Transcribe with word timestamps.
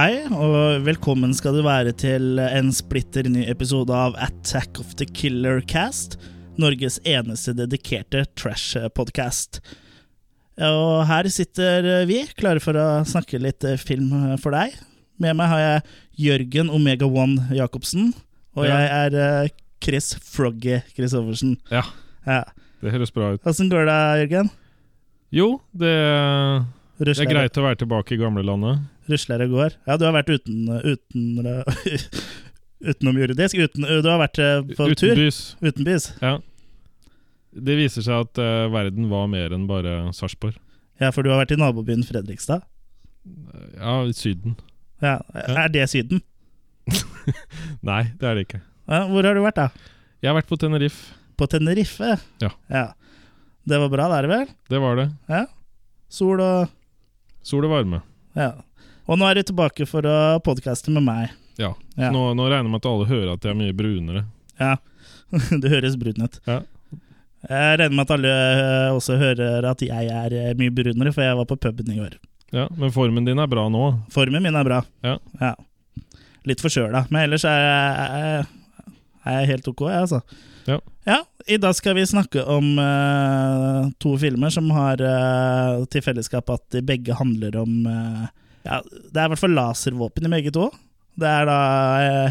Hei, 0.00 0.22
og 0.32 0.86
velkommen 0.86 1.34
skal 1.36 1.58
du 1.58 1.60
være 1.66 1.90
til 2.00 2.38
en 2.40 2.70
splitter 2.72 3.26
ny 3.28 3.42
episode 3.52 3.92
av 3.92 4.14
Attack 4.22 4.78
of 4.80 4.94
the 4.96 5.04
Killer 5.04 5.58
Cast. 5.68 6.14
Norges 6.56 6.96
eneste 7.04 7.52
dedikerte 7.58 8.22
trash-podkast. 8.40 9.58
Og 10.64 11.02
her 11.10 11.28
sitter 11.28 11.90
vi, 12.08 12.22
klare 12.40 12.64
for 12.64 12.80
å 12.80 12.86
snakke 13.12 13.42
litt 13.44 13.66
film 13.82 14.14
for 14.40 14.56
deg. 14.56 14.72
Med 15.20 15.36
meg 15.36 15.52
har 15.52 15.62
jeg 15.66 15.84
Jørgen 16.30 16.72
Omega 16.72 17.04
One 17.04 17.50
Jacobsen, 17.52 18.14
og 18.56 18.70
Ja. 18.70 18.78
jeg 18.80 18.90
er 19.02 19.20
eh, 19.20 19.52
Chris 19.84 20.14
Froggy 20.16 20.80
Christoffersen. 20.96 21.58
Ja, 21.68 21.84
Ja. 22.24 22.44
det 22.80 22.96
høres 22.96 23.12
bra 23.12 23.34
ut. 23.34 23.44
Åssen 23.44 23.68
går 23.68 23.84
det, 23.84 24.00
Jørgen? 24.24 24.50
Jo, 25.30 25.60
det, 25.76 26.64
det 27.00 27.16
er 27.16 27.30
greit 27.30 27.56
å 27.56 27.64
være 27.64 27.80
tilbake 27.80 28.14
i 28.14 28.20
gamlelandet. 28.20 28.82
Rusler 29.10 29.44
og 29.46 29.54
går. 29.56 29.76
Ja, 29.88 29.96
du 29.96 30.04
har 30.04 30.14
vært 30.18 30.30
uten, 30.32 30.68
uten 30.84 31.48
utenomjordisk? 32.92 33.56
Uten, 33.56 33.86
du 34.04 34.08
har 34.10 34.20
vært 34.20 34.40
på 34.74 34.76
på 34.76 34.88
tur? 34.92 35.14
Utenbys. 35.14 35.38
Utenbys? 35.64 36.10
Ja. 36.20 36.36
Det 37.50 37.76
viser 37.80 38.04
seg 38.06 38.26
at 38.28 38.40
uh, 38.40 38.68
verden 38.70 39.08
var 39.10 39.30
mer 39.32 39.54
enn 39.56 39.64
bare 39.70 40.12
Sarpsborg. 40.14 40.58
Ja, 41.00 41.08
for 41.14 41.24
du 41.24 41.32
har 41.32 41.40
vært 41.40 41.54
i 41.56 41.58
nabobyen 41.58 42.04
Fredrikstad? 42.06 42.62
Ja, 43.78 44.00
i 44.04 44.12
Syden. 44.16 44.58
Ja, 45.00 45.18
Er 45.32 45.72
det 45.72 45.86
Syden? 45.90 46.20
Nei, 47.88 48.02
det 48.20 48.28
er 48.28 48.36
det 48.36 48.44
ikke. 48.46 48.60
Ja, 48.90 49.06
hvor 49.08 49.24
har 49.24 49.36
du 49.36 49.42
vært, 49.44 49.56
da? 49.56 49.94
Jeg 50.20 50.30
har 50.30 50.36
vært 50.36 50.50
på 50.50 50.58
Tenerife. 50.60 51.16
På 51.40 51.48
Tenerife? 51.48 52.18
Ja. 52.42 52.84
Det 53.64 53.78
var 53.80 53.92
bra 53.92 54.08
der, 54.12 54.28
vel? 54.28 54.52
Det 54.68 54.80
var 54.82 55.00
det. 55.00 55.08
Ja. 55.30 55.46
Sol 56.12 56.42
og 56.44 56.68
Sol 57.46 57.64
og 57.66 57.72
varme. 57.72 58.02
Ja. 58.36 58.52
Og 59.10 59.18
nå 59.18 59.26
er 59.26 59.40
du 59.40 59.48
tilbake 59.48 59.86
for 59.88 60.06
å 60.06 60.16
podkaste 60.44 60.92
med 60.94 61.06
meg. 61.06 61.32
Ja. 61.60 61.72
Ja. 61.98 62.10
Nå, 62.14 62.30
nå 62.36 62.46
regner 62.48 62.68
jeg 62.68 62.72
med 62.74 62.82
at 62.82 62.90
alle 62.90 63.08
hører 63.08 63.32
at 63.34 63.46
jeg 63.46 63.54
er 63.54 63.58
mye 63.58 63.76
brunere. 63.76 64.26
Ja. 64.60 64.76
Du 65.62 65.68
høres 65.70 65.96
brun 65.98 66.24
ut. 66.26 66.40
Ja. 66.48 66.60
Jeg 67.48 67.78
regner 67.80 67.96
med 67.96 68.04
at 68.04 68.12
alle 68.16 68.30
eh, 68.34 68.92
også 68.92 69.16
hører 69.20 69.64
at 69.70 69.82
jeg 69.84 70.10
er 70.12 70.34
eh, 70.36 70.52
mye 70.58 70.72
brunere, 70.74 71.12
for 71.16 71.24
jeg 71.24 71.38
var 71.38 71.48
på 71.48 71.56
puben 71.62 71.92
i 71.94 71.98
går. 72.00 72.18
Ja, 72.52 72.66
Men 72.76 72.90
formen 72.92 73.24
din 73.28 73.38
er 73.38 73.48
bra 73.50 73.68
nå. 73.70 73.84
Formen 74.12 74.42
min 74.42 74.58
er 74.58 74.66
bra. 74.66 74.80
Ja. 75.06 75.16
Litt 76.48 76.62
forkjøla, 76.64 77.04
men 77.12 77.28
ellers 77.28 77.44
er 77.48 77.62
jeg, 77.62 78.44
er 79.30 79.36
jeg 79.38 79.50
helt 79.52 79.68
ok, 79.70 79.84
jeg, 79.86 80.06
altså. 80.06 80.20
Ja. 80.66 80.78
I 81.48 81.56
dag 81.58 81.74
skal 81.74 81.96
vi 81.96 82.04
snakke 82.06 82.42
om 82.46 82.74
uh, 82.78 83.88
to 84.02 84.12
filmer 84.20 84.52
som 84.52 84.68
har 84.74 85.00
uh, 85.02 85.84
til 85.90 86.04
fellesskap 86.04 86.50
at 86.52 86.62
de 86.74 86.82
begge 86.86 87.16
handler 87.16 87.56
om 87.62 87.86
uh, 87.88 88.26
ja, 88.66 88.80
Det 88.84 89.16
er 89.16 89.24
i 89.26 89.32
hvert 89.32 89.40
fall 89.40 89.56
laservåpen 89.56 90.28
i 90.28 90.32
begge 90.36 90.52
to. 90.54 90.68
Det 91.20 91.26
er 91.26 91.48
da 91.48 91.56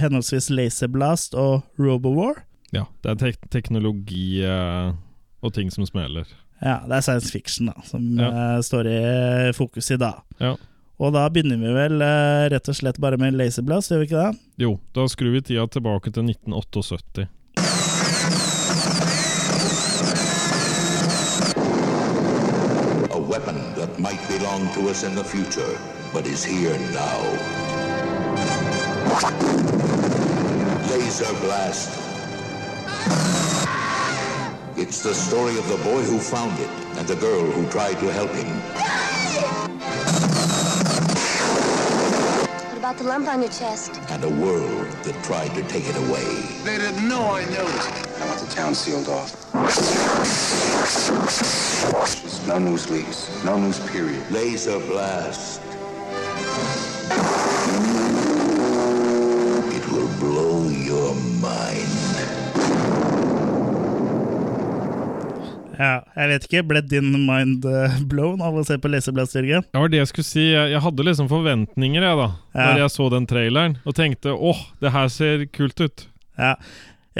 henholdsvis 0.02 0.48
Laserblast 0.54 1.34
og 1.38 1.66
Robowar. 1.82 2.44
Ja, 2.74 2.86
Det 3.04 3.12
er 3.12 3.20
tek 3.26 3.50
teknologi 3.52 4.40
og 4.46 5.52
ting 5.54 5.72
som 5.74 5.86
smeller. 5.90 6.30
Ja, 6.62 6.78
det 6.88 7.00
er 7.00 7.04
science 7.06 7.32
fiction 7.34 7.70
da, 7.72 7.76
som 7.86 8.06
Ja. 8.20 8.62
står 8.66 8.88
i 8.88 9.54
fokus 9.58 9.90
i 9.92 9.98
dag. 9.98 10.22
Ja. 10.40 10.56
Og 11.00 11.14
da 11.14 11.26
begynner 11.30 11.58
vi 11.58 11.74
vel 11.76 12.02
rett 12.54 12.70
og 12.70 12.76
slett 12.78 13.00
bare 13.02 13.18
med 13.18 13.34
Laserblast, 13.38 13.92
gjør 13.92 14.02
vi 14.04 14.10
ikke 14.10 14.24
det? 14.24 14.40
Jo, 14.64 14.80
da 14.94 15.06
skrur 15.12 15.34
vi 15.34 15.42
tida 15.42 15.66
tilbake 15.68 16.14
til 16.14 16.24
1978. 16.30 17.28
Belong 24.60 24.74
to 24.74 24.90
us 24.90 25.04
in 25.04 25.16
the 25.16 25.24
future, 25.24 25.78
but 26.14 26.26
is 26.26 26.44
here 26.44 26.78
now. 26.92 27.20
Laser 30.90 31.34
Blast. 31.42 31.90
It's 34.78 35.02
the 35.04 35.14
story 35.14 35.58
of 35.58 35.68
the 35.68 35.78
boy 35.78 36.02
who 36.04 36.20
found 36.20 36.60
it 36.60 36.70
and 36.98 37.08
the 37.08 37.16
girl 37.16 37.46
who 37.52 37.70
tried 37.70 38.00
to 38.00 38.12
help 38.12 38.32
him. 38.32 38.48
What 42.68 42.78
about 42.78 42.98
the 42.98 43.04
lump 43.04 43.28
on 43.28 43.42
your 43.42 43.52
chest? 43.52 44.00
And 44.10 44.24
a 44.24 44.30
world 44.30 44.88
that 45.04 45.24
tried 45.24 45.54
to 45.56 45.64
take 45.64 45.88
it 45.88 45.96
away. 45.96 46.44
They 46.64 46.78
didn't 46.78 47.08
know 47.08 47.22
I 47.22 47.46
noticed. 47.46 48.22
I 48.22 48.28
want 48.28 48.40
the 48.40 48.52
town 48.54 48.74
sealed 48.76 49.08
off. 49.10 49.36
No 52.50 52.58
news 52.58 52.90
leaks. 52.90 53.30
No 53.46 53.58
news 53.58 53.80
period. 53.92 54.24
Laser 54.32 54.80
Blast. 54.90 55.62
It 59.78 59.86
will 59.92 60.10
blow 60.18 60.66
your 60.90 61.14
mind. 61.38 61.94
Ja, 65.78 66.02
jeg 66.18 66.28
vet 66.34 66.48
ikke, 66.50 66.64
ble 66.74 66.82
din 66.82 67.14
mind 67.24 67.64
eh, 67.70 68.00
blown 68.10 68.42
av 68.44 68.58
å 68.58 68.66
se 68.68 68.76
på 68.82 68.90
Laserblast, 68.92 69.38
Jørgen? 69.38 69.64
Det 69.70 69.80
var 69.86 69.94
det 69.94 70.02
jeg 70.02 70.10
skulle 70.10 70.28
si. 70.28 70.50
Jeg, 70.50 70.74
jeg 70.74 70.82
hadde 70.84 71.06
liksom 71.08 71.30
forventninger 71.32 72.04
jeg 72.04 72.18
da 72.20 72.32
Ja. 72.34 72.66
Når 72.66 72.82
jeg 72.82 72.96
så 72.98 73.12
den 73.14 73.30
traileren, 73.30 73.78
og 73.86 73.96
tenkte 73.96 74.34
åh, 74.34 74.66
det 74.82 74.92
her 74.98 75.14
ser 75.14 75.46
kult 75.54 75.86
ut. 75.86 76.10
Ja. 76.40 76.56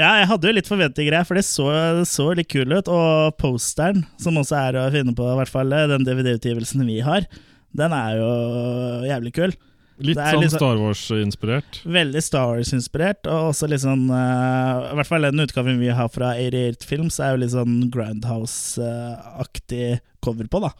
Ja, 0.00 0.10
jeg 0.20 0.28
hadde 0.30 0.48
jo 0.48 0.56
litt 0.56 0.70
forventninger, 0.70 1.16
jeg, 1.18 1.28
for 1.28 1.38
det 1.38 1.46
så, 1.46 1.68
så 2.08 2.30
litt 2.36 2.50
kul 2.50 2.72
ut. 2.72 2.90
Og 2.90 3.36
posteren, 3.40 4.04
som 4.20 4.38
også 4.40 4.58
er 4.58 4.78
å 4.80 4.90
finne 4.94 5.14
på, 5.16 5.26
i 5.28 5.38
hvert 5.40 5.52
fall 5.52 5.72
eh, 5.76 5.88
den 5.90 6.06
DVD-utgivelsen 6.08 6.86
vi 6.88 7.00
har, 7.04 7.26
den 7.76 7.92
er 7.94 8.16
jo 8.18 8.30
jævlig 9.06 9.34
kul. 9.36 9.52
Litt 10.00 10.16
sånn 10.16 10.40
litt, 10.40 10.54
Star 10.54 10.78
Wars-inspirert. 10.80 11.82
Veldig 11.84 12.22
Star 12.24 12.46
Wars-inspirert, 12.48 13.26
og 13.28 13.50
også 13.50 13.68
litt 13.68 13.82
sånn 13.82 14.06
uh, 14.08 14.88
I 14.88 14.94
hvert 14.96 15.10
fall 15.10 15.26
den 15.28 15.44
utgaven 15.44 15.80
vi 15.82 15.90
har 15.92 16.08
fra 16.12 16.32
88 16.40 16.88
Films, 16.88 17.18
er 17.20 17.34
jo 17.34 17.42
litt 17.42 17.52
sånn 17.52 17.90
Groundhouse-aktig 17.92 19.98
cover 20.24 20.48
på, 20.48 20.62
da. 20.64 20.72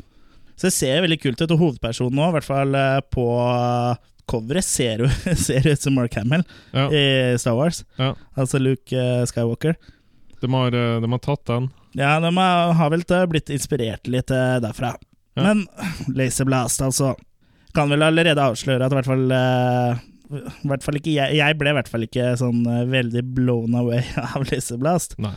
Så 0.57 0.69
det 0.69 0.77
ser 0.77 1.05
veldig 1.05 1.21
kult 1.21 1.41
ut, 1.41 1.53
og 1.53 1.67
hovedpersonen 1.67 2.17
nå, 2.17 2.31
i 2.31 2.35
hvert 2.39 2.49
fall 2.49 2.75
eh, 2.77 3.03
på 3.13 3.27
coveret, 4.31 4.67
ser 4.67 5.03
ser 5.47 5.67
ut 5.67 5.83
som 5.83 5.97
Mark 5.99 6.15
Hamill 6.19 6.45
Ja, 6.73 6.87
i 6.91 7.39
Star 7.41 7.57
Wars. 7.59 7.85
ja. 7.99 8.15
Altså 8.39 8.61
Luke 8.63 8.97
eh, 8.97 9.25
Skywalker. 9.29 9.77
De, 10.41 10.51
har, 10.55 10.77
eh, 10.77 10.99
de 11.03 11.13
har 11.13 11.23
tatt 11.25 11.45
den. 11.51 11.71
Ja, 11.99 12.15
de 12.23 12.31
har 12.39 12.93
vel 12.93 13.05
blitt 13.31 13.51
inspirert 13.51 14.07
litt 14.11 14.31
eh, 14.31 14.59
derfra. 14.63 14.95
Ja. 15.39 15.43
Men 15.53 15.67
Blast 16.47 16.83
altså 16.83 17.13
Kan 17.75 17.93
vel 17.93 18.03
allerede 18.03 18.43
avsløre 18.43 18.83
at 18.83 18.91
i 18.91 18.97
hvert 18.99 19.07
fall 19.07 19.27
i 19.31 20.69
hvert 20.71 20.83
fall 20.83 20.99
ikke 20.99 21.13
jeg, 21.15 21.37
jeg 21.39 21.57
ble 21.59 21.71
i 21.71 21.75
hvert 21.75 21.89
fall 21.91 22.05
ikke 22.07 22.33
sånn 22.39 22.65
veldig 22.91 23.23
blown 23.35 23.75
away 23.79 24.03
av 24.35 24.47
Laserblast. 24.47 25.17
Nei. 25.23 25.35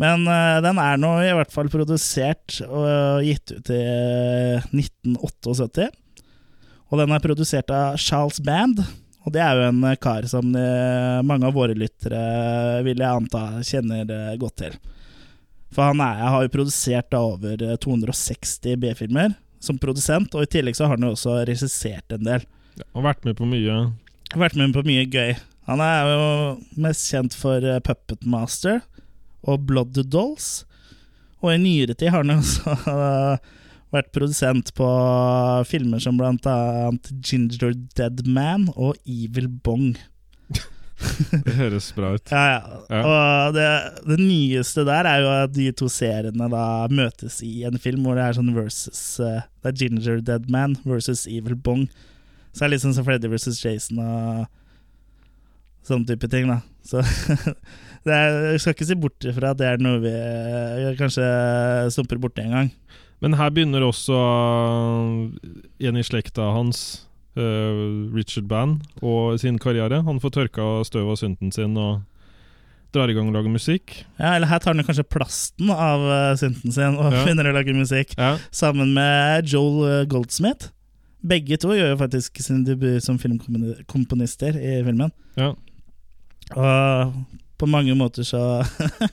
Men 0.00 0.24
uh, 0.26 0.58
den 0.64 0.80
er 0.80 1.00
nå 1.00 1.10
i 1.22 1.32
hvert 1.36 1.52
fall 1.52 1.70
produsert 1.72 2.60
og 2.66 3.22
gitt 3.26 3.52
ut 3.54 3.72
i 3.74 3.80
eh, 3.82 4.70
1978. 4.72 5.90
Og 6.92 7.00
den 7.00 7.14
er 7.14 7.24
produsert 7.24 7.72
av 7.72 7.96
Charles 8.00 8.40
Band. 8.44 8.82
Og 9.22 9.32
det 9.32 9.40
er 9.40 9.56
jo 9.56 9.68
en 9.70 9.84
eh, 9.88 9.98
kar 10.02 10.26
som 10.28 10.50
eh, 10.58 11.20
mange 11.24 11.48
av 11.48 11.56
våre 11.56 11.76
lyttere 11.78 12.20
vil 12.84 13.00
jeg 13.00 13.22
anta 13.22 13.62
kjenner 13.64 14.10
eh, 14.10 14.34
godt 14.40 14.58
til. 14.64 14.74
For 15.72 15.88
han 15.88 16.02
er, 16.04 16.20
har 16.28 16.44
jo 16.44 16.52
produsert 16.52 17.14
over 17.16 17.62
eh, 17.64 17.78
260 17.80 18.76
B-filmer 18.82 19.32
som 19.62 19.78
produsent, 19.78 20.34
og 20.34 20.44
i 20.44 20.50
tillegg 20.50 20.76
så 20.76 20.88
har 20.88 20.98
han 20.98 21.06
jo 21.06 21.14
også 21.14 21.38
regissert 21.48 22.12
en 22.12 22.26
del. 22.26 22.44
Ja, 22.76 22.86
og 22.96 23.06
vært 23.06 23.24
med 23.24 23.38
på 23.38 23.46
mye. 23.48 23.78
Vært 24.34 24.58
med 24.58 24.74
på 24.74 24.84
mye 24.86 25.06
gøy. 25.06 25.36
Han 25.70 25.82
er 25.84 26.10
jo 26.10 26.28
mest 26.82 27.06
kjent 27.12 27.36
for 27.38 27.62
eh, 27.62 27.80
Puppet 27.84 28.26
Master 28.26 28.82
og 29.46 29.64
Blood 29.68 30.02
Dolls. 30.10 30.64
Og 31.42 31.54
i 31.54 31.60
nyere 31.62 31.94
tid 31.94 32.12
har 32.12 32.24
han 32.24 32.34
jo 32.34 32.42
også 32.42 32.76
eh, 32.92 33.50
vært 33.92 34.12
produsent 34.14 34.72
på 34.76 34.88
filmer 35.68 36.00
som 36.02 36.16
blant 36.20 36.46
annet 36.48 37.10
Ginger 37.20 37.74
Dead 37.96 38.24
Man 38.26 38.70
og 38.74 38.96
Evil 39.04 39.50
Bong. 39.64 39.92
Det 41.44 41.56
høres 41.56 41.90
bra 41.96 42.12
ut. 42.14 42.30
Ja, 42.30 42.42
ja. 42.46 42.80
Ja. 42.92 43.00
Og 43.02 43.56
det, 43.56 43.66
det 44.06 44.18
nyeste 44.20 44.84
der 44.86 45.08
er 45.08 45.22
jo 45.24 45.30
at 45.34 45.54
de 45.56 45.66
to 45.74 45.88
seriene 45.90 46.48
da 46.52 46.64
møtes 46.92 47.40
i 47.42 47.64
en 47.66 47.80
film 47.82 48.06
hvor 48.06 48.18
det 48.18 48.28
er 48.28 48.36
sånn 48.38 48.52
versus 48.54 49.02
eh, 49.22 49.42
Det 49.62 49.72
er 49.72 49.78
Ginger 49.80 50.22
Dead 50.22 50.46
Man 50.52 50.76
versus 50.86 51.26
Evil 51.26 51.58
Bong. 51.58 51.88
Så 52.52 52.68
det 52.68 52.78
er 52.78 52.84
sånn 52.84 52.94
som 52.96 53.06
Freddy 53.06 53.30
versus 53.32 53.58
Jason 53.64 53.98
og 54.02 54.44
sånne 55.88 56.12
type 56.12 56.28
ting, 56.30 56.46
da. 56.50 56.60
Så 56.86 57.02
det 58.06 58.14
er, 58.14 58.38
jeg 58.52 58.62
skal 58.62 58.76
ikke 58.76 58.88
si 58.88 58.98
bort 58.98 59.26
ifra 59.26 59.52
at 59.52 59.60
det 59.60 59.68
er 59.72 59.82
noe 59.82 60.00
vi 60.02 60.12
eh, 60.12 60.92
kanskje 61.00 61.26
stumper 61.94 62.20
borti 62.22 62.44
en 62.44 62.56
gang. 62.56 62.72
Men 63.22 63.36
her 63.38 63.52
begynner 63.54 63.84
også 63.86 64.16
uh, 64.18 65.50
en 65.86 65.98
i 66.00 66.02
slekta 66.06 66.48
hans, 66.56 67.06
uh, 67.38 68.10
Richard 68.16 68.48
Band, 68.50 68.80
og 69.02 69.36
sin 69.40 69.60
karriere. 69.62 70.02
Han 70.06 70.18
får 70.22 70.34
tørka 70.40 70.66
støv 70.88 71.12
av 71.14 71.20
synten 71.20 71.52
sin 71.54 71.76
og 71.78 72.00
drar 72.92 73.08
i 73.08 73.14
gang 73.16 73.30
og 73.30 73.36
lager 73.38 73.48
musikk. 73.54 73.94
Ja, 74.18 74.34
Eller 74.36 74.50
her 74.50 74.58
tar 74.60 74.74
han 74.74 74.84
kanskje 74.84 75.06
plasten 75.08 75.70
av 75.72 76.02
uh, 76.04 76.34
synten 76.36 76.74
sin 76.74 76.98
og 76.98 77.08
Ja. 77.14 77.20
begynner 77.24 77.48
å 77.48 77.54
lage 77.56 77.72
musikk. 77.78 78.16
Ja, 78.18 78.34
Sammen 78.52 78.90
med 78.98 79.46
Joel 79.48 79.78
eh, 79.88 80.02
Goldsmith. 80.10 80.68
Begge 81.22 81.56
to 81.62 81.70
gjør 81.78 81.92
jo 81.94 82.00
faktisk 82.02 82.42
sin 82.42 82.64
debut 82.66 82.98
som 83.04 83.16
filmkomponister 83.22 84.58
i 84.58 84.80
filmen. 84.84 85.12
Ja. 85.38 85.52
Og 86.58 87.14
på 87.62 87.70
mange 87.70 87.94
måter 87.98 88.26
så 88.26 88.42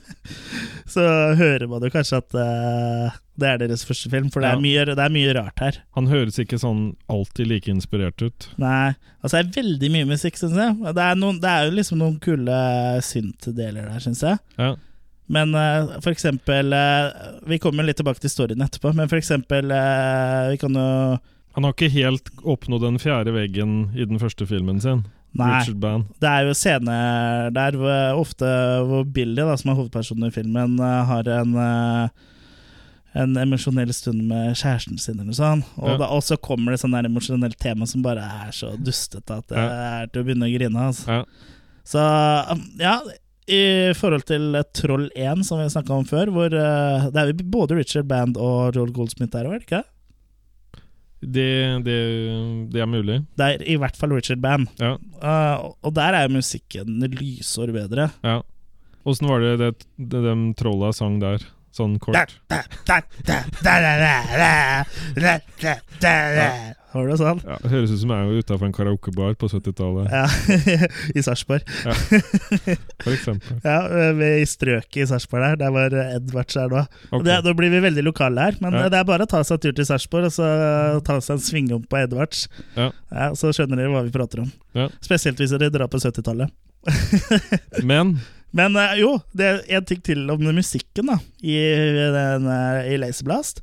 Så 0.89 1.03
hører 1.37 1.67
man 1.69 1.83
jo 1.85 1.91
kanskje 1.93 2.17
at 2.17 2.33
uh, 2.33 3.17
det 3.39 3.47
er 3.47 3.59
deres 3.61 3.83
første 3.85 4.09
film, 4.11 4.31
for 4.33 4.41
det, 4.41 4.49
Ja. 4.49 4.57
er 4.57 4.63
mye, 4.63 4.85
det 4.89 5.03
er 5.03 5.13
mye 5.13 5.33
rart 5.37 5.61
her. 5.61 5.77
Han 5.95 6.09
høres 6.09 6.39
ikke 6.41 6.57
sånn 6.59 6.95
alltid 7.11 7.47
like 7.51 7.69
inspirert 7.71 8.19
ut. 8.25 8.47
Nei, 8.59 8.95
altså 9.21 9.37
det 9.37 9.43
er 9.43 9.61
veldig 9.61 9.91
mye 9.93 10.07
musikk, 10.09 10.39
syns 10.41 10.57
jeg. 10.57 10.75
Det 10.97 11.05
er, 11.05 11.15
noen, 11.21 11.37
det 11.43 11.51
er 11.51 11.67
jo 11.69 11.75
liksom 11.77 12.01
noen 12.01 12.17
kule 12.23 12.57
synt-deler 13.05 13.85
der, 13.91 14.01
syns 14.03 14.23
jeg. 14.25 14.41
Ja. 14.57 14.73
Men 15.29 15.53
uh, 15.53 15.99
for 16.01 16.09
eksempel 16.09 16.73
uh, 16.73 17.37
Vi 17.45 17.59
kommer 17.61 17.85
litt 17.85 17.99
tilbake 18.01 18.23
til 18.23 18.31
storyen 18.33 18.65
etterpå, 18.65 18.95
men 18.97 19.11
for 19.11 19.19
eksempel 19.21 19.69
Vi 19.69 20.57
kan 20.57 20.73
jo 20.73 20.87
Han 21.53 21.67
har 21.67 21.75
ikke 21.75 21.91
helt 21.93 22.31
oppnådd 22.41 22.81
den 22.87 22.97
fjerde 22.97 23.35
veggen 23.35 23.91
i 23.93 24.07
den 24.09 24.17
første 24.17 24.47
filmen 24.49 24.81
sin. 24.81 25.03
Nei. 25.37 25.59
Richard 25.59 25.79
Band. 25.79 26.05
Det 26.19 26.29
er 26.29 26.47
jo 26.47 26.53
scener 26.57 27.51
der 27.53 27.77
ofte 28.17 28.49
hvor 28.89 29.05
Billy, 29.05 29.43
da, 29.45 29.55
som 29.61 29.71
er 29.71 29.77
hovedpersonen 29.77 30.27
i 30.27 30.33
filmen, 30.33 30.79
eh, 30.81 31.05
har 31.05 31.29
en 31.39 31.55
eh, 31.55 32.09
en 33.19 33.33
emosjonell 33.41 33.89
stund 33.93 34.21
med 34.29 34.53
kjæresten 34.55 34.99
sin, 35.01 35.15
eller 35.17 35.31
noe 35.31 35.37
sånt. 35.37 35.65
Og, 35.79 35.87
Ja. 35.89 35.97
da, 35.97 36.05
og 36.13 36.21
så 36.21 36.37
kommer 36.37 36.71
det 36.75 36.79
sånn 36.79 36.93
emosjonelt 36.93 37.57
tema 37.57 37.87
som 37.89 38.03
bare 38.05 38.21
er 38.21 38.51
så 38.53 38.75
dustete 38.77 39.37
at 39.39 39.47
det 39.49 39.57
Ja. 39.57 40.03
er 40.03 40.07
til 40.07 40.21
å 40.21 40.25
begynne 40.27 40.45
å 40.45 40.53
grine. 40.57 40.77
Altså. 40.77 41.07
Ja. 41.07 41.23
Så 41.83 42.03
um, 42.51 42.61
ja, 42.77 42.99
i 43.49 43.93
forhold 43.97 44.25
til 44.29 44.53
Troll 44.77 45.09
1, 45.15 45.43
som 45.43 45.57
vi 45.57 45.65
snakka 45.73 45.89
om 45.97 46.05
før, 46.05 46.29
hvor 46.29 46.53
uh, 46.53 47.09
det 47.09 47.17
er 47.17 47.33
både 47.49 47.77
Richard 47.79 48.07
Band 48.07 48.37
og 48.37 48.75
Joel 48.75 48.91
Goldsmith 48.93 49.31
der, 49.33 49.49
det 49.49 49.65
ikke? 49.65 49.81
Det, 49.81 49.98
det, 51.85 51.93
det 52.71 52.81
er 52.81 52.89
mulig. 52.89 53.19
Det 53.39 53.47
er 53.47 53.63
i 53.67 53.75
hvert 53.79 53.97
fall 53.99 54.13
Richard 54.15 54.41
Band. 54.43 54.69
Ja. 54.79 54.95
Uh, 55.19 55.73
og 55.83 55.95
der 55.97 56.15
er 56.15 56.27
jo 56.27 56.37
musikken 56.39 57.03
lysår 57.17 57.75
bedre. 57.75 58.11
ja. 58.23 58.39
Åssen 59.07 59.29
var 59.29 59.39
det, 59.39 59.53
det, 59.61 59.85
det 60.11 60.19
de 60.25 60.33
trolla 60.59 60.89
sang 60.93 61.21
der? 61.21 61.39
Sånn 61.79 61.95
kort? 62.03 62.15
Har 66.89 67.05
du 67.05 67.11
det 67.11 67.17
sånn? 67.19 67.39
Ja, 67.45 67.55
det 67.61 67.69
høres 67.69 67.91
ut 67.93 67.99
som 68.01 68.11
jeg 68.15 68.25
er 68.25 68.39
utafor 68.41 68.65
en 68.65 68.73
karaokebar 68.73 69.35
på 69.37 69.45
70-tallet, 69.51 70.07
Ja, 70.09 70.23
i 71.17 71.21
Sarpsborg. 71.21 71.67
for 73.03 73.11
eksempel. 73.13 73.59
Ja, 73.61 73.75
i 74.41 74.47
strøket 74.49 75.03
i 75.03 75.05
Sarpsborg 75.11 75.45
der. 75.45 75.59
Der 75.61 75.75
var 75.75 75.93
Edvards 76.15 76.57
her 76.57 76.71
nå. 76.73 76.81
Okay. 77.11 77.27
Det, 77.27 77.35
da 77.45 77.53
blir 77.59 77.69
vi 77.75 77.83
veldig 77.85 78.05
lokale 78.07 78.47
her, 78.49 78.57
men 78.63 78.73
Ja. 78.79 78.87
det 78.89 79.03
er 79.03 79.05
bare 79.11 79.27
å 79.27 79.29
ta 79.29 79.43
seg 79.45 79.59
en 79.59 79.63
tur 79.67 79.77
til 79.77 79.85
Sarpsborg 79.91 80.31
og 80.31 80.33
så 80.39 80.49
ta 81.05 81.19
seg 81.21 81.37
en 81.37 81.45
svingom 81.45 81.85
på 81.85 82.01
Edvards. 82.01 82.47
Ja. 82.73 82.89
så 83.37 83.53
skjønner 83.53 83.83
dere 83.83 83.93
hva 83.93 84.01
vi 84.09 84.15
prater 84.15 84.41
om. 84.47 84.49
Ja. 84.73 84.89
Spesielt 85.05 85.37
hvis 85.37 85.53
dere 85.53 85.69
drar 85.73 85.91
på 85.93 86.01
70-tallet. 86.01 86.49
Men 87.89 88.17
Men 88.55 88.77
eh, 88.79 88.99
jo, 89.01 89.17
det 89.37 89.49
er 89.49 89.59
en 89.77 89.85
ting 89.85 90.01
til 90.05 90.23
om 90.31 90.41
musikken 90.55 91.11
da 91.11 91.19
i, 91.41 91.57
den, 92.15 92.47
eh, 92.49 92.93
i 92.93 92.97
Laserblast. 93.01 93.61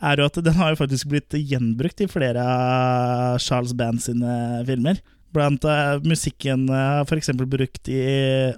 Er 0.00 0.20
jo 0.20 0.28
at 0.30 0.38
den 0.40 0.56
har 0.56 0.72
jo 0.72 0.80
faktisk 0.80 1.10
blitt 1.12 1.34
gjenbrukt 1.36 2.00
i 2.00 2.08
flere 2.08 2.40
av 2.40 3.40
Charles 3.42 3.74
Band 3.76 4.00
sine 4.00 4.62
filmer. 4.68 5.02
Blant 5.30 5.62
uh, 5.68 6.00
musikken 6.02 6.64
uh, 6.72 7.04
f.eks. 7.04 7.28
brukt 7.36 7.90
i 7.92 8.00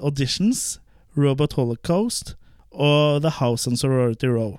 Auditions, 0.00 0.78
Robot 1.18 1.52
Holocaust 1.58 2.36
og 2.72 3.20
The 3.26 3.32
House 3.40 3.68
and 3.68 3.76
Sorority 3.76 4.30
Row. 4.30 4.54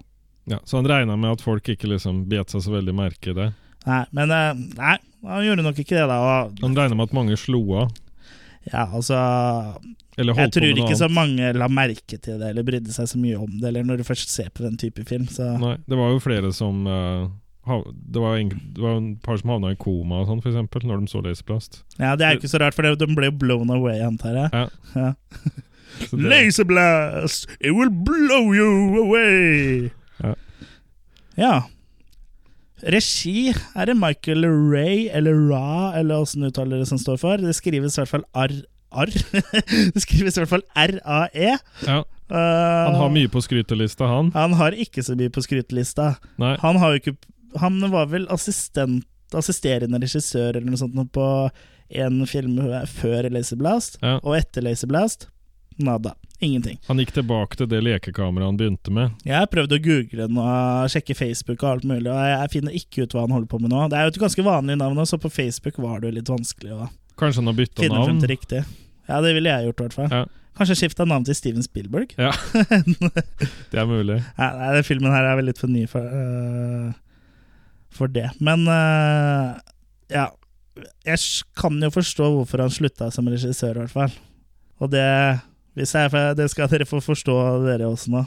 ja, 0.45 0.59
Så 0.65 0.77
han 0.77 0.87
regna 0.87 1.15
med 1.17 1.31
at 1.31 1.41
folk 1.41 1.69
ikke 1.71 1.89
liksom 1.89 2.25
bet 2.29 2.53
seg 2.53 2.65
så 2.67 2.75
veldig 2.75 2.93
merke 2.93 3.31
i 3.31 3.37
det. 3.37 3.49
Nei, 3.87 4.03
men 4.15 4.31
eh, 4.31 4.51
Nei, 4.77 4.97
han 5.25 5.45
gjorde 5.47 5.65
nok 5.65 5.79
ikke 5.81 5.97
det, 5.97 6.05
da. 6.11 6.19
Han 6.61 6.77
regna 6.77 6.99
med 6.99 7.09
at 7.09 7.15
mange 7.15 7.39
slo 7.39 7.63
av. 7.79 7.95
ja, 8.71 8.85
altså 8.87 9.17
Eller 10.17 10.37
Jeg 10.39 10.51
tror 10.55 10.79
ikke 10.83 10.95
så 10.97 11.09
mange 11.11 11.51
la 11.57 11.67
merke 11.67 12.17
til 12.17 12.39
det 12.39 12.51
eller 12.53 12.65
brydde 12.65 12.93
seg 12.95 13.09
så 13.11 13.19
mye 13.19 13.39
om 13.41 13.57
det, 13.59 13.67
eller 13.69 13.87
når 13.87 14.01
du 14.01 14.05
først 14.07 14.31
ser 14.31 14.51
på 14.53 14.63
den 14.63 14.77
type 14.79 15.03
film. 15.09 15.25
Så 15.31 15.55
Nei, 15.59 15.75
det 15.89 15.99
var 15.99 16.13
jo 16.13 16.21
flere 16.23 16.53
som 16.55 16.85
uh, 16.87 17.27
det, 17.65 18.21
var 18.21 18.37
en, 18.37 18.53
det 18.75 18.83
var 18.83 18.97
en 18.99 19.11
par 19.23 19.41
som 19.41 19.53
havna 19.55 19.73
i 19.73 19.79
koma 19.79 20.21
og 20.21 20.31
sånn, 20.31 20.41
eksempel, 20.43 20.87
når 20.87 21.03
de 21.03 21.11
så 21.11 21.23
Laserblast. 21.25 21.83
ja, 21.99 22.15
det 22.15 22.27
er 22.27 22.35
jo 22.35 22.43
ikke 22.43 22.53
så 22.53 22.63
rart, 22.63 22.77
for 22.77 22.87
de 22.87 23.09
ble 23.15 23.29
jo 23.31 23.37
blown 23.43 23.73
away, 23.73 23.99
antar 24.03 24.41
jeg. 24.45 24.49
Ja. 24.53 24.65
Ja. 25.03 25.13
Laserblast, 26.09 27.45
it 27.59 27.75
will 27.75 27.91
blow 27.93 28.49
you 28.53 28.97
away! 29.03 29.91
Ja. 30.23 30.33
Ja. 31.37 31.53
Regi 32.83 33.49
er 33.53 33.85
det 33.89 33.95
Michael 33.95 34.43
Ray, 34.45 35.07
eller 35.15 35.37
Ra, 35.49 35.93
eller 35.99 36.23
åssen 36.23 36.43
uttaler 36.43 36.81
det 36.81 36.87
som 36.89 36.99
står 36.99 37.19
for. 37.21 37.37
Det 37.39 37.53
skrives 37.55 37.95
i 37.97 38.01
hvert 38.01 38.11
fall 38.11 38.25
R. 38.35 38.55
R. 38.93 39.11
det 39.95 40.03
skrives 40.03 40.35
i 40.37 40.43
hvert 40.43 40.51
fall 40.51 40.65
R-A-E. 40.75 41.55
Ja, 41.87 42.01
han 42.33 42.97
har 42.99 43.09
mye 43.13 43.29
på 43.31 43.41
skrytelista, 43.45 44.07
han. 44.09 44.31
Han 44.35 44.53
har 44.59 44.75
ikke 44.77 45.03
så 45.05 45.15
mye 45.17 45.31
på 45.33 45.41
skrytelista. 45.45 46.13
Nei. 46.41 46.55
Han 46.63 46.79
har 46.81 46.93
jo 46.95 47.01
ikke 47.03 47.15
Han 47.61 47.77
var 47.93 48.07
vel 48.09 48.23
assistent 48.33 49.05
assisterende 49.33 49.97
regissør 50.01 50.55
eller 50.59 50.69
noe 50.69 50.77
sånt 50.77 50.97
på 51.13 51.27
en 51.93 52.19
film 52.29 52.59
før 52.89 53.27
Laserblast, 53.33 53.97
Ja. 54.01 54.19
og 54.21 54.35
etter 54.37 54.61
Laserblast 54.65 55.27
nada. 55.81 56.13
Ingenting. 56.39 56.79
Han 56.87 56.99
gikk 56.99 57.13
tilbake 57.15 57.55
til 57.59 57.69
det 57.71 57.79
lekekameraet 57.85 58.49
han 58.49 58.57
begynte 58.59 58.91
med. 58.91 59.13
Jeg 59.23 59.37
har 59.37 59.47
prøvd 59.51 59.75
å 59.77 59.81
google 59.85 60.25
den 60.27 60.39
og 60.41 60.91
sjekke 60.91 61.15
Facebook 61.15 61.61
og 61.63 61.69
alt 61.69 61.85
mulig, 61.87 62.09
og 62.11 62.19
jeg 62.19 62.51
finner 62.55 62.75
ikke 62.75 63.05
ut 63.05 63.15
hva 63.15 63.23
han 63.27 63.35
holder 63.35 63.49
på 63.53 63.59
med 63.63 63.71
nå. 63.71 63.85
Det 63.91 63.99
er 63.99 64.07
jo 64.07 64.13
et 64.15 64.21
ganske 64.25 64.45
vanlig 64.45 64.77
navn, 64.81 64.99
så 65.07 65.19
på 65.21 65.31
Facebook 65.31 65.77
var 65.83 66.01
det 66.01 66.11
jo 66.11 66.17
litt 66.19 66.31
vanskelig 66.33 66.75
å 66.75 66.89
Kanskje 67.21 67.43
han 67.43 67.51
har 67.51 67.57
bytta 67.59 67.83
finne 67.83 67.99
frem 68.01 68.15
navn? 68.15 68.21
til 68.23 68.31
riktig. 68.33 68.63
Ja, 69.05 69.19
det 69.21 69.35
ville 69.37 69.51
jeg 69.51 69.67
gjort, 69.69 69.79
i 69.79 69.85
hvert 69.85 69.95
fall. 69.99 70.09
Ja. 70.11 70.23
Kanskje 70.57 70.75
skifta 70.77 71.05
navn 71.05 71.25
til 71.25 71.35
Steven 71.37 71.65
Spielberg? 71.65 72.11
Ja, 72.17 72.31
det 73.71 73.79
er 73.79 73.87
mulig. 73.89 74.19
Nei, 74.37 74.49
nei, 74.57 74.71
den 74.77 74.85
filmen 74.87 75.13
her 75.13 75.25
er 75.29 75.37
vel 75.39 75.47
litt 75.49 75.61
for 75.61 75.69
ny 75.71 75.85
for, 75.89 76.05
uh, 76.09 76.89
for 77.93 78.09
det. 78.13 78.27
Men 78.43 78.65
uh, 78.69 79.53
ja 80.13 80.27
Jeg 81.05 81.21
kan 81.57 81.77
jo 81.81 81.89
forstå 81.93 82.27
hvorfor 82.33 82.65
han 82.65 82.73
slutta 82.73 83.11
som 83.13 83.29
regissør, 83.29 83.77
i 83.77 83.83
hvert 83.85 83.93
fall. 83.93 84.13
Og 84.81 84.89
det, 84.93 85.05
jeg, 85.75 86.35
det 86.37 86.49
skal 86.51 86.69
dere 86.71 86.87
få 86.87 87.01
forstå, 87.01 87.37
dere 87.65 87.89
også 87.89 88.13
nå. 88.13 88.25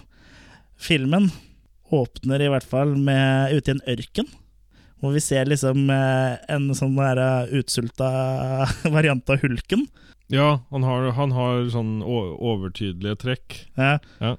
Filmen 0.76 1.30
åpner 1.94 2.42
i 2.42 2.48
hvert 2.50 2.66
fall 2.66 2.96
med 2.98 3.54
ute 3.54 3.70
i 3.70 3.76
en 3.76 3.84
ørken. 3.94 4.28
Hvor 5.00 5.12
vi 5.12 5.20
ser 5.20 5.48
liksom 5.48 5.90
øh, 5.92 6.36
en 6.50 6.70
sånn 6.74 6.96
der 6.96 7.20
øh, 7.20 7.58
utsulta 7.60 8.08
variant 8.96 9.28
av 9.30 9.42
hulken. 9.44 9.84
Ja, 10.32 10.62
han 10.72 10.82
har, 10.82 11.10
han 11.14 11.34
har 11.36 11.68
sånn 11.70 12.00
overtydelige 12.02 13.20
trekk. 13.22 13.58
Ja. 13.76 13.98
Ja. 14.18 14.32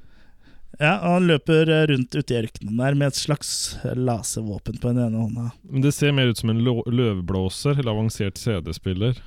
ja, 0.81 0.93
og 0.97 1.13
han 1.13 1.29
løper 1.29 1.71
rundt 1.93 2.17
ute 2.17 2.33
i 2.33 2.41
ørkenen 2.41 2.81
der 2.81 2.97
med 2.99 3.13
et 3.13 3.21
slags 3.21 3.77
laservåpen 3.85 4.81
på 4.81 4.91
den 4.91 5.05
ene 5.05 5.21
hånda. 5.21 5.51
Men 5.69 5.85
det 5.85 5.93
ser 5.95 6.11
mer 6.17 6.33
ut 6.33 6.41
som 6.41 6.51
en 6.51 6.59
løvblåser 6.65 7.77
eller 7.77 7.93
avansert 7.93 8.41
CD-spiller. 8.41 9.21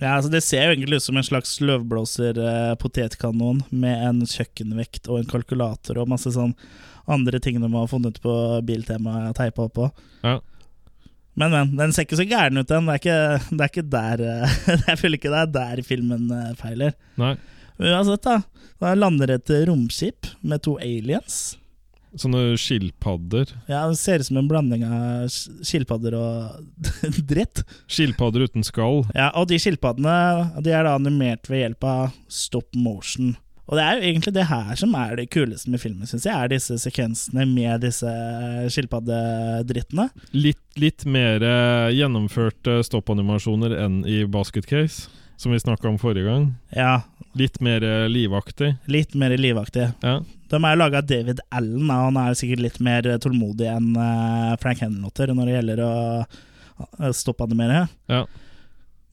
Ja, 0.00 0.10
altså 0.16 0.30
Det 0.32 0.42
ser 0.44 0.62
jo 0.64 0.70
egentlig 0.74 0.96
ut 0.96 1.06
som 1.06 1.16
en 1.20 1.26
slags 1.26 1.60
løvblåser-potetkanon 1.60 3.58
med 3.70 3.96
en 4.08 4.18
kjøkkenvekt 4.28 5.08
og 5.10 5.16
en 5.20 5.30
kalkulator 5.30 5.94
og 6.00 6.10
masse 6.10 6.30
sånn 6.34 6.54
andre 7.10 7.38
ting 7.42 7.56
de 7.60 7.68
har 7.68 7.88
funnet 7.90 8.16
på 8.24 8.32
Biltema 8.64 9.12
og 9.28 9.36
teipa 9.36 9.60
oppå. 9.68 9.84
Ja. 10.24 10.38
Men, 11.34 11.50
men. 11.50 11.76
Den 11.76 11.92
ser 11.92 12.02
ikke 12.06 12.20
så 12.20 12.26
gæren 12.28 12.58
ut, 12.60 12.68
den. 12.70 12.86
Det 12.86 12.92
er 12.94 13.00
ikke, 13.02 13.18
det 13.50 13.60
er 13.60 13.70
ikke 13.72 13.92
der 13.92 14.16
eh, 14.24 14.50
Jeg 14.88 14.98
føler 15.00 15.16
ikke 15.18 15.32
det 15.34 15.42
er 15.42 15.50
der 15.58 15.76
filmen 15.86 16.22
eh, 16.32 16.52
feiler. 16.60 16.92
Nei, 17.20 17.34
Uansett, 17.82 18.22
da. 18.22 18.36
Da 18.80 18.94
lander 18.94 19.30
et 19.34 19.50
romskip 19.68 20.20
med 20.46 20.62
to 20.64 20.72
aliens. 20.82 21.56
Sånne 22.20 22.54
skilpadder. 22.60 23.52
Ja, 23.70 23.84
Det 23.90 23.98
ser 24.00 24.22
ut 24.22 24.28
som 24.28 24.40
en 24.40 24.50
blanding 24.50 24.84
av 24.86 25.28
skilpadder 25.30 26.16
og 26.18 26.88
dritt. 27.30 27.64
Skilpadder 27.90 28.46
uten 28.48 28.66
skall. 28.66 29.02
Ja, 29.16 29.30
og 29.38 29.48
de 29.50 29.58
skilpaddene 29.60 30.62
de 30.64 30.74
er 30.74 30.86
da 30.86 30.94
animert 30.98 31.50
ved 31.50 31.64
hjelp 31.64 31.88
av 31.88 32.14
stop 32.30 32.70
motion. 32.76 33.34
Og 33.64 33.78
det 33.78 33.84
er 33.84 33.96
jo 33.96 34.08
egentlig 34.10 34.32
det 34.36 34.44
her 34.50 34.74
som 34.76 34.92
er 34.98 35.14
det 35.16 35.30
kuleste 35.32 35.70
med 35.72 35.80
filmen, 35.80 36.04
syns 36.08 36.26
jeg. 36.28 36.36
Er 36.36 36.50
disse 36.52 36.76
sekvensene 36.82 37.46
med 37.48 37.80
disse 37.86 38.10
skilpaddedrittene. 38.74 40.08
Litt, 40.36 40.60
litt 40.80 41.04
mer 41.08 41.40
eh, 41.44 41.94
gjennomførte 41.96 42.82
stoppanimasjoner 42.84 43.76
enn 43.84 44.02
i 44.04 44.24
Basket 44.28 44.68
Case, 44.68 45.08
som 45.36 45.52
vi 45.52 45.58
snakka 45.60 45.88
om 45.90 45.98
forrige 45.98 46.28
gang. 46.28 46.48
Ja, 46.76 47.00
Litt 47.34 47.56
mer 47.60 47.82
eh, 47.82 48.04
livaktig. 48.08 48.76
litt 48.86 49.14
mer 49.18 49.32
livaktig. 49.36 49.88
Ja. 50.06 50.20
De 50.52 50.58
er 50.62 50.76
laga 50.78 51.00
av 51.00 51.06
David 51.10 51.40
Allen, 51.50 51.88
og 51.90 52.04
han 52.12 52.18
er 52.20 52.36
sikkert 52.38 52.62
litt 52.62 52.76
mer 52.84 53.02
tålmodig 53.18 53.66
enn 53.72 53.88
eh, 53.98 54.52
Frank 54.62 54.78
Henlotter 54.84 55.32
når 55.34 55.50
det 55.50 55.56
gjelder 55.56 55.82
å 55.88 57.10
stoppe 57.14 57.42
animere. 57.48 57.88
Ja. 58.06 58.24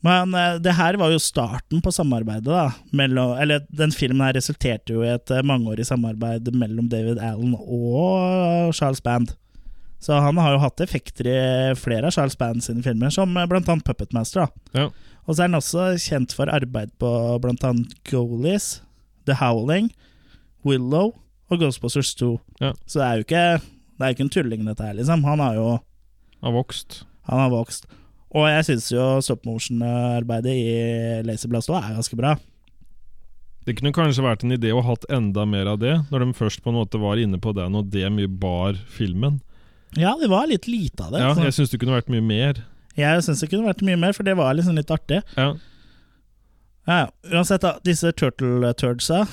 Men 0.06 0.34
eh, 0.38 0.56
det 0.62 0.74
her 0.78 0.98
var 1.02 1.12
jo 1.14 1.20
starten 1.22 1.82
på 1.82 1.92
samarbeidet. 1.94 2.46
da 2.50 2.72
mellom, 2.92 3.36
Eller 3.42 3.66
Den 3.70 3.92
filmen 3.94 4.22
her 4.26 4.34
resulterte 4.38 4.94
jo 4.96 5.04
i 5.06 5.12
et 5.14 5.32
eh, 5.34 5.42
mangeårig 5.46 5.86
samarbeid 5.90 6.50
mellom 6.54 6.90
David 6.90 7.20
Allen 7.22 7.54
og 7.58 8.74
Charles 8.78 9.02
Band. 9.02 9.34
Så 10.02 10.14
han 10.18 10.38
har 10.42 10.56
jo 10.56 10.62
hatt 10.64 10.82
effekter 10.82 11.28
i 11.30 11.40
flere 11.78 12.10
av 12.10 12.16
Charles 12.16 12.38
Band 12.38 12.64
sine 12.66 12.82
filmer, 12.86 13.10
som 13.14 13.34
eh, 13.38 13.46
blant 13.50 13.70
annet 13.70 13.86
Puppetmaster. 13.86 14.46
Da. 14.46 14.82
Ja. 14.86 14.90
Og 15.28 15.36
så 15.36 15.44
er 15.44 15.50
han 15.52 15.60
også 15.60 15.86
kjent 16.02 16.34
for 16.36 16.50
arbeid 16.52 16.92
på 17.02 17.10
annet 17.62 17.94
Goalies, 18.10 18.82
The 19.30 19.36
Howling, 19.38 19.92
Willow 20.66 21.14
og 21.52 21.60
Ghostbusters 21.62 22.14
2. 22.18 22.34
Ja. 22.62 22.74
Så 22.90 23.00
det 23.00 23.08
er 23.08 23.16
jo 23.20 23.26
ikke, 23.28 23.46
det 23.98 24.06
er 24.08 24.16
ikke 24.16 24.26
en 24.28 24.34
tulling, 24.34 24.66
dette 24.66 24.86
her, 24.86 24.96
liksom. 24.98 25.24
Han 25.28 25.40
har 25.44 25.58
jo 25.60 25.68
Har 26.42 26.56
vokst. 26.56 27.04
han 27.30 27.40
har 27.40 27.52
vokst. 27.54 27.86
Og 28.32 28.48
jeg 28.48 28.64
syns 28.66 28.88
jo 28.94 29.06
stop 29.22 29.44
motion-arbeidet 29.46 30.54
i 30.56 30.72
Laserblast 31.28 31.70
òg 31.70 31.82
er 31.84 31.98
ganske 32.00 32.18
bra. 32.18 32.38
Det 33.68 33.76
kunne 33.78 33.94
kanskje 33.94 34.24
vært 34.26 34.46
en 34.46 34.56
idé 34.56 34.72
å 34.74 34.80
ha 34.82 34.96
hatt 34.96 35.06
enda 35.12 35.44
mer 35.46 35.68
av 35.70 35.82
det, 35.84 35.94
når 36.10 36.24
de 36.24 36.38
først 36.40 36.64
på 36.64 36.72
en 36.72 36.80
måte 36.80 36.98
var 37.02 37.20
inne 37.22 37.38
på 37.38 37.54
den, 37.54 37.76
og 37.78 37.92
det 37.94 38.08
mye 38.10 38.32
bar 38.32 38.80
filmen. 38.90 39.42
Ja, 40.00 40.16
det 40.18 40.32
var 40.32 40.48
litt 40.48 40.66
lite 40.72 41.04
av 41.04 41.12
det. 41.14 41.22
Ja, 41.22 41.34
så. 41.36 41.44
jeg 41.46 41.58
syns 41.60 41.74
det 41.74 41.82
kunne 41.82 41.98
vært 41.98 42.10
mye 42.10 42.24
mer. 42.24 42.64
Jeg 43.02 43.26
syns 43.26 43.42
det 43.44 43.50
kunne 43.52 43.68
vært 43.70 43.84
mye 43.88 44.00
mer, 44.00 44.14
for 44.18 44.24
det 44.28 44.38
var 44.40 44.54
liksom 44.58 44.78
litt 44.80 44.92
artig. 44.94 45.22
Ja. 45.38 45.50
Ja. 46.90 47.02
Uansett, 47.32 47.62
da. 47.62 47.76
Disse 47.86 48.10
turtle 48.18 48.72
turdsa 48.80 49.24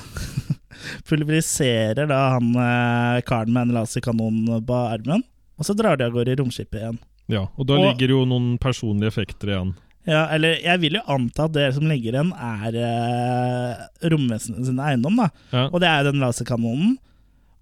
pulveriserer 1.08 2.06
da 2.10 2.18
han 2.36 2.50
eh, 2.54 3.20
karen 3.28 3.52
med 3.54 3.68
en 3.68 3.74
laserkanon 3.78 4.44
på 4.68 4.78
armen. 4.94 5.24
Og 5.58 5.66
så 5.66 5.74
drar 5.74 5.98
de 5.98 6.06
av 6.06 6.14
gårde 6.14 6.34
i 6.34 6.38
romskipet 6.38 6.80
igjen. 6.82 6.98
ja. 7.32 7.46
Og 7.58 7.66
da 7.66 7.74
Og- 7.78 7.86
ligger 7.88 8.12
jo 8.14 8.24
noen 8.28 8.56
personlige 8.62 9.08
effekter 9.14 9.48
igjen. 9.54 9.74
Ja, 10.08 10.22
eller 10.32 10.54
jeg 10.64 10.80
vil 10.80 10.94
jo 10.96 11.02
anta 11.12 11.44
at 11.44 11.52
det 11.52 11.66
som 11.76 11.84
ligger 11.84 12.14
igjen, 12.14 12.30
er 12.32 12.76
eh, 12.80 14.08
romvesenet 14.08 14.64
sin 14.70 14.78
eiendom, 14.80 15.18
da. 15.20 15.26
Ja. 15.52 15.66
Og 15.68 15.80
det 15.82 15.88
er 15.90 16.04
den 16.06 16.20
laserkanonen. 16.22 16.94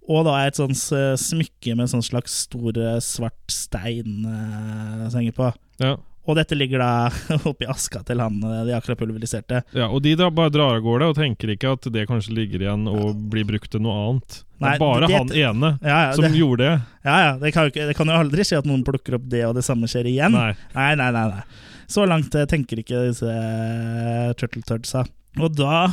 Og 0.07 0.21
da 0.29 0.37
er 0.39 0.53
et 0.53 0.59
sånt 0.61 0.79
smykke 1.19 1.75
med 1.75 1.89
sånn 1.91 2.05
slags 2.07 2.37
stor 2.45 2.77
eh, 2.79 3.01
svart 3.03 3.51
stein 3.51 4.23
eh, 4.31 5.31
på. 5.35 5.49
Ja. 5.83 5.97
Og 6.27 6.35
dette 6.35 6.57
ligger 6.59 6.81
da 6.83 7.11
oppi 7.51 7.69
aska 7.71 8.01
til 8.03 8.19
han 8.19 8.41
eh, 8.43 8.63
de 8.67 8.73
akkurat 8.75 8.99
pulveriserte. 8.99 9.61
Ja, 9.77 9.87
og 9.95 10.01
de 10.03 10.17
da 10.19 10.27
bare 10.35 10.51
drar 10.51 10.75
av 10.79 10.83
gårde 10.83 11.11
og 11.13 11.19
tenker 11.21 11.53
ikke 11.55 11.77
at 11.77 11.87
det 11.95 12.07
kanskje 12.11 12.35
ligger 12.35 12.65
igjen 12.65 12.89
og 12.91 13.21
blir 13.31 13.47
brukt 13.47 13.71
til 13.71 13.85
noe 13.85 13.95
annet. 14.09 14.41
Det 14.57 14.73
er 14.73 14.81
bare 14.83 15.07
det- 15.07 15.21
han 15.21 15.31
ene 15.37 15.71
Ja, 15.85 15.99
ja, 16.09 16.13
som 16.17 16.25
det, 16.27 16.33
gjorde 16.35 16.65
det. 16.65 16.73
ja, 17.07 17.17
ja 17.29 17.33
det, 17.39 17.53
kan 17.55 17.69
jo 17.69 17.71
ikke, 17.71 17.87
det 17.93 17.95
kan 17.99 18.11
jo 18.11 18.17
aldri 18.19 18.43
skje 18.49 18.59
at 18.59 18.67
noen 18.67 18.83
plukker 18.89 19.21
opp 19.21 19.29
det, 19.31 19.45
og 19.47 19.55
det 19.55 19.63
samme 19.69 19.87
skjer 19.93 20.09
igjen. 20.11 20.35
Nei. 20.35 20.51
Nei, 20.75 20.89
nei, 20.99 21.11
nei, 21.15 21.25
nei. 21.37 21.45
Så 21.87 22.03
langt 22.11 22.35
eh, 22.35 22.49
tenker 22.51 22.83
ikke 22.83 23.05
disse 23.07 23.31
eh, 23.31 24.33
Turtle 24.41 24.65
Turdsa. 24.67 25.05
Og 25.39 25.55
da 25.55 25.93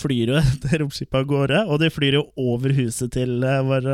flyr 0.00 0.32
jo 0.32 0.40
dette 0.40 0.80
romskipet 0.80 1.20
av 1.20 1.28
gårde, 1.28 1.66
og 1.68 1.82
de 1.84 1.90
flyr 1.92 2.16
jo 2.16 2.24
over 2.40 2.72
huset 2.80 3.12
til 3.12 3.42
vår 3.44 3.90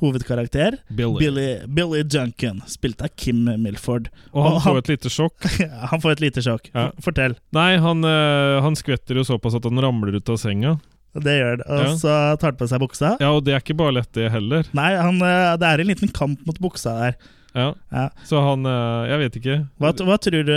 hovedkarakter. 0.00 0.78
Billy. 0.88 1.18
Billy, 1.20 1.48
Billy 1.66 2.02
Duncan, 2.02 2.62
spilt 2.66 3.02
av 3.04 3.12
Kim 3.16 3.44
Milford. 3.62 4.08
Og 4.32 4.44
han 4.46 4.56
Og 4.58 4.62
får 4.64 4.78
et 4.82 4.88
lite 4.94 5.10
sjokk. 5.12 5.48
Han 5.92 6.00
får 6.02 6.12
et 6.16 6.22
lite 6.26 6.42
sjokk. 6.44 6.70
Ja. 6.74 6.88
Fortell. 7.04 7.34
Nei, 7.56 7.76
han, 7.82 8.00
eh, 8.04 8.60
han 8.64 8.76
skvetter 8.78 9.18
jo 9.20 9.24
såpass 9.26 9.56
at 9.58 9.64
han 9.68 9.80
ramler 9.82 10.16
ut 10.18 10.28
av 10.32 10.38
senga. 10.40 10.76
Det 11.16 11.32
gjør 11.40 11.56
det. 11.58 11.66
Og 11.66 11.80
Ja. 11.84 11.94
så 11.98 12.14
tar 12.38 12.52
han 12.52 12.58
på 12.60 12.68
seg 12.70 12.80
buksa. 12.82 13.16
Ja, 13.20 13.32
og 13.34 13.42
det 13.44 13.54
er 13.56 13.60
ikke 13.64 13.76
bare 13.76 13.96
lett, 13.98 14.12
det 14.14 14.28
heller. 14.30 14.64
Nei, 14.76 14.92
han, 14.94 15.18
eh, 15.26 15.56
det 15.58 15.66
er 15.66 15.80
en 15.82 15.90
liten 15.90 16.12
kamp 16.14 16.44
mot 16.46 16.58
buksa 16.62 16.94
der. 17.00 17.16
Ja. 17.50 17.72
Ja. 17.90 18.04
Så 18.24 18.38
han 18.38 18.62
eh, 18.64 19.08
Jeg 19.10 19.18
vet 19.24 19.38
ikke. 19.40 19.56
Hva, 19.82 19.90
hva, 20.06 20.16
tror 20.22 20.44
du, 20.46 20.54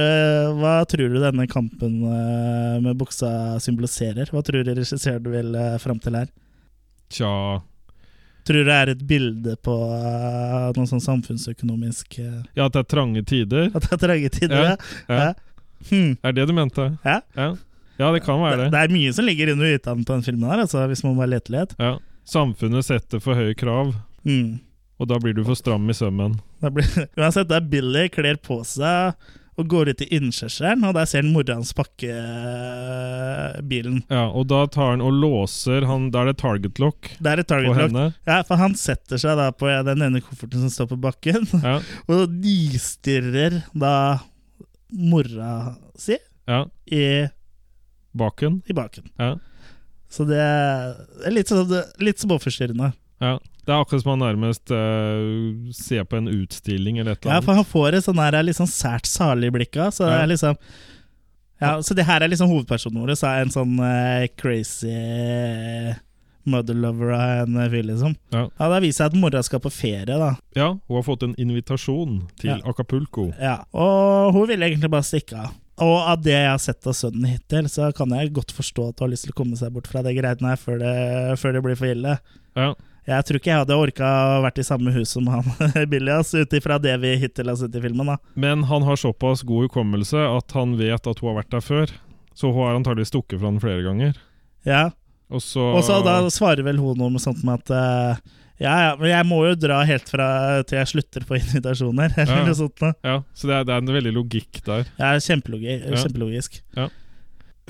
hva 0.61 0.73
tror 0.85 1.09
du 1.09 1.19
denne 1.23 1.47
kampen 1.49 1.99
med 2.85 2.97
buksa 3.01 3.57
symboliserer? 3.63 4.29
Hva 4.29 4.43
tror 4.45 4.61
du 4.63 4.75
regissøren 4.77 5.31
vil 5.33 5.57
fram 5.81 5.97
til 6.03 6.19
her? 6.21 6.29
Tja 7.09 7.33
Tror 8.43 8.59
du 8.59 8.67
det 8.67 8.75
er 8.75 8.91
et 8.91 9.03
bilde 9.07 9.53
på 9.63 9.73
uh, 9.73 10.71
noe 10.75 10.87
sånn 10.89 11.03
samfunnsøkonomisk 11.03 12.17
uh, 12.19 12.41
Ja, 12.57 12.65
at 12.67 12.75
det 12.75 12.81
er 12.83 12.89
trange 12.91 13.23
tider? 13.27 13.69
At 13.71 13.85
det 13.85 13.93
er 13.95 14.01
trange 14.01 14.31
tider? 14.35 14.63
Ja, 14.63 14.75
Ja. 15.07 15.19
ja. 15.21 15.33
Hmm. 15.89 16.13
Er 16.23 16.31
det 16.35 16.45
du 16.47 16.53
mente? 16.55 16.85
Ja. 17.03 17.19
Ja, 17.35 18.11
det 18.15 18.21
kan 18.23 18.39
være 18.39 18.55
Det, 18.57 18.63
det. 18.63 18.71
det 18.71 18.81
er 18.83 18.93
mye 18.95 19.13
som 19.15 19.25
ligger 19.27 19.51
under 19.51 19.73
ytan 19.75 20.03
på 20.03 20.13
den 20.13 20.23
filmen, 20.23 20.49
her 20.49 20.63
altså, 20.63 20.85
hvis 20.87 21.03
man 21.03 21.17
bare 21.19 21.33
leter 21.35 21.55
litt. 21.57 21.73
Ja. 21.79 21.97
Samfunnet 22.23 22.87
setter 22.87 23.19
for 23.23 23.35
høye 23.35 23.55
krav, 23.59 23.91
mm. 24.23 24.53
og 24.99 25.09
da 25.11 25.17
blir 25.19 25.35
du 25.35 25.43
for 25.43 25.59
stram 25.59 25.89
i 25.91 25.95
sømmen. 25.97 26.37
Det 26.63 26.71
blir, 26.71 26.87
uansett, 27.19 27.49
der 27.49 27.65
Billy 27.67 28.05
kler 28.07 28.39
på 28.39 28.61
seg 28.63 29.17
og 29.59 29.67
går 29.69 29.91
ut 29.93 30.01
i 30.01 30.07
innkjørselen, 30.17 30.81
og 30.87 30.95
der 30.97 31.05
ser 31.09 31.21
han 31.21 31.31
mora 31.33 31.53
hans 31.59 31.73
pakke 31.77 32.09
eh, 32.09 33.59
bilen. 33.69 33.99
Ja, 34.09 34.25
og 34.33 34.47
da 34.49 34.63
tar 34.71 34.93
han 34.95 35.03
og 35.05 35.13
låser 35.21 35.85
han, 35.89 36.09
Da 36.13 36.23
er 36.23 36.31
det 36.31 36.37
target 36.41 36.79
lock 36.81 37.11
Det 37.19 37.31
er 37.33 37.43
et 37.43 37.47
på 37.53 37.59
lock. 37.67 37.77
henne. 37.83 38.05
Ja, 38.25 38.39
for 38.47 38.57
han 38.61 38.73
setter 38.79 39.21
seg 39.21 39.37
da 39.37 39.51
på 39.55 39.69
den 39.85 40.01
ene 40.07 40.21
kofferten 40.25 40.63
som 40.65 40.73
står 40.73 40.89
på 40.95 40.99
bakken, 41.05 41.45
Ja, 41.61 41.77
og 42.11 42.33
nistirrer 42.33 43.61
da 43.73 43.95
mora 44.93 45.75
si 45.97 46.17
ja. 46.47 46.63
i, 46.91 47.27
Baken. 48.13 48.61
i 48.69 48.73
baken. 48.77 49.07
Ja. 49.17 49.35
Så 50.09 50.25
det 50.29 50.37
er 50.37 51.31
litt, 51.33 51.49
sånn, 51.49 51.71
litt 52.03 52.21
småforstyrrende. 52.21 52.91
Ja. 53.23 53.33
Det 53.63 53.71
er 53.71 53.79
akkurat 53.79 54.03
som 54.03 54.09
han 54.11 54.19
nærmest 54.25 54.71
uh, 54.75 55.71
ser 55.71 56.03
på 56.03 56.17
en 56.19 56.27
utstilling 56.27 56.97
eller 56.99 57.13
et 57.15 57.21
eller 57.23 57.31
annet. 57.37 57.43
Ja, 57.43 57.45
for 57.47 57.55
han 57.61 57.67
får 57.69 57.95
et 57.95 58.03
sånn 58.03 58.19
her 58.19 58.35
litt 58.43 58.57
sånn 58.59 58.67
sært 58.67 59.07
salig 59.07 59.53
blikk 59.55 59.77
av, 59.79 59.93
så 59.95 60.09
Ja. 60.11 60.25
liksom 60.27 60.57
Ja, 61.63 61.77
så 61.79 61.95
det 61.95 62.03
her 62.03 62.19
er 62.25 62.27
liksom 62.27 62.49
hovedpersonen 62.51 62.99
vår, 63.05 63.13
så 63.15 63.29
er 63.29 63.45
en 63.45 63.53
sånn 63.55 63.77
uh, 63.79 64.27
crazy 64.35 64.91
mother 66.43 66.75
lover 66.75 67.13
av 67.15 67.47
en 67.47 67.69
fyr, 67.71 67.83
liksom. 67.87 68.15
Ja. 68.33 68.49
Ja, 68.59 68.67
Det 68.73 68.81
viser 68.83 69.05
jeg 69.05 69.13
at 69.13 69.19
mora 69.21 69.43
skal 69.47 69.61
på 69.63 69.71
ferie, 69.71 70.05
da. 70.19 70.33
Ja, 70.57 70.73
hun 70.75 70.97
har 70.99 71.05
fått 71.07 71.23
en 71.23 71.35
invitasjon 71.39 72.17
til 72.41 72.49
Ja. 72.49 72.57
Acapulco. 72.67 73.29
Ja, 73.39 73.63
Og 73.73 74.33
hun 74.33 74.47
vil 74.49 74.59
egentlig 74.59 74.91
bare 74.91 75.07
stikke 75.07 75.39
av. 75.39 75.53
Og 75.79 75.97
av 76.05 76.21
det 76.21 76.33
jeg 76.35 76.49
har 76.51 76.59
sett 76.59 76.85
av 76.85 76.93
sønnen 76.93 77.25
hittil, 77.31 77.65
så 77.71 77.93
kan 77.95 78.09
jeg 78.09 78.33
godt 78.33 78.51
forstå 78.51 78.89
at 78.89 78.99
hun 78.99 79.07
har 79.07 79.13
lyst 79.15 79.23
til 79.23 79.31
å 79.31 79.39
komme 79.39 79.55
seg 79.57 79.71
bort 79.73 79.87
fra 79.87 80.03
det 80.03 80.13
greiene 80.17 80.49
her 80.51 80.59
før 80.59 80.77
det, 80.83 81.39
før 81.39 81.53
det 81.53 81.63
blir 81.63 81.75
for 81.79 81.85
ille. 81.87 82.19
Ja. 82.55 82.73
Jeg 83.05 83.25
tror 83.27 83.39
ikke 83.39 83.51
jeg 83.51 83.59
hadde 83.65 83.75
orka 83.75 84.09
å 84.37 84.41
vært 84.45 84.61
i 84.61 84.63
samme 84.63 84.91
hus 84.95 85.11
som 85.17 85.27
han 85.27 85.43
Billias, 85.91 86.33
ut 86.33 86.53
ifra 86.55 86.77
det 86.79 86.93
vi 87.03 87.15
hittil 87.19 87.49
har 87.51 87.57
sett 87.59 87.75
i 87.75 87.81
filmen. 87.83 88.13
da 88.13 88.17
Men 88.39 88.63
han 88.69 88.85
har 88.87 88.95
såpass 88.99 89.43
god 89.43 89.67
hukommelse 89.67 90.19
at 90.23 90.55
han 90.55 90.77
vet 90.79 91.07
at 91.11 91.19
hun 91.19 91.33
har 91.33 91.41
vært 91.41 91.51
der 91.51 91.65
før. 91.65 91.91
Så 92.33 92.49
hun 92.53 92.63
har 92.63 92.77
antagelig 92.79 93.09
stukket 93.11 93.39
fra 93.41 93.51
den 93.51 93.59
flere 93.63 93.83
ganger. 93.85 94.15
Ja, 94.65 94.91
Og 95.33 95.41
så 95.43 95.61
Og 95.75 95.83
så 95.83 95.99
da 96.05 96.21
svarer 96.31 96.63
vel 96.63 96.79
hun 96.79 96.97
noe 96.97 97.09
med 97.11 97.21
sånt 97.21 97.43
med 97.43 97.59
at 97.63 97.69
uh, 97.75 98.23
ja, 98.61 98.73
ja, 98.85 98.89
men 98.99 99.09
jeg 99.09 99.25
må 99.27 99.39
jo 99.49 99.55
dra 99.59 99.81
helt 99.83 100.07
fra 100.07 100.61
til 100.63 100.77
jeg 100.77 100.87
slutter 100.93 101.25
på 101.27 101.35
invitasjoner, 101.41 102.13
eller 102.15 102.37
Ja. 102.39 102.43
noe 102.47 102.55
sånt. 102.55 102.77
Da. 102.79 102.93
Ja, 103.03 103.15
så 103.35 103.49
det 103.49 103.55
er, 103.57 103.63
det 103.67 103.73
er 103.75 103.81
en 103.83 103.95
veldig 103.97 104.13
logikk 104.15 104.61
der. 104.63 104.85
Ja, 105.01 105.11
kjempelogi 105.19 105.79
kjempelogisk. 105.91 106.61
Ja. 106.77 106.87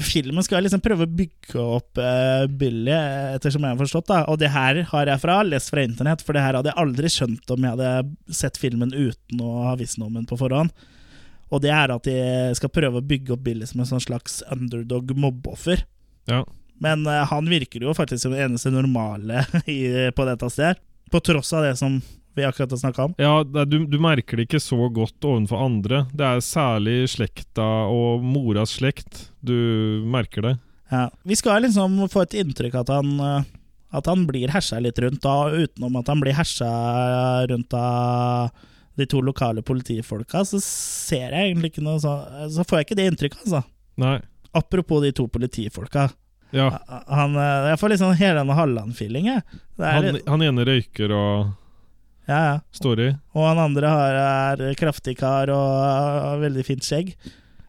Filmen 0.01 0.41
skal 0.41 0.63
liksom 0.65 0.81
prøve 0.81 1.05
å 1.05 1.11
bygge 1.19 1.61
opp 1.61 1.99
uh, 2.01 2.47
Billy, 2.49 2.93
ettersom 3.35 3.61
jeg 3.61 3.75
har 3.75 3.81
forstått. 3.81 4.07
da 4.09 4.23
Og 4.31 4.39
det 4.41 4.49
her 4.49 4.79
har 4.89 5.11
jeg 5.11 5.21
fra 5.21 5.35
lest 5.45 5.69
fra 5.69 5.83
internett, 5.85 6.23
for 6.25 6.33
det 6.33 6.41
her 6.41 6.57
hadde 6.57 6.71
jeg 6.71 6.81
aldri 6.81 7.11
skjønt 7.13 7.53
om 7.53 7.67
jeg 7.67 7.75
hadde 7.75 8.33
sett 8.33 8.57
filmen 8.57 8.93
uten 8.93 9.43
å 9.45 9.51
ha 9.67 9.75
visst 9.77 9.99
noe 10.01 10.09
om 10.09 10.17
den 10.17 10.25
på 10.29 10.39
forhånd. 10.39 10.73
Og 11.53 11.61
det 11.61 11.69
er 11.69 11.93
at 11.93 12.09
de 12.09 12.17
skal 12.57 12.73
prøve 12.73 12.97
å 12.97 13.05
bygge 13.05 13.35
opp 13.35 13.43
Billy 13.45 13.67
som 13.69 13.83
en 13.83 13.91
sånn 13.91 14.01
slags 14.01 14.41
underdog 14.49 15.13
mobbeoffer. 15.13 15.85
Ja. 16.31 16.41
Men 16.81 17.05
uh, 17.05 17.21
han 17.29 17.51
virker 17.51 17.85
jo 17.85 17.93
faktisk 17.93 18.25
som 18.25 18.33
den 18.33 18.47
eneste 18.47 18.73
normale 18.73 19.45
i, 19.69 20.09
på 20.09 20.25
dette 20.25 20.49
stedet. 20.49 20.81
På 21.13 21.21
tross 21.21 21.53
av 21.53 21.67
det 21.67 21.75
som 21.77 21.99
vi 22.35 22.45
akkurat 22.47 22.71
har 22.71 22.81
snakka 22.81 23.03
om. 23.03 23.15
Ja, 23.21 23.39
er, 23.41 23.65
du, 23.69 23.83
du 23.85 23.97
merker 24.01 24.37
det 24.39 24.47
ikke 24.47 24.61
så 24.63 24.89
godt 24.93 25.25
overfor 25.27 25.61
andre. 25.65 26.03
Det 26.13 26.25
er 26.25 26.43
særlig 26.45 26.97
slekta 27.13 27.67
og 27.91 28.23
moras 28.25 28.77
slekt 28.79 29.27
du 29.45 29.55
merker 30.09 30.47
det. 30.47 30.53
Ja. 30.91 31.07
Vi 31.23 31.35
skal 31.35 31.63
liksom 31.65 31.97
få 32.11 32.25
et 32.25 32.35
inntrykk 32.37 32.75
at 32.83 32.91
han 32.93 33.13
eh, 33.19 33.45
At 33.93 34.07
han 34.09 34.25
blir 34.25 34.49
hersa 34.49 34.79
litt 34.81 34.99
rundt, 34.99 35.21
da, 35.21 35.49
utenom 35.53 35.95
at 35.99 36.07
han 36.09 36.21
blir 36.21 36.33
hersa 36.33 36.69
rundt 37.49 37.73
av 37.77 38.49
de 38.97 39.05
to 39.09 39.21
lokale 39.25 39.61
politifolka, 39.65 40.43
så 40.45 40.59
ser 40.61 41.33
jeg 41.33 41.51
egentlig 41.51 41.71
ikke 41.71 41.85
noe 41.85 42.01
sånn 42.01 42.49
Så 42.53 42.65
får 42.65 42.79
jeg 42.79 42.87
ikke 42.87 42.97
det 42.99 43.07
inntrykket, 43.11 43.45
altså. 43.45 43.63
Nei. 44.01 44.19
Apropos 44.53 45.01
de 45.01 45.11
to 45.17 45.27
politifolka. 45.29 46.11
Ja, 46.53 46.67
Han, 47.09 47.35
eh, 47.35 47.71
jeg 47.71 47.79
får 47.81 47.93
litt 47.93 48.01
sånn 48.03 48.17
Helene 48.17 48.57
Halland-feeling, 48.57 49.29
jeg. 49.31 49.61
Det 49.77 49.85
er 49.89 49.97
han, 49.97 50.09
litt, 50.19 50.27
han 50.29 50.45
ene 50.45 50.65
røyker 50.69 51.13
og 51.17 51.53
ja, 52.27 52.39
ja. 52.47 52.59
Story. 52.75 53.09
Og 53.35 53.47
han 53.47 53.59
andre 53.59 53.87
har, 53.91 54.17
er 54.63 54.75
kraftig 54.79 55.17
kar 55.19 55.51
og 55.53 56.41
veldig 56.43 56.63
fint 56.67 56.85
skjegg. 56.85 57.13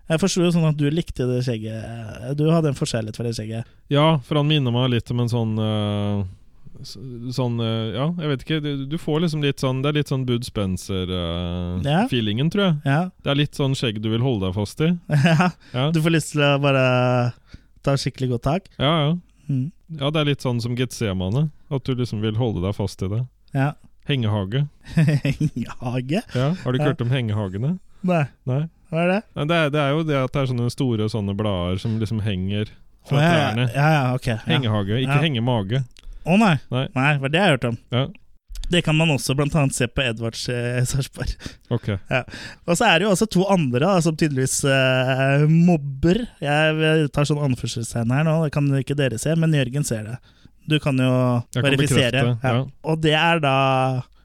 Jeg 0.04 0.20
forsto 0.20 0.50
sånn 0.52 0.68
at 0.68 0.76
du 0.76 0.84
likte 0.92 1.24
det 1.30 1.40
skjegget. 1.46 2.34
Du 2.36 2.44
hadde 2.52 2.68
en 2.70 2.76
forskjellighet 2.78 3.16
for 3.16 3.24
det 3.26 3.34
skjegget. 3.38 3.68
Ja, 3.92 4.18
for 4.26 4.40
han 4.40 4.50
minner 4.50 4.74
meg 4.74 4.90
litt 4.92 5.10
om 5.14 5.22
en 5.24 5.32
sånn 5.32 5.54
uh, 5.60 6.24
Sånn 6.84 7.54
uh, 7.62 7.94
Ja, 7.94 8.06
jeg 8.18 8.28
vet 8.32 8.42
ikke. 8.44 8.58
Du, 8.60 8.70
du 8.90 8.96
får 9.00 9.22
liksom 9.24 9.40
litt 9.44 9.62
sånn 9.62 9.78
Det 9.80 9.88
er 9.92 9.96
litt 10.00 10.10
sånn 10.10 10.26
Bud 10.28 10.44
Spencer-feelingen, 10.44 12.50
tror 12.52 12.64
jeg. 12.66 12.74
Ja. 12.84 13.00
Det 13.24 13.30
er 13.32 13.38
litt 13.40 13.56
sånn 13.56 13.76
skjegg 13.78 14.02
du 14.04 14.10
vil 14.12 14.24
holde 14.26 14.50
deg 14.50 14.58
fast 14.58 14.82
i. 14.84 14.90
ja. 15.30 15.48
Ja, 15.72 15.86
Du 15.94 16.02
får 16.04 16.16
lyst 16.18 16.34
til 16.34 16.44
å 16.44 16.52
bare 16.62 16.84
ta 17.84 17.96
skikkelig 18.00 18.34
godt 18.36 18.46
tak. 18.50 18.68
ja. 18.78 18.92
ja. 19.06 19.14
Mm. 19.44 19.66
Ja, 19.98 20.08
det 20.08 20.22
er 20.22 20.28
litt 20.30 20.44
sånn 20.44 20.60
som 20.64 20.72
Getsemane. 20.76 21.42
At 21.68 21.84
du 21.84 21.92
liksom 21.98 22.22
vil 22.24 22.36
holde 22.38 22.62
deg 22.64 22.72
fast 22.76 23.02
i 23.04 23.10
det. 23.12 23.18
Ja. 23.52 23.74
Hengehage. 24.08 24.66
Hengehage? 24.94 26.22
Ja, 26.34 26.54
Har 26.62 26.72
du 26.72 26.78
ikke 26.78 26.84
Ja. 26.84 26.92
hørt 26.92 27.00
om 27.00 27.10
hengehagene? 27.10 27.78
Nei, 28.04 28.24
Nei? 28.46 28.62
hva 28.92 28.98
er 29.04 29.08
det? 29.08 29.20
Nei, 29.36 29.44
det, 29.48 29.56
er, 29.56 29.70
det 29.72 29.80
er 29.80 29.90
jo 29.94 30.02
det 30.04 30.16
at 30.20 30.32
det 30.34 30.42
er 30.42 30.50
sånne 30.52 30.70
store 30.72 31.06
sånne 31.08 31.34
blader 31.38 31.78
som 31.80 31.94
liksom 32.00 32.20
henger 32.24 32.68
fra 33.08 33.16
oh, 33.16 33.22
ja, 33.22 33.30
trærne. 33.32 33.64
Ja, 33.74 33.86
ja, 33.94 34.02
okay, 34.16 34.36
Hengehage, 34.48 35.00
ikke 35.00 35.16
Ja. 35.16 35.22
hengemage. 35.24 35.80
Å 36.24 36.36
nei. 36.40 36.54
Nei. 36.72 36.86
nei, 36.94 37.08
for 37.20 37.28
det 37.32 37.40
har 37.40 37.56
hørt 37.56 37.64
om. 37.68 37.78
Ja, 37.92 38.06
Det 38.70 38.80
kan 38.84 38.96
man 38.96 39.10
også 39.12 39.34
blant 39.36 39.52
annet 39.60 39.74
se 39.76 39.86
på 39.92 40.00
Edvards 40.00 40.46
eh, 40.48 40.80
Sarpsborg. 40.88 41.34
ok. 41.70 41.88
Og 42.66 42.76
så 42.78 42.86
er 42.88 42.98
det 42.98 43.04
jo 43.04 43.10
også 43.12 43.26
to 43.28 43.44
andre 43.52 43.80
da, 43.84 43.98
som 44.00 44.16
tydeligvis 44.16 44.62
eh, 44.64 45.44
mobber. 45.48 46.22
Jeg 46.40 47.10
tar 47.12 47.28
sånn 47.28 47.42
anførselstegn 47.44 48.12
her 48.12 48.24
nå, 48.24 48.38
det 48.46 48.52
kan 48.56 48.68
ikke 48.80 48.96
dere 48.96 49.18
se, 49.20 49.34
men 49.36 49.52
Jørgen 49.52 49.84
ser 49.84 50.04
det. 50.08 50.16
Du 50.68 50.78
kan 50.80 50.98
jo 51.00 51.12
kan 51.52 51.66
verifisere. 51.66 52.10
bekrefte, 52.10 52.48
ja. 52.48 52.64
Og 52.88 53.00
det 53.04 53.14
er 53.18 53.40
da 53.44 53.56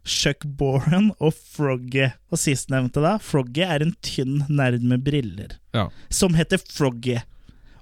Chuck 0.10 0.46
Boren 0.58 1.12
og 1.20 1.34
Froggy. 1.36 2.08
Og 2.32 2.40
sistnevnte, 2.42 3.02
da. 3.04 3.18
Froggy 3.22 3.66
er 3.66 3.84
en 3.86 3.92
tynn 4.06 4.44
nerd 4.50 4.82
med 4.88 5.04
briller. 5.06 5.58
Ja. 5.76 5.88
Som 6.10 6.38
heter 6.40 6.62
Froggy. 6.64 7.20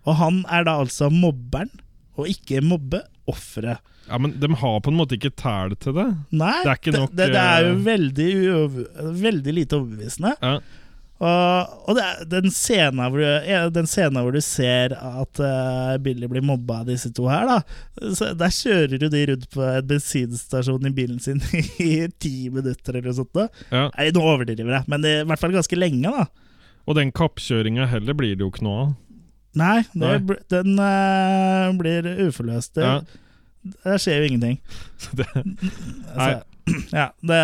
Og 0.07 0.15
han 0.19 0.41
er 0.51 0.65
da 0.67 0.77
altså 0.81 1.09
mobberen, 1.13 1.69
og 2.17 2.27
ikke 2.31 2.61
mobbeofferet. 2.65 3.77
ja, 4.07 4.17
men 4.17 4.33
de 4.39 4.47
har 4.55 4.79
på 4.81 4.89
en 4.89 4.97
måte 4.97 5.17
ikke 5.19 5.33
tæl 5.35 5.75
til 5.83 5.93
det. 5.99 6.07
Nei, 6.31 6.53
Det 6.63 6.93
er 6.95 6.99
nok, 6.99 7.11
det, 7.13 7.27
det 7.35 7.41
er 7.43 7.65
jo 7.67 7.73
eh, 7.75 7.81
veldig, 7.85 8.29
veldig 9.21 9.53
lite 9.53 9.75
overbevisende. 9.77 10.33
Ja. 10.41 10.59
Og, 11.17 11.77
og 11.89 11.97
den 12.29 12.51
scenen 12.53 12.99
hvor 13.09 13.23
du, 13.23 13.69
den 13.73 13.87
scenen 13.89 14.19
hvor 14.21 14.35
du 14.35 14.41
ser 14.45 14.93
at 14.93 15.41
eh, 15.41 15.95
Billy 16.05 16.29
blir 16.29 16.45
mobba 16.45 16.83
av 16.83 16.91
disse 16.91 17.09
to 17.17 17.25
her, 17.31 17.47
da. 17.49 18.11
Så 18.13 18.29
der 18.37 18.53
kjører 18.53 19.07
jo 19.07 19.09
de 19.13 19.23
rundt 19.31 19.47
på 19.53 19.63
en 19.65 19.87
bensinstasjon 19.89 20.89
i 20.89 20.93
bilen 20.93 21.17
sin 21.23 21.41
i 21.81 22.05
ti 22.21 22.51
minutter 22.53 22.99
eller 22.99 23.09
noe 23.09 23.17
sånt. 23.17 23.33
Da. 23.33 23.47
Ja. 23.71 23.87
Nei, 23.95 24.11
nå 24.13 24.25
overdriver 24.29 24.77
jeg, 24.79 24.89
men 24.93 25.09
i 25.09 25.17
hvert 25.25 25.41
fall 25.41 25.57
ganske 25.57 25.79
lenge, 25.79 26.13
da. 26.13 26.27
Og 26.87 26.95
den 26.99 27.11
kappkjøringa 27.15 27.89
heller 27.91 28.15
blir 28.15 28.37
det 28.37 28.45
jo 28.45 28.53
ikke 28.53 28.67
noe 28.67 28.83
av. 28.85 28.95
Nei, 29.57 29.77
det, 29.89 30.11
Nei. 30.21 30.37
den 30.53 30.77
uh, 30.77 31.71
blir 31.79 32.11
uforløst. 32.27 32.75
Det, 32.77 32.85
Ja. 32.85 32.99
Der 33.83 33.97
skjer 33.99 34.21
jo 34.21 34.27
ingenting. 34.29 34.59
Det 35.17 35.25
Altså, 35.33 36.43
ja, 36.99 37.09
det 37.23 37.39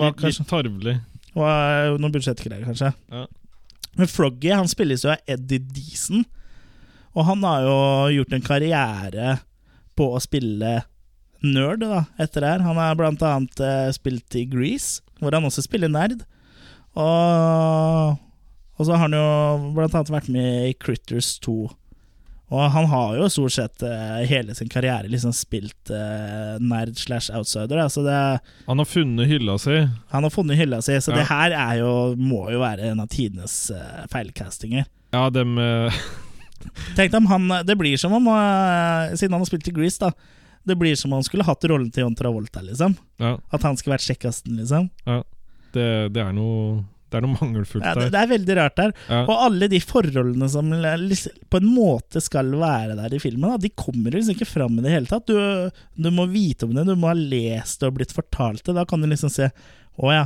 var 0.00 0.12
kanskje 0.18 0.42
litt 0.42 0.50
tarvelig. 0.50 0.94
Var 1.36 1.88
jo 1.88 1.98
noen 1.98 2.14
budsjettgreier, 2.14 2.64
kanskje. 2.66 2.92
Ja. 3.12 3.26
Men 3.98 4.10
Froggy 4.10 4.50
han 4.54 4.70
spilles 4.70 5.04
jo 5.04 5.12
av 5.14 5.22
Eddie 5.30 5.62
Deason, 5.62 6.24
og 7.14 7.28
han 7.28 7.44
har 7.46 7.66
jo 7.66 7.76
gjort 8.16 8.34
en 8.34 8.46
karriere 8.46 9.36
på 9.94 10.08
å 10.14 10.22
spille 10.22 10.80
nerd 11.44 11.84
da, 11.84 12.04
etter 12.18 12.42
det 12.42 12.52
her. 12.54 12.64
Han 12.66 12.80
har 12.80 12.96
blant 12.98 13.22
annet 13.22 13.60
eh, 13.62 13.90
spilt 13.94 14.34
i 14.38 14.46
Grease, 14.50 15.04
hvor 15.20 15.34
han 15.36 15.46
også 15.46 15.62
spiller 15.66 15.92
nerd. 15.92 16.24
Og, 16.98 18.18
og 18.78 18.86
så 18.86 18.94
har 18.96 19.06
han 19.06 19.14
jo 19.14 19.72
blant 19.76 19.94
annet 19.94 20.12
vært 20.14 20.30
med 20.32 20.70
i 20.70 20.76
Critters 20.78 21.36
2. 21.44 21.56
Og 22.52 22.60
han 22.70 22.84
har 22.90 23.14
jo 23.16 23.28
stort 23.32 23.54
sett 23.56 23.82
uh, 23.82 24.20
hele 24.28 24.54
sin 24.54 24.68
karriere 24.68 25.08
liksom 25.08 25.32
spilt 25.34 25.90
uh, 25.90 26.58
nerd 26.60 26.98
slash 27.00 27.32
outsider. 27.34 27.80
Da. 27.80 27.88
Det, 28.04 28.18
Han 28.66 28.78
har 28.82 28.88
funnet 28.88 29.30
hylla 29.30 29.56
si. 29.58 29.78
han 30.12 30.22
har 30.26 30.30
funnet 30.30 30.58
hylla 30.60 30.82
si, 30.84 30.92
så 31.00 31.12
Ja. 31.14 31.16
det 31.22 31.26
her 31.30 31.56
er 31.56 31.80
jo, 31.80 31.94
må 32.20 32.44
jo 32.52 32.60
være 32.60 32.90
en 32.92 33.00
av 33.00 33.08
tidenes 33.08 33.70
uh, 33.72 34.04
feilcastinger. 34.12 34.84
Ja, 35.14 35.30
dem 35.30 35.56
Tenk 36.96 37.12
deg 37.12 37.18
om 37.20 37.26
han 37.28 37.66
Det 37.68 37.76
blir 37.78 37.96
som 38.00 38.12
om, 38.16 38.24
siden 39.14 39.34
han 39.36 39.42
har 39.42 39.46
spilt 39.46 39.68
i 39.68 39.74
Grease, 39.76 40.00
da 40.00 40.10
Det 40.66 40.74
blir 40.80 40.96
som 40.96 41.12
om 41.12 41.18
han 41.20 41.26
skulle 41.26 41.44
hatt 41.46 41.64
rollen 41.70 41.90
til 41.92 42.02
John 42.06 42.16
Travolta, 42.18 42.62
liksom. 42.64 42.96
Ja, 43.20 43.36
At 43.52 43.62
han 43.62 43.76
skulle 43.76 43.94
vært 43.98 44.08
kjekkasten, 44.08 44.56
liksom. 44.58 44.88
det, 45.76 45.88
det 46.14 46.22
er 46.24 46.32
noe 46.34 46.82
Det 47.14 47.20
er 47.20 47.26
noe 47.26 47.38
mangelfullt 47.38 47.86
Ja, 47.86 47.94
det, 47.98 48.10
det 48.12 48.20
er 48.20 48.30
veldig 48.32 48.56
rart 48.58 48.76
der. 48.80 48.94
Ja. 49.08 49.22
Og 49.24 49.34
alle 49.46 49.70
de 49.70 49.80
forholdene 49.82 50.48
som 50.50 50.72
på 50.74 51.60
en 51.60 51.68
måte 51.70 52.22
skal 52.24 52.50
være 52.58 52.98
der 52.98 53.14
i 53.14 53.22
filmen, 53.22 53.54
da, 53.54 53.60
de 53.62 53.70
kommer 53.78 54.14
liksom 54.14 54.34
ikke 54.34 54.50
fram 54.50 54.78
i 54.78 54.84
det 54.84 54.94
hele 54.96 55.10
tatt. 55.10 55.30
Du, 55.30 55.38
du 55.94 56.10
må 56.14 56.26
vite 56.32 56.66
om 56.66 56.74
det, 56.74 56.86
du 56.88 56.96
må 56.98 57.12
ha 57.12 57.18
lest 57.18 57.80
det 57.80 57.90
og 57.92 58.00
blitt 58.00 58.14
fortalt 58.16 58.64
det. 58.66 58.74
Da 58.76 58.86
kan 58.88 59.04
du 59.04 59.10
liksom 59.10 59.32
se 59.32 59.50
Å 59.94 60.10
ja, 60.10 60.24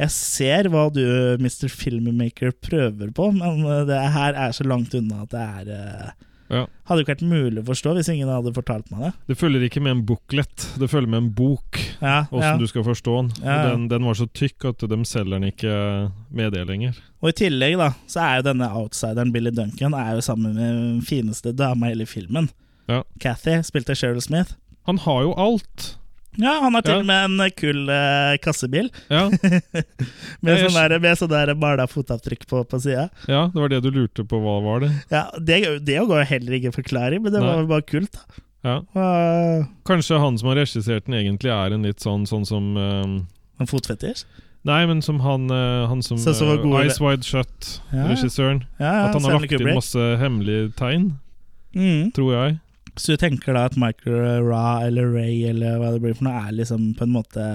jeg 0.00 0.12
ser 0.14 0.70
hva 0.72 0.86
du, 0.94 1.04
Mr. 1.42 1.68
Filmmaker, 1.68 2.54
prøver 2.64 3.12
på, 3.12 3.30
men 3.36 3.64
eh, 3.68 3.84
det 3.88 4.00
her 4.14 4.38
er 4.46 4.54
så 4.56 4.64
langt 4.64 4.96
unna 4.96 5.26
at 5.26 5.34
det 5.34 5.42
er 5.44 5.72
eh, 5.76 6.12
Ja. 6.50 6.64
Hadde 6.90 7.04
ikke 7.04 7.14
vært 7.14 7.26
mulig 7.30 7.62
å 7.62 7.66
forstå 7.68 7.92
hvis 7.96 8.08
ingen 8.10 8.30
hadde 8.30 8.52
fortalt 8.56 8.88
meg 8.90 9.04
det. 9.06 9.10
Det 9.30 9.36
følger 9.38 9.66
ikke 9.68 9.82
med 9.84 9.94
en 9.94 10.02
booklet, 10.08 10.66
det 10.82 10.88
følger 10.90 11.12
med 11.12 11.22
en 11.22 11.28
bok. 11.36 11.78
Ja, 12.00 12.24
Åssen 12.26 12.56
ja. 12.56 12.56
du 12.58 12.66
skal 12.70 12.86
forstå 12.86 13.14
den. 13.20 13.30
Ja, 13.44 13.52
ja. 13.52 13.68
Den, 13.70 13.86
den 13.92 14.08
var 14.08 14.18
så 14.18 14.26
tykk 14.26 14.66
at 14.72 14.82
de 14.90 14.98
selger 15.06 15.36
den 15.38 15.50
ikke 15.52 15.76
med 16.34 16.56
det 16.56 16.64
lenger. 16.68 16.98
Og 17.22 17.30
i 17.30 17.36
tillegg 17.44 17.78
da, 17.78 17.92
så 18.10 18.24
er 18.24 18.40
jo 18.40 18.48
denne 18.50 18.70
outsideren 18.80 19.30
Billy 19.34 19.52
Duncan 19.54 19.94
er 19.94 20.16
jo 20.18 20.26
sammen 20.26 20.56
med 20.56 20.66
den 20.66 21.00
fineste 21.06 21.54
dama 21.54 21.88
i 21.88 21.94
hele 21.94 22.08
filmen. 22.10 22.50
Ja. 22.90 23.04
spilte 23.62 23.94
Cheryl 23.94 24.22
Smith. 24.24 24.56
Han 24.88 24.98
har 24.98 25.22
jo 25.28 25.34
alt! 25.38 25.99
Ja, 26.38 26.52
han 26.62 26.74
har 26.74 26.82
til 26.86 27.00
Ja. 27.00 27.02
med 27.02 27.40
en 27.40 27.50
kul 27.58 27.88
eh, 27.90 28.36
kassebil 28.38 28.90
Ja, 29.10 29.24
med 30.40 30.60
sånn 30.62 30.76
der, 30.76 30.94
med 31.02 31.18
sånn 31.18 31.32
der 31.32 31.54
mala 31.58 31.86
fotavtrykk 31.90 32.46
på, 32.46 32.60
på 32.70 32.78
sida. 32.80 33.08
ja, 33.26 33.48
det 33.52 33.58
var 33.60 33.68
det 33.72 33.80
du 33.82 33.90
lurte 33.90 34.22
på. 34.24 34.38
Hva 34.40 34.60
var 34.62 34.84
det? 34.84 34.92
Ja, 35.10 35.24
det, 35.38 35.58
det 35.86 35.98
går 36.06 36.22
jo 36.22 36.28
heller 36.30 36.58
ikke 36.60 36.72
forklaring, 36.78 37.22
men 37.24 37.32
det 37.34 37.40
Nei. 37.42 37.48
var 37.56 37.66
bare 37.74 37.82
kult. 37.88 38.12
da. 38.14 38.44
Ja. 38.62 38.76
Uh, 38.94 39.64
Kanskje 39.88 40.18
han 40.20 40.36
som 40.38 40.50
har 40.52 40.60
regissert 40.60 41.06
den, 41.08 41.16
egentlig 41.16 41.50
er 41.50 41.72
en 41.74 41.82
litt 41.88 42.00
sånn, 42.04 42.26
sånn 42.28 42.44
som 42.46 42.76
eh, 42.76 43.18
en 43.60 43.66
fotfetisj. 43.70 44.26
Nei, 44.68 44.82
men 44.84 45.00
som 45.00 45.22
han, 45.24 45.46
eh, 45.50 45.86
han 45.88 46.02
som 46.04 46.18
som 46.20 46.50
uh, 46.52 46.82
Ice 46.84 47.00
Wide 47.00 47.24
Shut-regissøren. 47.24 48.62
Ja, 48.78 49.06
At 49.08 49.14
han 49.16 49.24
har 49.24 49.38
lagt 49.40 49.54
inn 49.56 49.70
masse 49.74 50.10
hemmelige 50.20 50.70
tegn, 50.76 51.14
Mm. 51.74 52.10
tror 52.12 52.32
jeg. 52.34 52.58
Så 52.96 53.14
du 53.14 53.20
tenker 53.20 53.54
da 53.56 53.66
at 53.68 53.76
Michael 53.78 54.44
Ra 54.46 54.80
eller 54.86 55.10
Ray 55.14 55.44
eller 55.50 55.78
hva 55.80 55.92
det 55.94 56.02
blir 56.02 56.16
for 56.18 56.26
noe, 56.28 56.46
er 56.48 56.56
liksom 56.56 56.92
på 56.98 57.06
en 57.06 57.14
måte 57.14 57.46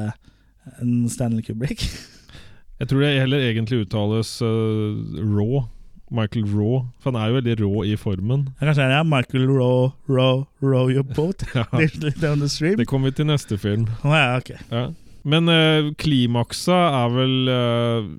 en 0.81 1.09
Stanley 1.11 1.45
Kubrick? 1.45 1.85
Jeg 2.79 2.89
tror 2.91 3.05
det 3.05 3.13
heller 3.21 3.39
egentlig 3.39 3.85
uttales 3.85 4.35
uh, 4.43 4.95
Raw. 5.23 5.63
Michael 6.11 6.45
Raw. 6.45 6.85
For 7.01 7.09
han 7.11 7.17
er 7.17 7.31
jo 7.31 7.37
veldig 7.39 7.55
rå 7.61 7.83
i 7.87 7.95
formen. 7.97 8.49
Ja, 8.59 8.67
Kanskje 8.67 8.87
det 8.91 8.97
er 8.99 9.07
Michael 9.09 9.47
Raw, 9.49 9.87
Raw, 10.11 10.43
row 10.61 10.91
your 10.91 11.03
boat 11.15 11.43
Ja, 11.55 11.65
down 12.21 12.43
the 12.43 12.49
stream? 12.49 12.77
det 12.77 12.87
kommer 12.87 13.09
vi 13.09 13.19
til 13.21 13.29
neste 13.31 13.57
film. 13.57 13.87
Ja, 14.03 14.37
ok. 14.37 14.51
Ja. 14.71 14.85
Men 15.25 15.49
uh, 15.49 15.91
klimaksa 15.97 16.77
er 17.01 17.15
vel 17.15 17.35
uh, 17.49 18.11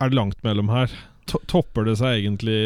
Er 0.00 0.08
det 0.08 0.16
langt 0.16 0.38
mellom 0.46 0.72
her? 0.72 0.94
To 1.30 1.38
topper 1.46 1.86
det 1.86 1.94
seg 2.00 2.18
egentlig 2.18 2.56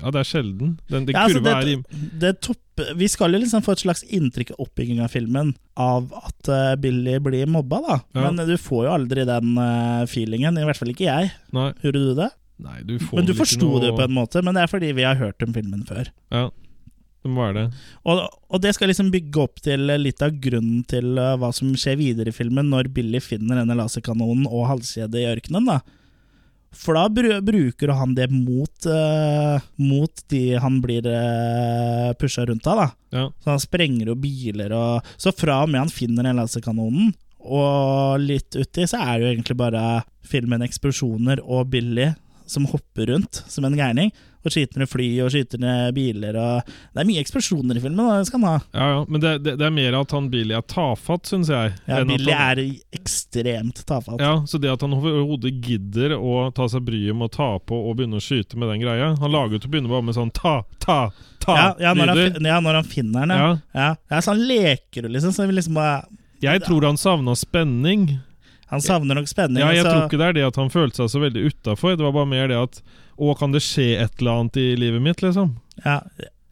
Ja, 0.00 0.10
det 0.12 0.20
er 0.20 0.28
sjelden. 0.28 0.74
Den, 0.92 1.06
den 1.08 1.14
Ja, 1.16 1.22
altså, 1.24 1.40
det, 1.40 1.54
er 1.54 2.18
det, 2.20 2.32
topper, 2.44 2.90
vi 3.00 3.08
skal 3.08 3.32
jo 3.32 3.40
liksom 3.40 3.62
få 3.64 3.72
et 3.72 3.84
slags 3.84 4.02
inntrykk 4.12 4.52
av 4.54 4.64
oppbygging 4.66 5.00
av 5.00 5.08
filmen 5.14 5.54
av 5.80 6.10
at 6.20 6.50
uh, 6.52 6.74
Billy 6.80 7.16
blir 7.24 7.48
mobba, 7.50 7.80
da. 7.86 7.96
Ja. 8.12 8.26
Men 8.28 8.42
du 8.48 8.56
får 8.60 8.84
jo 8.86 8.92
aldri 8.92 9.24
den 9.28 9.54
uh, 9.56 10.04
feelingen. 10.10 10.58
I 10.60 10.66
hvert 10.68 10.80
fall 10.82 10.92
ikke 10.92 11.08
jeg. 11.08 11.32
Nei, 11.56 11.70
Gjorde 11.84 12.04
du 12.04 12.12
det? 12.20 12.28
nei 12.64 12.76
du 12.86 12.92
får 13.02 13.18
Men 13.18 13.26
du 13.26 13.32
forsto 13.34 13.66
noe- 13.66 13.80
det 13.82 13.88
jo 13.90 13.96
på 13.98 14.04
en 14.04 14.14
måte, 14.14 14.44
men 14.44 14.54
det 14.54 14.62
er 14.62 14.70
fordi 14.70 14.92
vi 14.94 15.08
har 15.08 15.18
hørt 15.18 15.42
om 15.42 15.56
filmen 15.56 15.80
før. 15.88 16.12
Ja, 16.30 16.44
det 17.24 17.32
må 17.32 17.40
være 17.40 17.56
det. 17.56 17.82
Og, 18.04 18.20
og 18.52 18.62
det 18.62 18.76
skal 18.76 18.92
liksom 18.92 19.08
bygge 19.10 19.42
opp 19.42 19.64
til 19.64 19.88
litt 19.98 20.22
av 20.22 20.36
grunnen 20.44 20.84
til 20.86 21.16
uh, 21.16 21.34
hva 21.40 21.50
som 21.56 21.72
skjer 21.74 21.96
videre 21.98 22.30
i 22.30 22.36
filmen 22.36 22.68
når 22.70 22.92
Billy 22.94 23.18
finner 23.24 23.62
denne 23.64 23.80
laserkanonen 23.80 24.44
og 24.50 24.68
halskjedet 24.70 25.24
i 25.24 25.30
ørkenen. 25.32 25.72
da 25.72 25.80
For 26.76 26.98
da 26.98 27.08
bruker 27.40 27.92
han 27.94 28.14
det 28.16 28.28
mot, 28.32 28.88
uh, 28.88 29.62
mot 29.80 30.24
de 30.32 30.42
han 30.60 30.80
blir 30.84 31.06
uh, 31.08 32.12
pusha 32.20 32.46
rundt 32.48 32.66
av. 32.70 32.82
da 32.82 32.88
Ja. 33.14 33.28
Så 33.44 33.52
han 33.52 33.62
sprenger 33.62 34.10
jo 34.10 34.18
biler 34.18 34.74
og 34.74 35.14
Så 35.16 35.32
fra 35.36 35.62
og 35.62 35.70
med 35.70 35.84
han 35.84 35.92
finner 35.92 36.26
den 36.26 36.40
laserkanonen, 36.40 37.14
og 37.44 38.22
litt 38.24 38.56
uti, 38.56 38.86
så 38.88 39.02
er 39.02 39.18
det 39.18 39.24
jo 39.24 39.32
egentlig 39.34 39.56
bare 39.60 39.82
filmen 40.24 40.64
eksplosjoner 40.64 41.42
og 41.44 41.68
Billy 41.74 42.08
som 42.48 42.64
hopper 42.68 43.12
rundt 43.12 43.42
som 43.48 43.66
en 43.68 43.76
gærning. 43.76 44.12
Og 44.44 44.52
skyter 44.52 44.82
ned 44.82 44.90
fly 44.90 45.08
og 45.24 45.30
skyter 45.32 45.60
ned 45.62 45.94
biler 45.96 46.36
og 46.36 46.68
Det 46.68 47.00
er 47.00 47.08
mye 47.08 47.22
eksplosjoner 47.22 47.78
i 47.78 47.82
filmen, 47.84 48.00
Da, 48.04 48.18
det 48.20 48.28
skal 48.28 48.42
han 48.42 48.48
ha. 48.50 48.56
Ja, 48.76 48.88
ja, 48.92 49.04
Men 49.08 49.22
det, 49.22 49.32
det, 49.44 49.56
det 49.60 49.66
er 49.68 49.74
mer 49.74 49.98
at 50.00 50.14
han 50.16 50.28
Billy 50.32 50.56
er 50.56 50.64
tafatt, 50.68 51.30
syns 51.30 51.50
jeg. 51.52 51.72
Ja, 51.88 52.02
Billy 52.04 52.32
han, 52.32 52.58
er 52.58 52.98
ekstremt 52.98 53.84
tafatt. 53.88 54.20
Ja, 54.20 54.34
Så 54.46 54.60
det 54.60 54.72
at 54.72 54.84
han 54.84 54.96
overhodet 54.96 55.54
gidder 55.64 56.16
å 56.18 56.50
ta 56.54 56.68
seg 56.70 56.84
bryet 56.86 57.16
med 57.16 57.30
å 57.30 57.34
ta 57.34 57.50
på 57.58 57.78
og 57.88 57.96
begynne 57.98 58.20
å 58.20 58.24
skyte 58.24 58.58
med 58.60 58.70
den 58.72 58.84
greia 58.84 59.14
Han 59.20 59.32
lager 59.32 59.56
jo 59.56 59.64
til 59.64 59.70
å 59.70 59.74
begynne 59.76 59.92
bare 59.92 60.08
med 60.08 60.18
sånn 60.18 60.32
ta, 60.34 60.58
ta, 60.82 60.98
ta 61.44 61.56
Ja, 61.56 61.70
ja, 61.88 61.94
når 61.96 62.12
han, 62.12 62.20
lyder. 62.20 62.50
ja, 62.52 62.60
når 62.64 62.80
han 62.80 62.92
finner 62.92 63.24
den, 63.24 63.34
ja. 63.34 63.48
Ja. 63.48 63.80
ja. 63.80 63.88
ja 64.12 64.22
så 64.22 64.34
han 64.34 64.44
leker 64.48 65.08
jo, 65.08 65.14
liksom. 65.16 65.32
Så 65.34 65.48
vi 65.48 65.56
liksom 65.56 65.80
bare, 65.80 66.04
Jeg 66.44 66.64
tror 66.66 66.84
han 66.88 67.00
savna 67.00 67.36
spenning. 67.38 68.08
Han 68.70 68.82
savner 68.82 69.18
nok 69.18 69.28
spenning. 69.28 69.60
Ja, 69.62 69.72
jeg 69.74 69.84
så, 69.84 69.90
tror 69.92 70.06
ikke 70.06 70.20
det 70.20 70.28
er 70.30 70.36
det 70.38 70.46
at 70.46 70.56
han 70.60 70.70
følte 70.72 71.02
seg 71.02 71.12
så 71.12 71.20
veldig 71.22 71.42
utafor. 71.50 71.98
Det 71.98 72.06
var 72.06 72.14
bare 72.16 72.30
mer 72.30 72.48
det 72.50 72.60
at 72.60 72.80
Å, 73.14 73.34
kan 73.38 73.52
det 73.54 73.60
skje 73.62 73.92
et 74.02 74.16
eller 74.18 74.40
annet 74.40 74.56
i 74.58 74.70
livet 74.80 75.02
mitt, 75.04 75.20
liksom? 75.22 75.52
ja, 75.84 76.00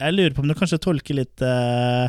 jeg 0.03 0.15
lurer 0.15 0.33
på 0.35 0.43
om 0.43 0.47
du 0.51 0.55
kanskje 0.57 0.79
tolker 0.83 1.17
litt 1.17 1.43
uh, 1.43 2.07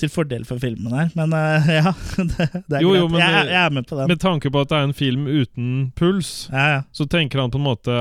til 0.00 0.10
fordel 0.10 0.44
for 0.48 0.62
filmen 0.62 0.94
her. 0.94 1.10
Men 1.18 1.34
uh, 1.34 1.68
ja, 1.78 1.92
det, 2.16 2.48
det 2.66 2.78
er 2.78 2.82
Jo, 2.82 2.92
greit. 2.92 3.00
jo, 3.00 3.08
men 3.12 3.22
jeg, 3.22 3.46
jeg 3.50 3.60
er 3.60 3.74
med 3.74 3.88
på 3.88 3.98
den. 3.98 4.10
Med 4.10 4.22
tanke 4.22 4.50
på 4.54 4.62
at 4.64 4.72
det 4.72 4.80
er 4.80 4.88
en 4.88 4.96
film 4.96 5.28
uten 5.30 5.68
puls, 5.98 6.32
ja, 6.52 6.66
ja. 6.76 6.80
så 6.94 7.06
tenker 7.10 7.42
han 7.42 7.54
på 7.54 7.60
en 7.60 7.68
måte 7.68 7.98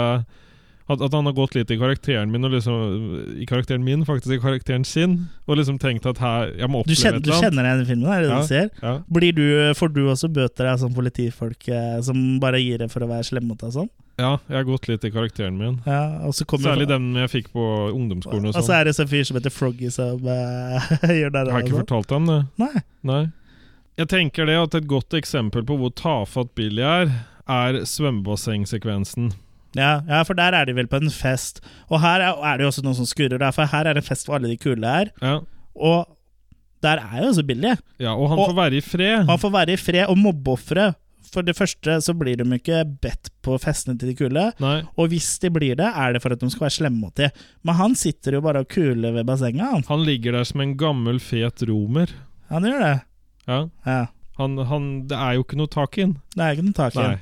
at, 0.89 0.99
at 1.01 1.13
han 1.15 1.25
har 1.29 1.33
gått 1.37 1.55
litt 1.55 1.71
i 1.71 1.77
karakteren 1.79 2.31
min, 2.33 2.43
og 2.43 2.51
liksom 2.51 3.39
I 3.39 3.45
karakteren 3.47 3.83
min, 3.85 4.03
faktisk 4.05 4.35
i 4.35 4.41
karakteren 4.43 4.83
sin, 4.83 5.29
og 5.47 5.57
liksom 5.57 5.77
tenkt 5.79 6.05
at 6.09 6.19
her 6.19 6.51
Jeg 6.59 6.67
må 6.69 6.81
oppleve 6.83 6.99
kjenner, 6.99 7.21
et 7.21 7.27
eller 7.27 7.33
annet. 7.33 7.43
Du 7.43 7.45
kjenner 7.47 7.63
deg 7.63 7.71
igjen 7.71 7.83
i 7.83 7.89
filmen? 7.91 8.11
Er 8.11 8.21
det 8.21 8.29
Ja. 8.29 8.39
du 8.41 8.47
ser? 8.47 8.69
Ja. 8.81 8.93
Blir 9.07 9.33
du, 9.37 9.45
får 9.79 9.93
du 9.95 10.01
også 10.11 10.29
bøter 10.33 10.71
av 10.73 10.79
sånn 10.83 10.95
politifolk 10.95 11.67
eh, 11.71 11.99
som 12.03 12.39
bare 12.43 12.59
gir 12.59 12.83
det 12.83 12.89
for 12.91 13.05
å 13.05 13.07
være 13.13 13.23
slemme 13.29 13.53
mot 13.53 13.59
deg? 13.59 13.71
Sånn? 13.77 13.89
ja, 14.19 14.35
jeg 14.45 14.55
har 14.59 14.65
gått 14.67 14.87
litt 14.87 15.05
i 15.07 15.09
karakteren 15.09 15.55
min. 15.57 15.79
Ja, 15.89 16.29
Særlig 16.37 16.85
den 16.87 17.15
jeg 17.17 17.31
fikk 17.31 17.47
på 17.55 17.63
ungdomsskolen. 17.95 18.45
Og 18.45 18.53
og 18.53 18.59
så 18.59 18.67
sånn. 18.67 18.75
er 18.77 18.83
det 18.85 18.99
en 18.99 19.07
fyr 19.09 19.23
som 19.25 19.39
heter 19.39 19.49
Froggy 19.55 19.89
som 19.89 20.27
eh, 20.29 20.91
gjør 21.23 21.31
det. 21.33 21.45
Jeg 21.47 21.55
har 21.55 21.63
ikke 21.65 21.79
fortalt 21.81 22.13
ham 22.13 22.27
det. 22.29 22.41
Nei. 22.61 22.83
Nei. 23.09 23.23
Jeg 23.97 24.09
tenker 24.09 24.45
det 24.49 24.57
at 24.57 24.75
et 24.77 24.87
godt 24.89 25.13
eksempel 25.17 25.65
på 25.65 25.77
hvor 25.77 25.91
tafatt 25.97 26.53
Billy 26.57 26.81
er, 26.85 27.09
er 27.49 27.81
svømmebassengsekvensen. 27.89 29.31
Ja, 29.75 30.01
ja, 30.07 30.21
for 30.27 30.33
der 30.37 30.53
er 30.53 30.65
de 30.69 30.75
vel 30.77 30.87
på 30.87 30.99
en 31.01 31.09
fest. 31.09 31.61
Og 31.89 32.01
her 32.03 32.21
er, 32.21 32.37
er 32.45 32.57
det 32.57 32.65
jo 32.67 32.71
også 32.73 32.83
noen 32.85 32.95
som 32.99 33.05
skurrer, 33.09 33.39
der, 33.41 33.51
for 33.55 33.65
her 33.65 33.89
er 33.89 33.93
det 33.97 34.03
fest 34.05 34.27
for 34.29 34.35
alle 34.37 34.51
de 34.51 34.57
kule 34.61 34.85
her. 34.85 35.09
Ja. 35.21 35.39
Og 35.75 36.07
der 36.83 36.99
er 37.01 37.21
jo 37.23 37.29
også 37.31 37.45
Billy. 37.47 37.73
ja, 37.99 38.11
og 38.13 38.29
han 38.29 38.39
Og- 38.39 38.49
får 38.51 38.55
være 38.59 38.77
i 38.77 38.81
fred. 38.81 39.25
Han 39.29 39.39
får 39.39 39.51
være 39.51 39.73
i 39.73 39.77
fred, 39.77 40.05
og 40.09 40.17
mobbeofre 40.17 40.93
For 41.33 41.41
det 41.41 41.55
første 41.57 41.95
så 42.05 42.13
blir 42.13 42.35
de 42.37 42.45
ikke 42.53 42.83
bedt 43.01 43.29
på 43.41 43.55
festene 43.57 43.97
til 43.97 44.09
de 44.11 44.13
kule. 44.15 44.51
Nei, 44.59 44.83
Og 44.97 45.07
hvis 45.09 45.39
de 45.41 45.49
blir 45.49 45.73
det, 45.75 45.87
er 45.87 46.13
det 46.13 46.21
for 46.21 46.29
at 46.35 46.39
de 46.39 46.49
skal 46.51 46.67
være 46.67 46.75
slemme 46.75 46.99
mot 46.99 47.15
dem. 47.17 47.31
Men 47.63 47.73
han 47.75 47.95
sitter 47.95 48.33
jo 48.33 48.41
bare 48.41 48.59
og 48.61 48.67
kuler 48.69 49.11
ved 49.15 49.25
bassenget, 49.25 49.65
han. 49.65 49.83
han 49.87 50.03
ligger 50.05 50.31
der 50.33 50.43
som 50.43 50.61
en 50.61 50.75
gammel, 50.77 51.17
fet 51.19 51.63
romer. 51.67 52.11
Han 52.51 52.61
gjør 52.63 52.79
det. 52.85 53.01
Ja. 53.47 53.59
Ja. 53.87 54.05
Han, 54.37 54.57
han, 54.57 55.07
det 55.07 55.17
er 55.17 55.33
jo 55.39 55.41
ikke 55.47 55.57
noe 55.57 55.67
tak 55.73 55.97
i 55.97 56.01
den. 56.05 56.13
Det 56.35 56.43
er 56.43 56.51
ikke 56.53 56.65
noe 56.67 56.73
tak 56.77 56.95
i 56.95 56.99
Nei. 57.01 57.17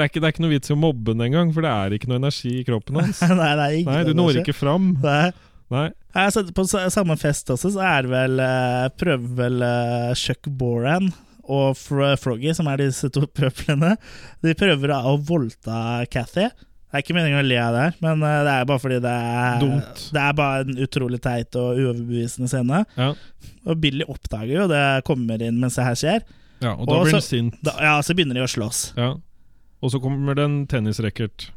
Det 0.00 0.06
er, 0.06 0.08
ikke, 0.08 0.20
det 0.24 0.28
er 0.30 0.32
ikke 0.32 0.42
noe 0.46 0.52
vits 0.54 0.70
i 0.70 0.72
å 0.72 0.80
mobbe 0.80 1.12
den 1.12 1.20
engang, 1.26 1.50
for 1.52 1.60
det 1.66 1.70
er 1.76 1.92
ikke 1.98 2.08
noe 2.08 2.16
energi 2.22 2.54
i 2.56 2.64
kroppen 2.64 2.96
hans. 3.02 3.18
Nei, 3.28 3.50
det 3.52 3.64
er 3.66 3.74
ingen 3.82 3.90
Nei, 3.92 4.04
du 4.08 4.14
når 4.16 4.38
ikke 4.40 4.54
fram. 4.56 4.94
Nei. 5.04 5.26
Nei. 5.70 5.88
Altså, 6.18 6.42
på 6.56 6.64
samme 6.66 7.14
fest 7.20 7.52
også, 7.52 7.74
så 7.76 7.82
er 7.84 8.06
det 8.08 8.10
vel 8.14 8.40
eh, 8.42 8.86
prøver 8.98 9.36
vel 9.44 9.60
eh, 9.62 10.08
Chuck 10.18 10.48
Boran 10.58 11.12
og 11.50 11.76
Froggy, 11.76 12.50
som 12.56 12.66
er 12.72 12.80
disse 12.86 13.10
to 13.12 13.22
pøplene, 13.36 13.92
de 14.42 14.56
prøver 14.58 14.96
å 14.96 15.14
voldta 15.28 16.06
Cathy. 16.10 16.48
Det 16.90 16.98
er 16.98 17.04
ikke 17.04 17.14
meningen 17.14 17.38
å 17.38 17.46
le 17.46 17.58
av 17.62 17.76
det, 17.76 17.86
men 18.02 18.24
eh, 18.26 18.40
det 18.48 18.56
er 18.56 18.66
bare 18.72 18.82
fordi 18.82 18.98
det 19.04 19.14
er 19.14 19.60
Dumt. 19.62 20.04
Det 20.16 20.24
er 20.24 20.36
bare 20.40 20.64
en 20.64 20.80
utrolig 20.88 21.20
teit 21.22 21.60
og 21.60 21.78
uoverbevisende 21.78 22.50
scene. 22.50 22.82
Ja. 22.98 23.12
Og 23.68 23.78
Billy 23.84 24.06
oppdager 24.10 24.56
jo 24.64 24.68
det 24.72 24.84
kommer 25.06 25.42
inn 25.46 25.60
mens 25.62 25.78
det 25.78 25.86
her 25.86 26.00
skjer. 26.02 26.24
ja, 26.64 26.72
og 26.74 26.86
da 26.90 26.96
Og 26.98 27.06
blir 27.06 27.18
han 27.20 27.28
sint. 27.28 27.60
Da, 27.62 27.76
ja, 27.84 27.94
så 28.02 28.16
begynner 28.18 28.40
de 28.40 28.42
å 28.42 28.50
slåss. 28.50 28.88
Ja. 28.98 29.12
Og 29.82 29.90
så 29.94 30.00
kommer 30.02 30.34
det 30.36 30.44
en 30.44 30.58
tennisracket. 30.68 31.48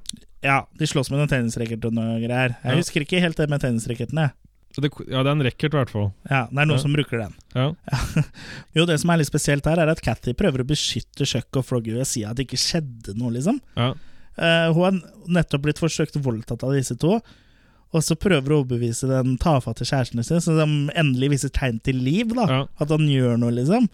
Ja, 0.43 0.61
de 0.79 0.87
slåss 0.87 1.09
med 1.11 1.19
noen 1.21 1.31
tennisracket 1.31 1.85
og 1.87 1.93
noe 1.95 2.19
greier. 2.23 2.55
Jeg 2.63 2.71
Ja. 2.71 2.75
husker 2.79 3.01
ikke 3.05 3.19
helt 3.23 3.37
det 3.37 3.49
med 3.49 3.61
tennisracketene. 3.61 4.31
Det, 4.75 4.89
ja, 5.07 5.21
det 5.21 5.29
er 5.29 5.35
en 5.35 5.43
racket, 5.45 5.69
i 5.69 5.77
hvert 5.77 5.89
fall. 5.91 6.07
Ja, 6.29 6.47
det 6.49 6.57
er 6.57 6.65
noen 6.65 6.77
Ja. 6.79 6.81
som 6.81 6.93
bruker 6.93 7.19
den. 7.19 7.33
Ja. 7.53 7.75
Jo, 8.75 8.85
det 8.89 8.99
som 8.99 9.09
er 9.13 9.17
litt 9.17 9.27
spesielt 9.29 9.65
her, 9.69 9.77
er 9.77 9.87
at 9.91 10.01
Cathy 10.01 10.33
prøver 10.33 10.63
å 10.63 10.67
beskytte 10.67 11.27
Chuck 11.29 11.55
og 11.55 11.65
Froggy 11.67 11.91
ved 11.93 12.01
å 12.01 12.07
si 12.09 12.23
at 12.25 12.35
det 12.35 12.47
ikke 12.47 12.57
skjedde 12.57 13.13
noe, 13.15 13.29
liksom. 13.35 13.59
Ja. 13.77 13.93
Eh, 14.35 14.73
hun 14.73 14.83
har 14.83 15.01
nettopp 15.29 15.61
blitt 15.61 15.77
forsøkt 15.77 16.17
voldtatt 16.17 16.63
av 16.65 16.73
disse 16.73 16.97
to, 16.97 17.19
og 17.93 18.01
så 18.01 18.15
prøver 18.17 18.49
hun 18.49 18.55
å 18.57 18.65
overbevise 18.65 19.05
den 19.07 19.37
tafatte 19.37 19.85
kjæresten 19.85 20.23
sin, 20.25 20.41
så 20.41 20.57
de 20.57 20.89
endelig 20.97 21.29
viser 21.35 21.49
tegn 21.53 21.77
til 21.83 22.01
liv, 22.01 22.33
da. 22.33 22.47
Ja. 22.49 22.61
At 22.81 22.89
han 22.89 23.05
gjør 23.05 23.37
noe, 23.37 23.51
liksom. 23.53 23.85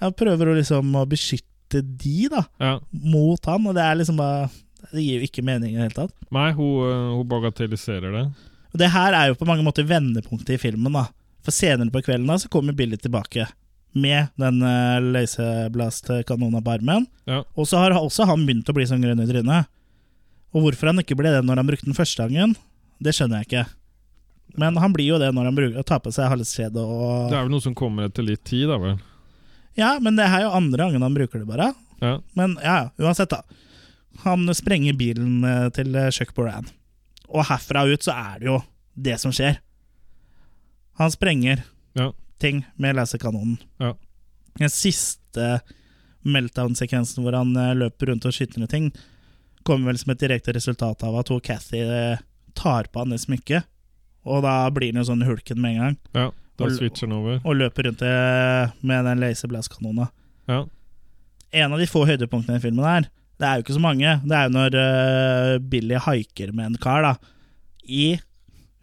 Jeg 0.00 0.16
prøver 0.16 0.48
å, 0.48 0.56
liksom 0.56 0.96
å 0.96 1.04
beskytte 1.06 1.44
de, 1.80 2.28
da, 2.28 2.44
ja. 2.60 2.74
mot 2.90 3.48
han, 3.48 3.64
og 3.66 3.74
det 3.78 3.82
er 3.86 3.96
liksom 3.96 4.20
bare 4.20 4.50
Det 4.92 5.00
gir 5.00 5.22
jo 5.22 5.28
ikke 5.30 5.44
mening 5.46 5.72
i 5.72 5.78
det 5.78 5.86
hele 5.86 5.96
tatt. 5.96 6.12
Nei, 6.34 6.50
hun, 6.52 6.84
øh, 6.84 7.08
hun 7.16 7.28
bagatelliserer 7.30 8.12
det. 8.12 8.26
Og 8.72 8.80
det 8.80 8.90
her 8.92 9.16
er 9.16 9.30
jo 9.30 9.38
på 9.38 9.48
mange 9.48 9.64
måter 9.64 9.86
vendepunktet 9.88 10.56
i 10.56 10.60
filmen, 10.60 10.92
da. 10.92 11.06
For 11.46 11.54
senere 11.54 11.92
på 11.92 12.02
kvelden 12.04 12.28
da, 12.28 12.38
så 12.38 12.50
kommer 12.52 12.76
Billy 12.76 12.98
tilbake 13.00 13.46
med 13.92 14.32
den 14.40 14.62
uh, 14.64 14.98
laserblast-kanonen 15.12 16.64
på 16.64 16.74
armen. 16.74 17.06
Ja. 17.28 17.42
Og 17.54 17.68
så 17.68 17.80
har 17.82 17.94
også 17.98 18.26
han 18.28 18.46
begynt 18.48 18.68
å 18.68 18.76
bli 18.76 18.86
sånn 18.88 19.04
grønn 19.04 19.20
i 19.22 19.28
trynet. 19.28 19.68
Og 20.52 20.66
hvorfor 20.66 20.90
han 20.90 21.00
ikke 21.02 21.16
ble 21.18 21.32
det 21.32 21.44
når 21.44 21.60
han 21.60 21.68
brukte 21.68 21.88
den 21.88 21.96
første 21.96 22.24
gangen, 22.24 22.56
det 23.02 23.14
skjønner 23.16 23.42
jeg 23.42 23.50
ikke. 23.50 23.64
Men 24.60 24.76
han 24.80 24.92
blir 24.92 25.14
jo 25.14 25.20
det 25.20 25.30
når 25.32 25.48
han 25.48 25.56
bruker, 25.56 25.86
tar 25.88 26.02
på 26.04 26.12
seg 26.12 26.28
halskjede 26.28 26.82
og 26.82 27.32
Det 27.32 27.38
er 27.38 27.46
vel 27.46 27.54
noe 27.54 27.64
som 27.64 27.76
kommer 27.76 28.08
etter 28.08 28.26
litt 28.26 28.42
tid, 28.48 28.66
da 28.68 28.76
vel. 28.80 28.98
Ja, 29.78 29.94
men 30.00 30.16
det 30.18 30.26
er 30.28 30.42
jo 30.44 30.50
andre 30.56 30.84
gangen 30.84 31.02
han 31.06 31.14
bruker 31.16 31.38
det, 31.42 31.46
bare. 31.48 31.70
Ja. 32.02 32.16
Men 32.36 32.58
ja, 32.62 32.90
uansett, 33.00 33.30
da. 33.32 33.42
Han 34.24 34.44
sprenger 34.54 34.92
bilen 34.98 35.44
eh, 35.48 35.68
til 35.72 35.94
eh, 35.96 36.10
Chuck 36.12 36.34
Boran. 36.36 36.66
Og 37.32 37.46
herfra 37.48 37.86
ut 37.88 38.04
så 38.04 38.12
er 38.12 38.42
det 38.42 38.50
jo 38.50 38.58
det 38.94 39.16
som 39.22 39.32
skjer. 39.32 39.60
Han 41.00 41.10
sprenger 41.14 41.62
Ja. 41.96 42.10
ting 42.38 42.64
med 42.76 42.96
laserkanonen. 42.96 43.58
Ja. 43.80 43.94
Den 44.58 44.68
siste 44.72 45.60
meltdown-sekvensen 46.26 47.24
hvor 47.24 47.32
han 47.36 47.56
eh, 47.56 47.72
løper 47.78 48.12
rundt 48.12 48.26
og 48.28 48.34
skyter 48.36 48.60
ned 48.60 48.70
ting, 48.72 48.90
kommer 49.64 49.92
vel 49.92 49.98
som 50.00 50.12
et 50.12 50.20
direkte 50.20 50.52
resultat 50.56 51.02
av 51.06 51.16
at 51.20 51.28
hun 51.32 51.40
Cathy 51.40 51.82
tar 52.58 52.88
på 52.92 52.98
han 53.04 53.14
det 53.14 53.20
smykket. 53.22 53.64
Og 54.28 54.42
da 54.44 54.68
blir 54.74 54.92
han 54.92 55.00
jo 55.02 55.08
sånn 55.08 55.24
hulken 55.26 55.60
med 55.62 55.76
en 55.76 55.82
gang, 55.82 55.96
ja. 56.18 56.28
Da 56.62 56.70
Og- 56.70 56.78
switcher 56.78 57.08
den 57.10 57.16
over. 57.18 57.40
og 57.44 57.56
løper 57.58 57.88
rundt 57.90 58.02
eh, 58.06 58.72
med 58.86 59.04
den 59.10 59.20
laserblast-kanonen. 59.24 60.08
Ja. 60.48 60.62
En 61.52 61.72
av 61.76 61.78
de 61.82 61.86
få 61.90 62.06
høydepunktene 62.08 62.56
i 62.56 62.64
filmen 62.64 62.86
her, 62.86 63.08
det 63.42 63.48
er 63.48 63.58
jo 63.58 63.64
ikke 63.66 63.74
så 63.76 63.82
mange, 63.82 64.12
det 64.24 64.36
er 64.38 64.46
jo 64.48 64.52
når 64.54 64.76
uh, 64.78 65.58
Billy 65.58 65.98
haiker 66.00 66.52
med 66.54 66.70
en 66.70 66.76
kar, 66.80 67.02
da, 67.02 67.16
i 67.84 68.14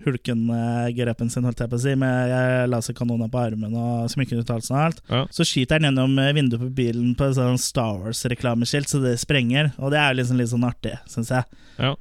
Hulken-gerepen 0.06 1.30
sin, 1.32 1.44
holdt 1.48 1.60
jeg 1.64 1.72
på 1.72 1.78
å 1.80 1.82
si, 1.82 1.94
med 2.00 2.32
uh, 2.32 2.66
laserkanoner 2.72 3.30
på 3.32 3.40
armen 3.42 3.74
og 3.76 4.10
smykkeuttalelsen 4.14 4.76
og 4.76 4.84
alt. 4.86 5.02
Ja. 5.12 5.24
Så 5.36 5.46
skyter 5.48 5.80
han 5.80 5.90
gjennom 5.90 6.16
eh, 6.22 6.32
vinduet 6.38 6.62
på 6.64 6.70
bilen 6.78 7.16
på 7.20 7.28
sånn 7.36 7.60
Star 7.62 7.98
Wars-reklameskilt, 8.04 8.92
så 8.92 9.02
det 9.04 9.18
sprenger. 9.22 9.74
Og 9.80 9.92
det 9.94 10.00
er 10.02 10.14
jo 10.14 10.20
liksom 10.22 10.40
litt 10.40 10.52
sånn 10.54 10.68
artig, 10.68 10.96
syns 11.12 11.32
jeg. 11.34 11.60
Ja. 11.80 11.96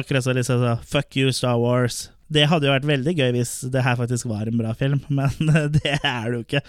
Akkurat 0.00 0.24
så 0.26 0.34
liksom 0.36 0.60
så 0.60 0.74
Fuck 0.84 1.16
you, 1.16 1.32
Star 1.32 1.56
Wars. 1.60 2.08
Det 2.32 2.46
hadde 2.50 2.68
jo 2.68 2.74
vært 2.74 2.88
veldig 2.88 3.14
gøy 3.16 3.30
hvis 3.38 3.52
det 3.72 3.84
her 3.86 3.98
faktisk 3.98 4.28
var 4.28 4.48
en 4.48 4.58
bra 4.60 4.74
film, 4.76 5.00
men 5.18 5.52
det 5.74 5.98
er 5.98 6.28
det 6.28 6.34
jo 6.34 6.44
ikke. 6.44 6.64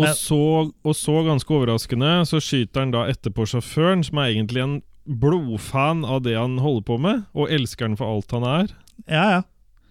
Og, 0.00 0.08
så, 0.16 0.40
og 0.72 0.94
så, 0.96 1.18
ganske 1.26 1.52
overraskende, 1.52 2.22
så 2.28 2.40
skyter 2.40 2.86
han 2.86 2.94
da 2.94 3.04
etterpå 3.12 3.44
sjåføren, 3.50 4.04
som 4.06 4.22
er 4.22 4.30
egentlig 4.32 4.62
en 4.64 4.78
blodfan 5.04 6.04
av 6.08 6.22
det 6.24 6.36
han 6.38 6.56
holder 6.62 6.86
på 6.88 6.96
med, 7.02 7.24
og 7.36 7.52
elsker 7.52 7.90
han 7.90 7.98
for 7.98 8.08
alt 8.08 8.32
han 8.32 8.46
er. 8.48 8.76
Ja, 9.04 9.24
ja. 9.36 9.40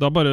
Da 0.02 0.10
bare 0.10 0.32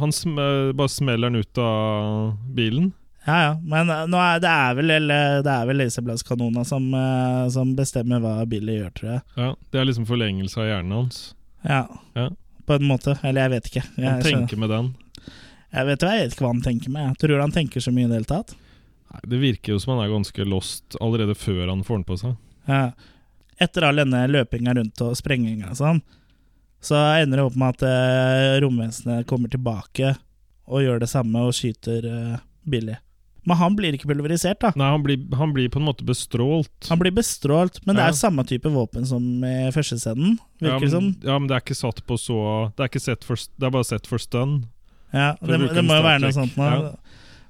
Han 0.00 0.10
sm 0.10 0.34
bare 0.74 0.90
smeller 0.90 1.30
han 1.30 1.38
ut 1.38 1.58
av 1.62 2.32
bilen. 2.56 2.88
Ja, 3.26 3.36
ja, 3.44 3.50
men 3.62 3.90
eh, 3.92 4.06
er, 4.18 4.40
det 4.42 4.50
er 4.50 4.76
vel, 4.78 4.90
eller, 4.96 5.42
det 5.44 5.52
er 5.52 5.66
vel 5.68 5.78
laserbladskanona 5.82 6.64
som, 6.66 6.86
eh, 6.96 7.44
som 7.52 7.74
bestemmer 7.78 8.22
hva 8.24 8.46
Billy 8.48 8.78
gjør, 8.78 8.94
tror 8.96 9.10
jeg. 9.12 9.22
Ja, 9.36 9.50
Det 9.70 9.80
er 9.80 9.86
liksom 9.86 10.08
forlengelse 10.08 10.62
av 10.62 10.70
hjernen 10.70 10.96
hans. 10.96 11.20
Ja, 11.62 11.84
Ja. 12.16 12.30
På 12.70 12.78
en 12.78 12.86
måte. 12.88 13.16
Eller 13.26 13.44
jeg 13.48 13.52
vet 13.56 13.70
ikke. 13.72 13.84
Jeg, 13.96 14.06
Han 14.06 14.22
tenker 14.24 14.38
tenker 14.38 14.62
med 14.62 14.70
den. 14.72 14.90
jeg 15.74 15.86
vet 15.90 16.04
jeg 16.06 16.20
vet 16.24 16.34
ikke 16.36 16.44
hva 16.46 16.52
han 16.54 16.64
tenker 16.66 16.94
med. 16.94 17.08
Jeg 17.10 17.20
tror 17.24 17.42
han 17.42 17.54
tenker 17.54 17.82
så 17.84 17.92
mye 17.94 18.06
i 18.06 18.10
det 18.12 18.20
hele 18.20 18.30
tatt. 18.30 18.54
Nei, 19.10 19.20
Det 19.34 19.40
virker 19.42 19.74
jo 19.74 19.80
som 19.82 19.96
han 19.96 20.04
er 20.06 20.12
ganske 20.14 20.46
lost 20.46 20.96
allerede 21.02 21.34
før 21.38 21.66
han 21.72 21.82
får 21.86 22.00
den 22.00 22.06
på 22.08 22.18
seg. 22.22 22.36
Ja. 22.70 22.82
Etter 23.60 23.84
all 23.90 23.98
denne 24.00 24.22
løpinga 24.30 24.72
rundt 24.78 25.02
og 25.04 25.16
sprenginga 25.18 25.72
og 25.74 25.76
sånn, 25.76 25.98
så 26.80 26.96
ender 27.20 27.42
det 27.42 27.44
opp 27.50 27.56
med 27.60 27.74
at 27.76 27.82
eh, 27.84 28.54
romvesenet 28.64 29.26
kommer 29.28 29.50
tilbake 29.52 30.14
og 30.70 30.80
gjør 30.86 31.02
det 31.02 31.10
samme 31.12 31.42
og 31.44 31.52
skyter 31.58 32.06
eh, 32.08 32.38
Billy. 32.64 32.94
Men 33.48 33.56
han 33.56 33.76
blir 33.76 33.94
ikke 33.96 34.08
pulverisert, 34.10 34.58
da. 34.60 34.72
Nei, 34.76 34.90
han 34.92 35.02
blir, 35.04 35.22
han 35.36 35.52
blir 35.56 35.70
på 35.72 35.80
en 35.80 35.86
måte 35.86 36.04
bestrålt. 36.04 36.88
Han 36.90 36.98
blir 37.00 37.14
bestrålt, 37.16 37.78
men 37.86 37.96
det 37.96 38.02
Ja. 38.04 38.08
er 38.08 38.18
samme 38.18 38.44
type 38.44 38.68
våpen 38.68 39.06
som 39.06 39.22
i 39.44 39.70
første 39.72 39.96
scenen, 39.98 40.38
ja, 40.60 40.74
men, 40.76 40.80
det 40.80 40.90
som. 40.90 41.16
ja, 41.24 41.38
men 41.38 41.48
det 41.48 41.56
er 41.56 41.64
ikke 41.64 41.78
satt 41.78 42.04
på 42.06 42.18
så 42.20 42.72
Det 42.76 42.84
er 42.94 42.98
sett 43.00 43.24
for 43.24 43.36
Det 43.36 43.66
er 43.66 43.70
bare 43.70 43.84
sett 43.88 44.06
for 44.06 44.18
stun. 44.18 44.66
Ja, 45.12 45.34
For 45.40 45.46
det, 45.56 45.74
det 45.74 45.84
må 45.84 45.96
jo 45.96 46.02
være 46.04 46.20
noe 46.20 46.32
sånt 46.36 46.56
nå. 46.56 46.68
Ja. 46.68 46.92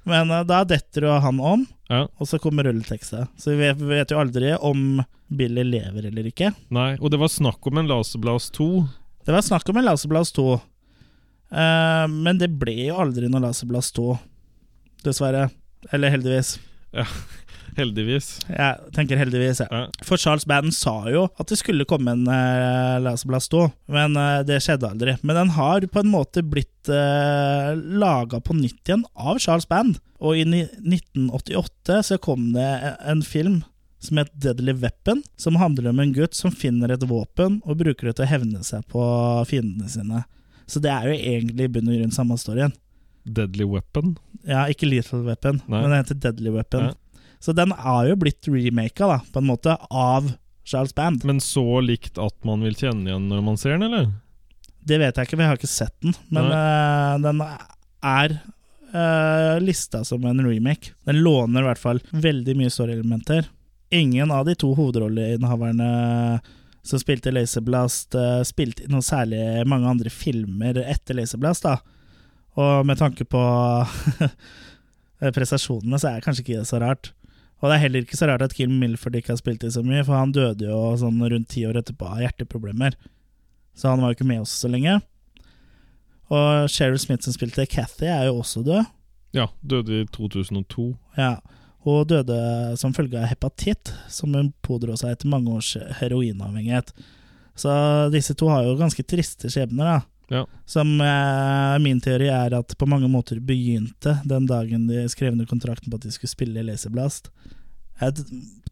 Men 0.05 0.31
uh, 0.31 0.41
da 0.43 0.63
detter 0.65 1.01
jo 1.05 1.19
han 1.19 1.39
om, 1.39 1.67
Ja. 1.89 2.07
og 2.17 2.25
så 2.27 2.39
kommer 2.41 2.63
rulleteksta. 2.65 3.27
Så 3.37 3.51
vi 3.51 3.57
vet, 3.57 3.77
vi 3.77 3.85
vet 3.91 4.09
jo 4.09 4.17
aldri 4.17 4.55
om 4.59 5.03
Billy 5.29 5.63
lever 5.63 6.07
eller 6.07 6.23
ikke. 6.31 6.53
Nei, 6.71 6.95
og 6.99 7.11
det 7.11 7.19
var 7.19 7.27
snakk 7.29 7.67
om 7.67 7.77
en 7.77 7.87
Laserblast 7.87 8.53
2. 8.57 8.87
Det 9.25 9.31
var 9.35 9.41
snakk 9.45 9.69
om 9.69 9.77
en 9.77 9.85
Laserblast 9.85 10.35
2, 10.39 10.53
uh, 10.55 12.07
men 12.09 12.37
det 12.39 12.49
ble 12.57 12.87
jo 12.87 12.95
aldri 12.97 13.29
noe 13.29 13.43
Laserblast 13.45 13.93
2, 13.99 14.17
dessverre. 15.05 15.49
Eller 15.89 16.13
heldigvis. 16.13 16.59
Ja, 16.93 17.05
Heldigvis. 17.77 18.33
Jeg 18.51 18.91
tenker 18.95 19.19
heldigvis, 19.19 19.61
ja. 19.63 19.67
Ja. 19.71 20.05
For 20.05 20.19
Charles 20.19 20.45
Band 20.49 20.73
sa 20.75 20.95
jo 21.11 21.27
at 21.39 21.51
det 21.51 21.59
skulle 21.61 21.87
komme 21.87 22.13
en 22.13 22.25
uh, 22.27 22.99
Laserblast 23.03 23.51
2, 23.53 23.63
men 23.95 24.17
uh, 24.19 24.41
det 24.47 24.59
skjedde 24.63 24.89
aldri. 24.89 25.15
Men 25.23 25.39
den 25.39 25.53
har 25.55 25.87
på 25.87 26.03
en 26.03 26.11
måte 26.11 26.43
blitt 26.43 26.91
uh, 26.91 27.71
laga 27.75 28.41
på 28.43 28.57
nytt 28.57 28.81
igjen 28.83 29.05
av 29.15 29.39
Charles 29.43 29.69
Band. 29.71 30.01
Og 30.21 30.41
i 30.41 30.45
1988 30.45 32.01
så 32.11 32.19
kom 32.21 32.51
det 32.57 32.69
en 33.07 33.23
film 33.25 33.61
som 34.01 34.17
het 34.17 34.33
Deadly 34.33 34.73
Weapon, 34.81 35.21
som 35.37 35.59
handler 35.61 35.91
om 35.91 36.01
en 36.01 36.13
gutt 36.15 36.35
som 36.35 36.53
finner 36.53 36.91
et 36.91 37.03
våpen 37.07 37.59
og 37.63 37.83
bruker 37.83 38.09
det 38.09 38.17
til 38.17 38.25
å 38.25 38.31
hevne 38.33 38.63
seg 38.65 38.83
på 38.91 39.01
fiendene 39.49 39.89
sine. 39.93 40.23
Så 40.69 40.81
det 40.81 40.91
er 40.91 41.09
jo 41.09 41.17
egentlig 41.17 41.67
i 41.67 41.71
bunn 41.71 41.91
og 41.91 41.99
grunn 41.99 42.15
samme 42.15 42.37
storyen. 42.41 42.73
Deadly 43.23 43.67
Weapon. 43.67 44.15
Ja, 44.47 44.65
ikke 44.71 44.89
Lethal 44.89 45.25
Weapon, 45.27 45.61
Nei. 45.67 45.81
men 45.81 45.89
den 45.89 45.99
heter 45.99 46.19
Deadly 46.27 46.53
Weapon. 46.53 46.91
Ja. 46.91 47.27
Så 47.41 47.53
den 47.57 47.73
er 47.73 48.11
jo 48.11 48.17
blitt 48.21 48.47
remaka, 48.49 49.07
da, 49.09 49.19
på 49.33 49.41
en 49.41 49.49
måte, 49.49 49.75
av 49.89 50.31
Charles 50.63 50.93
Band. 50.95 51.25
Men 51.25 51.41
så 51.41 51.81
likt 51.81 52.19
at 52.21 52.35
man 52.45 52.61
vil 52.65 52.77
kjenne 52.77 53.09
igjen 53.09 53.29
når 53.31 53.41
man 53.45 53.57
ser 53.57 53.77
den, 53.77 53.87
eller? 53.89 54.11
Det 54.81 54.97
vet 55.01 55.17
jeg 55.17 55.27
ikke, 55.27 55.37
for 55.37 55.43
jeg 55.43 55.51
har 55.51 55.59
ikke 55.59 55.69
sett 55.71 55.95
den. 56.05 56.17
Men 56.33 56.49
uh, 56.53 57.17
den 57.21 57.41
er 57.41 58.35
uh, 58.93 59.57
lista 59.61 60.03
som 60.05 60.25
en 60.25 60.43
remake. 60.45 60.93
Den 61.09 61.21
låner 61.25 61.63
i 61.65 61.69
hvert 61.69 61.81
fall 61.81 62.01
veldig 62.11 62.57
mye 62.57 62.73
storyelementer. 62.73 63.49
Ingen 63.93 64.31
av 64.33 64.45
de 64.47 64.55
to 64.57 64.71
hovedrolleinnehaverne 64.77 65.89
som 66.85 67.01
spilte 67.01 67.33
Laserblast, 67.33 68.17
uh, 68.17 68.41
spilte 68.47 68.85
i 68.85 68.91
noe 68.93 69.05
særlig 69.05 69.41
mange 69.69 69.89
andre 69.89 70.13
filmer 70.13 70.81
etter 70.85 71.17
Laserblast. 71.17 71.65
da. 71.65 71.77
Og 72.59 72.85
med 72.87 72.99
tanke 72.99 73.25
på 73.27 73.41
prestasjonene, 75.37 75.99
så 76.01 76.09
er 76.09 76.19
det 76.19 76.25
kanskje 76.25 76.45
ikke 76.45 76.59
det 76.59 76.69
så 76.69 76.81
rart. 76.83 77.13
Og 77.61 77.69
det 77.69 77.77
er 77.77 77.83
heller 77.83 78.03
ikke 78.05 78.17
så 78.17 78.27
rart 78.27 78.43
at 78.43 78.55
Kim 78.57 78.73
Milford 78.81 79.15
ikke 79.15 79.35
har 79.35 79.39
spilt 79.39 79.63
i 79.63 79.71
så 79.71 79.83
mye, 79.85 80.03
for 80.07 80.17
han 80.17 80.33
døde 80.33 80.65
jo 80.65 80.81
sånn 80.97 81.21
rundt 81.21 81.51
ti 81.53 81.63
år 81.69 81.77
etterpå 81.83 82.09
av 82.09 82.23
hjerteproblemer. 82.23 82.97
Så 83.77 83.91
han 83.91 84.01
var 84.01 84.11
jo 84.11 84.17
ikke 84.17 84.29
med 84.31 84.43
oss 84.43 84.55
så 84.63 84.71
lenge. 84.71 84.97
Og 86.31 86.71
Sheryl 86.71 86.99
Smith 86.99 87.27
som 87.27 87.35
spilte 87.35 87.67
Cathy, 87.69 88.09
er 88.09 88.27
jo 88.29 88.39
også 88.41 88.63
død. 88.65 88.89
Ja, 89.37 89.47
døde 89.61 90.01
i 90.01 90.07
2002. 90.11 90.89
Ja, 91.19 91.35
og 91.87 92.09
døde 92.09 92.37
som 92.79 92.93
følge 92.95 93.19
av 93.21 93.29
hepatitt, 93.29 93.93
som 94.11 94.33
hun 94.35 94.51
pådro 94.65 94.97
seg 94.99 95.15
etter 95.15 95.31
mange 95.31 95.53
års 95.53 95.73
heroinavhengighet. 96.01 96.91
Så 97.57 97.71
disse 98.13 98.35
to 98.37 98.49
har 98.51 98.65
jo 98.65 98.77
ganske 98.79 99.05
triste 99.05 99.51
skjebner, 99.51 99.85
da. 99.85 99.99
Ja. 100.31 100.45
Som 100.69 100.93
eh, 101.03 101.75
min 101.83 101.99
teori 102.03 102.29
er 102.31 102.53
at 102.55 102.71
på 102.79 102.87
mange 102.87 103.09
måter 103.11 103.41
begynte 103.43 104.13
den 104.23 104.45
dagen 104.47 104.85
de 104.87 105.03
skrev 105.11 105.33
under 105.35 105.45
kontrakten 105.49 105.91
på 105.91 105.99
at 105.99 106.05
de 106.07 106.11
skulle 106.15 106.31
spille 106.31 106.63
Laserblast. 106.63 107.27
Jeg 108.01 108.23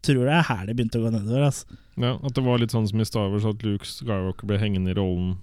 tror 0.02 0.24
det 0.26 0.32
er 0.38 0.46
her 0.48 0.62
det 0.66 0.74
begynte 0.78 0.98
å 0.98 1.04
gå 1.04 1.12
nedover. 1.14 1.44
Altså. 1.50 1.78
Ja, 2.00 2.14
At 2.24 2.34
det 2.34 2.42
var 2.46 2.58
litt 2.62 2.72
sånn 2.72 2.88
som 2.88 3.00
i 3.02 3.06
Star 3.06 3.28
Wars, 3.30 3.44
at 3.44 3.60
Luke 3.66 3.84
Skywalker 3.86 4.48
ble 4.48 4.56
hengende 4.62 4.94
i 4.94 4.96
rollen. 4.96 5.36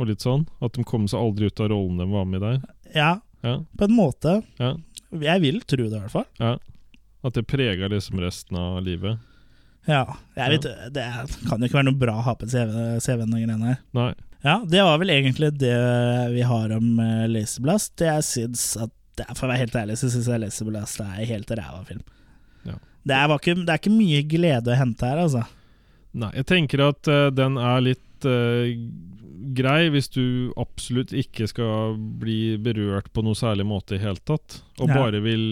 Og 0.00 0.08
litt 0.12 0.20
sånn. 0.24 0.44
At 0.60 0.76
de 0.76 0.84
kom 0.84 1.08
seg 1.10 1.18
aldri 1.20 1.48
ut 1.50 1.60
av 1.64 1.72
rollen 1.72 1.98
de 2.00 2.06
var 2.12 2.28
med 2.28 2.40
i 2.42 2.44
der. 2.46 2.60
Ja, 2.94 3.10
Ja, 3.42 3.54
på 3.80 3.86
en 3.88 3.94
måte. 3.96 4.42
ja, 4.60 4.74
Jeg 5.16 5.40
vil 5.40 5.60
tro 5.64 5.86
det, 5.88 5.96
i 5.96 6.00
hvert 6.04 6.12
fall. 6.12 6.26
ja. 6.38 6.58
At 7.24 7.34
det 7.36 7.46
prega 7.48 7.88
liksom 7.88 8.20
resten 8.20 8.56
av 8.56 8.82
livet. 8.84 9.18
Ja, 9.88 10.16
jeg 10.36 10.50
vet, 10.60 10.92
Det 10.92 11.04
kan 11.48 11.60
jo 11.60 11.66
ikke 11.68 11.76
være 11.80 11.88
noe 11.90 11.98
bra 12.00 12.14
å 12.20 12.22
ha 12.24 12.34
på 12.34 12.46
CV-en, 12.48 13.00
CV 13.00 13.24
de 13.24 13.40
greiene 13.44 13.66
her. 13.66 13.78
Nei. 13.96 14.12
Ja, 14.42 14.62
det 14.64 14.80
var 14.86 14.96
vel 15.02 15.10
egentlig 15.12 15.50
det 15.60 15.74
vi 16.32 16.42
har 16.48 16.72
om 16.76 16.94
uh, 17.00 17.26
Laserblast. 17.28 18.00
Jeg 18.00 18.24
syns 18.24 18.62
at 18.80 18.94
For 19.36 19.44
å 19.44 19.50
være 19.50 19.66
helt 19.66 19.74
ærlig, 19.76 19.98
så 20.00 20.08
syns 20.08 20.30
jeg 20.32 20.40
Laserblast 20.40 21.02
er 21.04 21.26
helt 21.28 21.50
ræva 21.52 21.82
film. 21.84 22.00
Ja. 22.64 22.78
Det, 23.04 23.14
er, 23.16 23.26
var 23.28 23.40
ikke, 23.42 23.58
det 23.60 23.74
er 23.74 23.80
ikke 23.82 23.92
mye 23.98 24.22
glede 24.30 24.72
å 24.72 24.78
hente 24.80 25.08
her, 25.10 25.20
altså. 25.26 25.42
Nei, 26.16 26.30
jeg 26.40 26.48
tenker 26.48 26.86
at 26.88 27.10
uh, 27.12 27.28
den 27.34 27.58
er 27.60 27.84
litt 27.84 28.26
uh, 28.26 28.70
grei 29.56 29.90
hvis 29.92 30.08
du 30.12 30.24
absolutt 30.60 31.12
ikke 31.16 31.46
skal 31.50 31.94
bli 32.20 32.56
berørt 32.60 33.12
på 33.12 33.22
noe 33.24 33.36
særlig 33.38 33.66
måte 33.68 33.96
i 33.98 34.02
hele 34.02 34.20
tatt. 34.24 34.62
Og 34.80 34.88
Ja. 34.88 34.96
bare 35.02 35.20
vil 35.24 35.44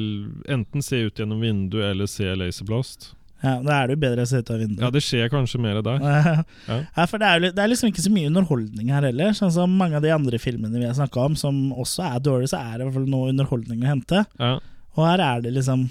enten 0.48 0.82
se 0.84 1.04
ut 1.08 1.20
gjennom 1.20 1.40
vinduet 1.44 1.90
eller 1.92 2.08
se 2.08 2.32
Laserblast. 2.36 3.12
Ja, 3.42 3.52
Da 3.62 3.74
er 3.76 3.86
det 3.86 3.94
jo 3.94 4.00
bedre 4.02 4.24
å 4.24 4.28
se 4.30 4.40
ut 4.42 4.48
av 4.50 4.58
vinduet. 4.58 4.80
Ja, 4.82 4.90
det 4.90 5.02
skjer 5.06 5.28
kanskje 5.30 5.60
mer 5.62 5.78
der. 5.86 6.00
Ja. 6.68 6.78
Ja, 6.96 7.04
for 7.06 7.22
det 7.22 7.28
er, 7.28 7.44
det 7.54 7.62
er 7.62 7.70
liksom 7.70 7.92
ikke 7.92 8.02
så 8.02 8.10
mye 8.10 8.26
underholdning 8.32 8.90
her 8.90 9.06
heller. 9.06 9.30
Sånn 9.38 9.52
som 9.54 9.76
mange 9.78 9.94
av 10.00 10.02
de 10.02 10.10
andre 10.14 10.40
filmene 10.42 10.74
vi 10.80 10.86
har 10.88 10.96
snakka 10.98 11.28
om, 11.28 11.36
som 11.38 11.60
også 11.78 12.02
er 12.08 12.18
dårlige, 12.24 12.50
så 12.54 12.58
er 12.64 12.72
det 12.74 12.82
i 12.82 12.88
hvert 12.88 12.98
fall 12.98 13.08
noe 13.12 13.30
underholdning 13.30 13.84
å 13.86 13.90
hente. 13.92 14.24
Ja. 14.42 14.52
Og 14.98 15.04
her 15.06 15.22
er 15.22 15.42
det 15.44 15.52
liksom 15.54 15.86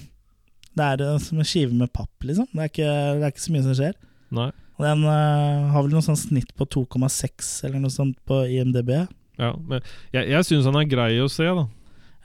Det 0.77 0.83
er 0.85 1.01
eh, 1.07 1.17
som 1.23 1.39
en 1.39 1.47
skive 1.47 1.73
med 1.73 1.89
papp, 1.95 2.11
liksom. 2.27 2.49
Det 2.51 2.65
er 2.65 2.71
ikke, 2.73 2.89
det 3.17 3.23
er 3.25 3.31
ikke 3.33 3.45
så 3.47 3.53
mye 3.55 3.65
som 3.65 3.77
skjer. 3.79 3.95
Nei. 4.37 4.49
Og 4.77 4.83
Den 4.85 5.07
uh, 5.07 5.71
har 5.73 5.81
vel 5.87 5.95
noe 5.95 6.05
sånn 6.05 6.19
snitt 6.19 6.51
på 6.53 6.67
2,6 6.69 7.47
eller 7.65 7.79
noe 7.81 7.89
sånt 7.89 8.19
på 8.29 8.43
IMDb. 8.45 8.91
Ja, 9.39 9.53
men 9.57 9.81
jeg, 10.13 10.27
jeg 10.35 10.45
syns 10.45 10.67
han 10.69 10.77
er 10.77 10.85
grei 10.91 11.15
å 11.23 11.25
se, 11.31 11.47
da. 11.49 11.63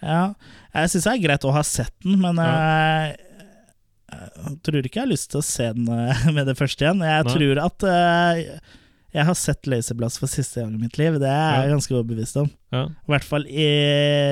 Ja, 0.02 0.22
jeg 0.74 0.90
syns 0.92 1.06
det 1.06 1.12
er 1.14 1.22
greit 1.22 1.46
å 1.48 1.54
ha 1.54 1.62
sett 1.64 1.94
den, 2.04 2.18
men 2.20 2.36
Ja. 2.42 2.50
eh, 3.08 3.28
jeg 4.12 4.54
tror 4.66 4.78
ikke 4.86 4.98
jeg 5.00 5.04
har 5.06 5.10
lyst 5.12 5.30
til 5.32 5.40
å 5.40 5.46
se 5.46 5.66
den 5.76 5.88
eh, 5.94 6.22
med 6.36 6.46
det 6.50 6.56
første 6.58 6.84
igjen. 6.86 7.02
Jeg 7.06 7.26
Nei. 7.26 7.34
tror 7.36 7.60
at 7.64 7.86
uh, 7.88 8.78
jeg 9.12 9.26
har 9.28 9.36
sett 9.36 9.66
Laserblast 9.68 10.20
for 10.22 10.30
siste 10.32 10.62
gang 10.62 10.72
i 10.76 10.80
mitt 10.80 10.96
liv. 11.00 11.18
Det 11.20 11.28
er 11.28 11.62
jeg 11.62 11.68
Ja. 11.70 11.74
ganske 11.76 11.96
overbevist 11.98 12.38
om. 12.40 12.50
Ja. 12.72 12.86
I 12.88 13.12
hvert 13.16 13.26
fall 13.28 13.44
i 13.48 13.68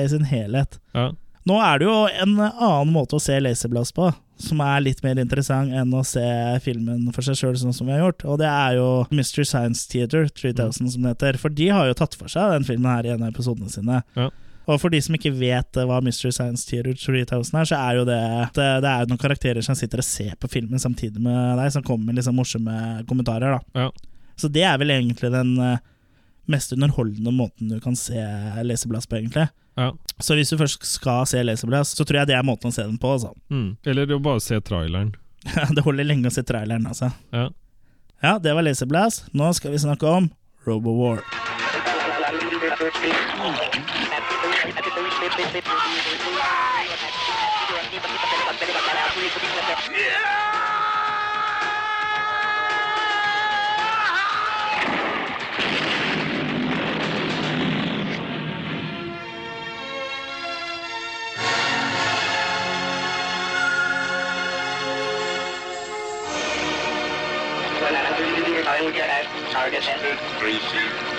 sin 0.09 0.25
helhet. 0.29 0.79
Ja. 0.97 1.11
Nå 1.49 1.55
er 1.65 1.79
det 1.81 1.87
jo 1.87 1.95
en 2.21 2.35
annen 2.41 2.91
måte 2.93 3.17
å 3.17 3.21
se 3.21 3.39
Laserblast 3.41 3.95
på, 3.97 4.11
som 4.41 4.59
er 4.61 4.81
litt 4.85 4.99
mer 5.05 5.17
interessant 5.21 5.73
enn 5.73 5.93
å 5.97 6.03
se 6.05 6.21
filmen 6.65 7.07
for 7.13 7.25
seg 7.25 7.37
sjøl, 7.39 7.55
sånn 7.57 7.73
som 7.73 7.89
vi 7.89 7.93
har 7.95 8.03
gjort. 8.07 8.25
Og 8.29 8.37
det 8.41 8.49
er 8.49 8.77
jo 8.77 8.87
Mystery 9.13 9.45
Science 9.49 9.87
Theater 9.89 10.27
3000, 10.29 10.91
som 10.93 11.01
det 11.05 11.15
heter. 11.15 11.37
For 11.41 11.49
de 11.53 11.69
har 11.73 11.89
jo 11.89 11.97
tatt 11.97 12.17
for 12.17 12.29
seg 12.29 12.53
den 12.53 12.65
filmen 12.67 12.89
her 12.89 13.05
i 13.09 13.13
en 13.13 13.25
av 13.25 13.33
episodene 13.33 13.69
sine. 13.73 14.01
Ja. 14.17 14.29
Og 14.69 14.77
for 14.81 14.93
de 14.93 14.99
som 15.01 15.15
ikke 15.17 15.33
vet 15.33 15.77
eh, 15.79 15.87
hva 15.89 16.01
Mystery 16.05 16.33
Science 16.35 16.67
Theater 16.69 16.93
3000 16.97 17.59
er, 17.61 17.69
så 17.69 17.79
er 17.79 17.99
jo 17.99 18.07
det 18.07 18.19
eh, 18.19 18.49
det 18.83 18.91
er 18.91 19.09
noen 19.09 19.21
karakterer 19.21 19.65
som 19.65 19.77
sitter 19.77 20.03
og 20.03 20.07
ser 20.07 20.35
på 20.41 20.49
filmen 20.51 20.81
samtidig 20.81 21.21
med 21.21 21.57
deg, 21.59 21.71
som 21.73 21.85
kommer 21.85 22.11
med 22.11 22.19
liksom 22.19 22.37
morsomme 22.37 22.75
kommentarer. 23.09 23.57
da 23.57 23.85
Ja. 23.85 23.89
Så 24.37 24.49
det 24.49 24.63
er 24.65 24.77
vel 24.81 24.93
egentlig 24.93 25.31
den 25.33 25.55
eh, 25.61 25.81
mest 26.49 26.73
underholdende 26.73 27.33
måten 27.35 27.69
du 27.69 27.79
kan 27.81 27.95
se 27.95 28.21
Leseblass 28.65 29.07
på, 29.07 29.19
egentlig. 29.19 29.47
Ja. 29.79 29.91
Så 30.19 30.35
hvis 30.35 30.49
du 30.51 30.57
først 30.59 30.85
skal 30.85 31.25
se 31.29 31.41
Leseblass, 31.43 31.95
så 31.95 32.05
tror 32.05 32.21
jeg 32.21 32.31
det 32.31 32.37
er 32.37 32.45
måten 32.45 32.71
å 32.71 32.75
se 32.75 32.85
den 32.85 32.97
på. 33.01 33.15
Altså. 33.17 33.33
Mm. 33.53 33.75
Eller 33.85 34.13
å 34.13 34.21
bare 34.23 34.43
se 34.43 34.59
traileren. 34.61 35.13
det 35.75 35.85
holder 35.85 36.05
lenge 36.05 36.29
å 36.29 36.33
se 36.33 36.43
traileren, 36.45 36.85
altså. 36.89 37.11
Ja. 37.33 37.49
Ja, 38.21 38.35
det 38.37 38.53
var 38.53 38.65
Leseblass. 38.65 39.23
Nå 39.33 39.49
skal 39.57 39.73
vi 39.73 39.81
snakke 39.81 40.05
om 40.05 40.29
Robowar. 40.67 41.23
Target 69.51 69.87
entry. 69.87 70.17
Three, 70.39 71.10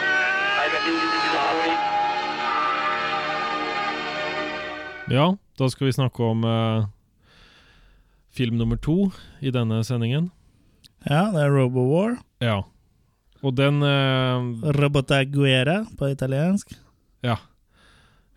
ja, 5.11 5.27
da 5.59 5.69
skal 5.71 5.87
vi 5.89 5.93
snakke 5.97 6.23
om 6.25 6.45
eh, 6.45 6.85
film 8.33 8.57
nummer 8.61 8.77
to 8.81 9.11
i 9.41 9.51
denne 9.55 9.83
sendingen. 9.85 10.31
Ja, 11.09 11.31
det 11.35 11.43
er 11.47 11.51
Robowar. 11.57 12.17
Ja. 12.43 12.61
Og 13.43 13.57
den 13.59 13.83
eh, 13.83 14.73
Robotaguera 14.79 15.83
på 15.99 16.11
italiensk. 16.13 16.75
Ja. 17.27 17.39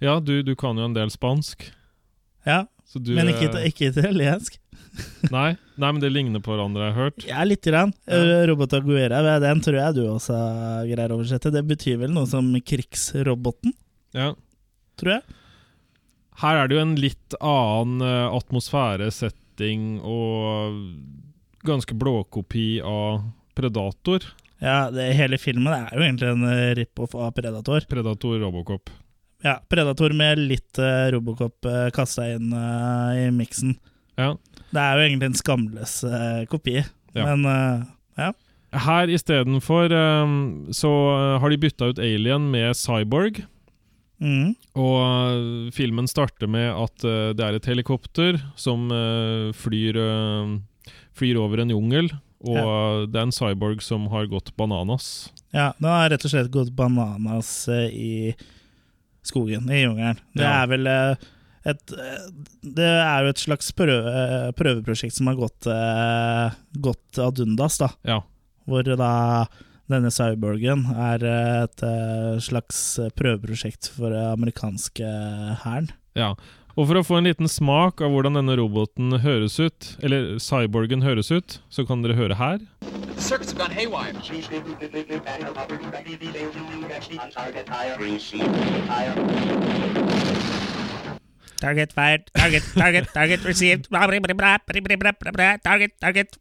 Ja, 0.03 0.17
du, 0.19 0.41
du 0.43 0.55
kan 0.59 0.77
jo 0.77 0.87
en 0.89 0.95
del 0.97 1.11
spansk. 1.13 1.67
Ja, 2.45 2.65
Så 2.85 2.99
du, 3.01 3.13
men 3.17 3.29
ikke, 3.31 3.49
eh, 3.57 3.69
ikke 3.71 3.91
italiensk. 3.93 4.59
Nei, 5.33 5.57
nei, 5.75 5.87
men 5.91 5.97
det 5.99 6.07
ligner 6.13 6.39
på 6.39 6.53
hverandre, 6.53 6.85
jeg 6.85 6.93
har 6.95 7.01
hørt. 7.03 7.23
Ja, 7.27 7.41
lite 7.43 7.67
grann. 7.71 7.89
Ja. 8.07 8.45
Robotaguera, 8.47 9.19
den 9.43 9.59
tror 9.65 9.75
jeg 9.75 9.95
du 9.97 10.03
også 10.07 10.35
greier 10.87 11.11
å 11.11 11.17
oversette. 11.17 11.51
Det 11.51 11.63
betyr 11.67 11.97
vel 11.99 12.13
noe 12.15 12.23
som 12.31 12.47
krigsroboten, 12.63 13.73
Ja. 14.15 14.29
tror 14.95 15.17
jeg. 15.17 15.35
Her 16.41 16.59
er 16.61 16.67
det 16.67 16.75
jo 16.75 16.83
en 16.83 16.95
litt 16.99 17.35
annen 17.39 18.03
eh, 18.03 18.25
atmosfære, 18.35 19.07
setting 19.13 20.01
og 20.03 20.81
ganske 21.65 21.95
blåkopi 21.97 22.81
av 22.85 23.23
Predator. 23.55 24.25
Ja, 24.63 24.89
det, 24.91 25.09
hele 25.15 25.39
filmen 25.39 25.71
er 25.73 25.89
jo 25.95 26.03
egentlig 26.03 26.31
en 26.31 26.45
eh, 26.49 26.73
rip-off 26.79 27.15
av 27.15 27.31
Predator. 27.37 27.87
Predator 27.91 28.39
Robocop. 28.43 28.91
Ja, 29.45 29.59
Predator 29.69 30.13
med 30.15 30.39
litt 30.41 30.79
uh, 30.81 31.11
Robocop 31.13 31.67
uh, 31.69 31.89
kasta 31.93 32.25
inn 32.33 32.53
uh, 32.55 33.11
i 33.13 33.27
miksen. 33.35 33.75
Ja. 34.17 34.31
Det 34.71 34.81
er 34.81 34.95
jo 34.97 35.03
egentlig 35.05 35.29
en 35.29 35.37
skamløs 35.37 35.99
uh, 36.07 36.41
kopi, 36.51 36.79
Ja. 37.15 37.35
men 37.35 37.85
ja. 38.19 38.31
Her 38.75 39.11
istedenfor 39.11 39.93
um, 39.93 40.33
så 40.75 40.89
har 41.39 41.51
de 41.51 41.59
bytta 41.61 41.93
ut 41.93 41.99
Alien 42.01 42.49
med 42.51 42.75
Cyborg. 42.75 43.43
Mm. 44.21 44.53
Og 44.79 44.95
uh, 45.01 45.71
filmen 45.75 46.07
starter 46.07 46.47
med 46.47 46.69
at 46.71 47.03
uh, 47.03 47.33
det 47.35 47.43
er 47.43 47.57
et 47.57 47.65
helikopter 47.67 48.37
som 48.55 48.87
uh, 48.91 49.51
flyr, 49.55 49.99
flyr 51.15 51.39
over 51.41 51.63
en 51.63 51.73
jungel. 51.75 52.11
Og 52.45 52.57
uh, 52.59 53.05
det 53.09 53.17
er 53.19 53.25
en 53.27 53.33
cyborg 53.35 53.81
som 53.83 54.07
har 54.13 54.27
gått 54.31 54.51
bananas. 54.59 55.31
ja. 55.55 55.71
Den 55.79 55.89
har 55.89 56.09
rett 56.13 56.25
og 56.27 56.31
slett 56.31 56.51
gått 56.53 56.71
bananas 56.75 57.67
eh, 57.71 57.87
i 57.89 58.35
skogen, 59.25 59.65
i 59.71 59.81
jungelen. 59.85 60.19
Det 60.35 60.43
Ja. 60.45 60.61
er 60.63 60.67
vel 60.69 60.87
eh, 60.87 61.15
et 61.65 61.93
eh, 61.97 62.27
Det 62.61 62.85
er 62.85 63.23
jo 63.25 63.31
et 63.33 63.41
slags 63.41 63.71
prøve, 63.73 64.51
prøveprosjekt 64.59 65.15
som 65.17 65.27
har 65.31 65.35
gått, 65.39 65.65
eh, 65.65 66.53
gått 66.77 67.17
ad 67.23 67.39
undas, 67.41 67.79
da. 67.81 67.89
Ja. 68.05 68.19
Hvor 68.67 68.83
da 68.85 69.47
denne 69.91 70.09
cyborgen 70.13 70.85
er 70.97 71.25
et 71.29 71.81
slags 72.41 72.99
prøveprosjekt 73.17 73.91
for 73.93 74.09
den 74.13 74.31
amerikanske 74.33 75.09
hæren. 75.63 75.91
Ja. 76.17 76.33
Og 76.75 76.89
for 76.89 76.99
å 76.99 77.05
få 77.07 77.19
en 77.21 77.27
liten 77.29 77.47
smak 77.47 78.01
av 78.03 78.11
hvordan 78.11 78.35
denne 78.35 78.57
roboten 78.59 79.13
høres 79.23 79.55
ut, 79.63 79.93
eller 80.03 80.35
cyborgen 80.43 81.05
høres 81.05 81.31
ut, 81.31 81.59
så 81.71 81.85
kan 81.87 82.01
dere 82.03 82.17
høre 82.17 82.35
her. 82.35 82.59
Target 91.61 91.95
fired. 91.95 92.27
Target, 92.35 92.63
target, 92.75 93.07
target 93.15 93.47
received. 93.47 93.87
Target, 95.63 95.95
target. 96.03 96.37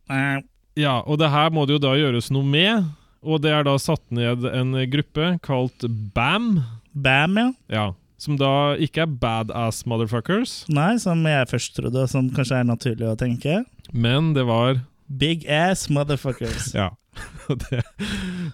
Ja, 0.74 0.98
og 1.06 1.22
det 1.22 1.30
her 1.30 1.54
må 1.54 1.62
det 1.66 1.78
jo 1.78 1.84
da 1.86 1.94
gjøres 1.94 2.32
noe 2.34 2.42
med. 2.42 2.90
Og 3.24 3.40
det 3.44 3.52
er 3.56 3.64
da 3.66 3.74
satt 3.80 4.04
ned 4.14 4.44
en 4.50 4.74
gruppe 4.92 5.34
kalt 5.44 5.86
BAM. 6.14 6.58
Bam, 6.94 7.38
ja. 7.40 7.46
Ja, 7.72 7.84
Som 8.20 8.36
da 8.38 8.76
ikke 8.78 9.02
er 9.02 9.10
badass 9.20 9.82
motherfuckers, 9.90 10.60
Nei, 10.70 10.94
som 11.02 11.24
jeg 11.26 11.48
først 11.50 11.74
trodde, 11.74 12.04
som 12.08 12.28
kanskje 12.36 12.60
er 12.60 12.68
naturlig 12.68 13.08
å 13.10 13.16
tenke. 13.18 13.64
men 13.92 14.32
det 14.36 14.44
var 14.46 14.78
Big 15.08 15.42
ass 15.50 15.88
motherfuckers. 15.92 16.70
Ja. 16.74 16.92
det, 17.48 17.56
det, 17.70 17.82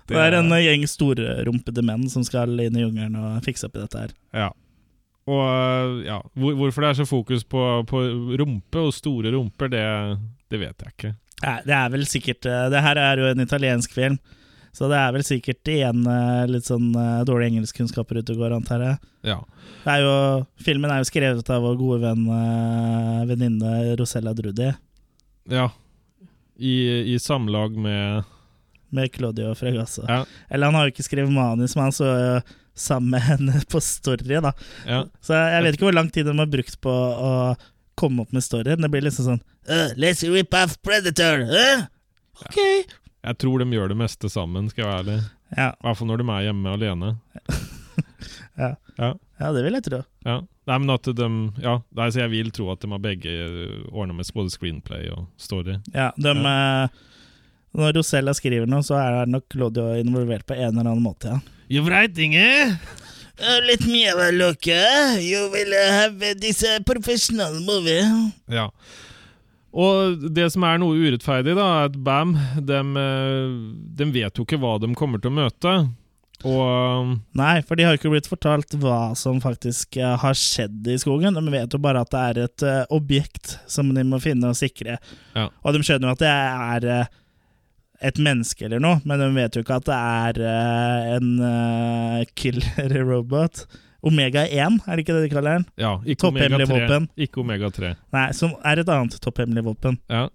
Det 0.09 0.17
er 0.19 0.35
en 0.41 0.51
eh, 0.53 0.65
gjeng 0.67 0.83
storrumpede 0.89 1.85
menn 1.87 2.09
som 2.11 2.25
skal 2.27 2.51
inn 2.61 2.77
i 2.77 2.83
jungelen 2.83 3.15
og 3.21 3.45
fikse 3.47 3.69
opp 3.69 3.77
i 3.79 3.85
dette 3.85 4.03
her. 4.03 4.17
Ja. 4.35 4.49
Og 5.31 5.45
øh, 5.47 6.01
ja, 6.09 6.19
hvor, 6.35 6.57
hvorfor 6.59 6.83
det 6.83 6.91
er 6.91 6.99
så 7.03 7.07
fokus 7.09 7.45
på, 7.47 7.63
på 7.87 8.03
rumpe 8.41 8.83
og 8.83 8.93
store 8.97 9.31
rumper, 9.37 9.71
det, 9.71 9.85
det 10.51 10.61
vet 10.65 10.83
jeg 10.83 10.97
ikke. 10.97 11.13
Nei, 11.45 11.57
det 11.69 11.77
er 11.77 11.93
vel 11.95 12.03
sikkert 12.09 12.45
eh, 12.51 12.67
Det 12.73 12.83
her 12.85 12.99
er 13.01 13.23
jo 13.23 13.31
en 13.31 13.45
italiensk 13.47 13.95
film, 13.97 14.19
så 14.73 14.89
det 14.91 14.99
er 15.01 15.15
vel 15.17 15.25
sikkert 15.27 15.71
igjen 15.73 16.05
eh, 16.07 16.45
litt 16.51 16.69
sånn 16.69 16.93
eh, 16.95 17.23
dårlige 17.29 17.55
engelskkunnskaper 17.55 18.21
ute 18.21 18.37
og 18.37 18.43
går, 18.45 18.55
antar 18.55 18.85
jeg. 18.85 19.01
Ja. 19.27 19.39
Det 19.85 19.95
er 19.97 20.05
jo, 20.05 20.15
filmen 20.63 20.93
er 20.93 21.01
jo 21.03 21.09
skrevet 21.09 21.51
av 21.51 21.65
vår 21.65 21.79
gode 21.81 22.01
venn 22.05 22.27
eh, 22.37 23.23
venninne 23.31 23.97
Rosella 24.01 24.35
Drudi, 24.37 24.71
ja. 25.51 25.71
I, 26.61 26.75
I 27.15 27.17
samlag 27.19 27.75
med 27.81 28.29
med 28.91 29.13
Claudio 29.15 29.53
Fregasso. 29.55 30.03
Ja. 30.09 30.25
Eller 30.51 30.67
han 30.67 30.75
har 30.75 30.89
jo 30.89 30.93
ikke 30.93 31.07
skrevet 31.07 31.31
manus, 31.31 31.77
men 31.77 31.87
han 31.87 31.95
så 31.95 32.09
sammen 32.75 33.15
med 33.15 33.23
henne 33.23 33.61
på 33.71 33.81
story, 33.83 34.41
da. 34.43 34.53
ja. 34.87 35.05
Så 35.23 35.37
jeg 35.37 35.63
vet 35.65 35.77
ikke 35.77 35.89
hvor 35.89 35.97
lang 35.97 36.11
tid 36.11 36.27
de 36.27 36.35
har 36.39 36.51
brukt 36.51 36.81
på 36.83 36.91
å 36.91 37.31
komme 38.01 38.25
opp 38.25 38.35
med 38.35 38.45
storyen. 38.45 38.81
Det 38.83 38.91
blir 38.93 39.05
liksom 39.05 39.27
sånn 39.27 39.43
«Uh, 39.69 39.93
Let's 40.01 40.25
rip 40.27 40.55
off 40.57 40.79
Predator! 40.83 41.45
Uh? 41.47 41.87
Ok! 42.41 42.59
Jeg 43.27 43.37
tror 43.43 43.61
de 43.61 43.67
gjør 43.77 43.93
det 43.93 43.99
meste 44.01 44.31
sammen, 44.33 44.71
skal 44.73 44.85
jeg 44.85 44.91
være 44.91 45.01
ærlig. 45.03 45.19
Ja, 45.57 45.67
I 45.75 45.85
hvert 45.85 45.99
fall 45.99 46.09
når 46.09 46.23
de 46.23 46.27
er 46.33 46.47
hjemme 46.47 46.73
alene. 46.77 47.11
ja. 48.63 48.71
Ja. 49.01 49.11
ja, 49.41 49.51
det 49.57 49.65
vil 49.65 49.77
jeg 49.77 49.85
tro. 49.89 50.01
Ja. 50.27 50.39
Nei, 50.71 50.79
men 50.79 50.93
at 50.95 51.09
de 51.19 51.29
Ja, 51.65 51.75
nei, 51.99 52.09
så 52.13 52.23
jeg 52.23 52.33
vil 52.33 52.51
tro 52.55 52.69
at 52.73 52.83
de 52.85 52.91
har 52.93 53.03
begge 53.03 53.37
ordna 53.91 54.15
med 54.17 54.29
både 54.37 54.53
screenplay 54.55 55.09
og 55.13 55.27
story. 55.41 55.79
Ja, 55.95 56.11
de, 56.17 56.33
eh, 56.33 57.01
Når 57.77 57.95
Rosella 57.99 58.35
skriver 58.35 58.69
noe, 58.71 58.85
så 58.87 58.97
er 59.01 59.31
nok 59.31 59.49
Claudio 59.53 59.93
involvert 59.99 60.47
på 60.47 60.57
en 60.57 60.71
eller 60.73 60.91
annen 60.91 61.05
måte. 61.05 61.29
ja. 61.37 61.41
You 61.71 61.85
right, 61.87 62.17
Inge! 62.19 62.79
Let 63.41 63.87
me 63.87 64.03
have 64.05 64.19
a 64.19 64.33
look. 64.33 64.67
You 64.67 65.49
will 65.53 65.73
have 65.73 66.19
this 66.41 66.65
professional 66.85 67.61
movie. 67.61 68.03
Ja. 68.51 68.71
Og 69.71 70.27
det 70.35 70.49
som 70.51 70.65
er 70.67 70.81
noe 70.83 70.99
urettferdig, 70.99 71.55
da, 71.55 71.67
er 71.79 71.91
at 71.91 71.99
BAM 72.03 72.35
de, 72.67 72.81
de 74.01 74.09
vet 74.11 74.39
jo 74.39 74.47
ikke 74.47 74.59
hva 74.59 74.77
de 74.83 74.91
kommer 74.99 75.23
til 75.23 75.31
å 75.31 75.39
møte. 75.39 75.75
Og 76.49 77.11
Nei, 77.37 77.61
for 77.69 77.77
de 77.77 77.85
har 77.85 77.99
ikke 77.99 78.11
blitt 78.13 78.29
fortalt 78.31 78.73
hva 78.81 79.13
som 79.19 79.43
faktisk 79.43 79.99
eh, 80.01 80.17
har 80.23 80.37
skjedd 80.39 80.89
i 80.89 80.97
skogen. 81.01 81.37
De 81.37 81.53
vet 81.53 81.77
jo 81.77 81.81
bare 81.83 82.03
at 82.05 82.13
det 82.15 82.21
er 82.21 82.41
et 82.47 82.65
uh, 82.65 82.85
objekt 82.97 83.59
som 83.71 83.91
de 83.95 84.05
må 84.09 84.21
finne 84.25 84.49
og 84.49 84.57
sikre. 84.59 84.97
Ja. 85.37 85.51
Og 85.61 85.77
de 85.77 85.85
skjønner 85.85 86.09
jo 86.09 86.17
at 86.17 86.25
det 86.25 86.33
er 86.33 86.89
uh, 87.05 87.19
et 88.01 88.21
menneske 88.23 88.65
eller 88.65 88.81
noe, 88.81 89.03
men 89.05 89.21
de 89.21 89.29
vet 89.37 89.57
jo 89.57 89.65
ikke 89.65 89.81
at 89.83 89.89
det 89.91 90.01
er 90.01 90.41
uh, 90.41 91.11
en 91.19 91.31
eh, 91.51 92.27
killer 92.39 92.97
robot. 93.11 93.67
Omega 94.03 94.47
1, 94.49 94.81
er 94.87 94.97
det 94.97 95.05
ikke 95.05 95.17
det 95.19 95.27
de 95.27 95.33
kaller 95.35 95.59
den? 95.59 95.67
ja, 95.81 95.95
ikke 96.05 96.23
Topphemmelig 96.27 96.65
Omega 96.67 96.69
3. 96.71 96.77
våpen. 96.89 97.09
Ikke 97.27 97.41
Omega 97.43 97.71
3. 97.77 97.95
Nei, 98.17 98.27
som 98.37 98.55
er 98.65 98.81
et 98.81 98.89
annet 98.95 99.19
topphemmelig 99.21 99.65
våpen. 99.67 99.99
Ja. 100.09 100.29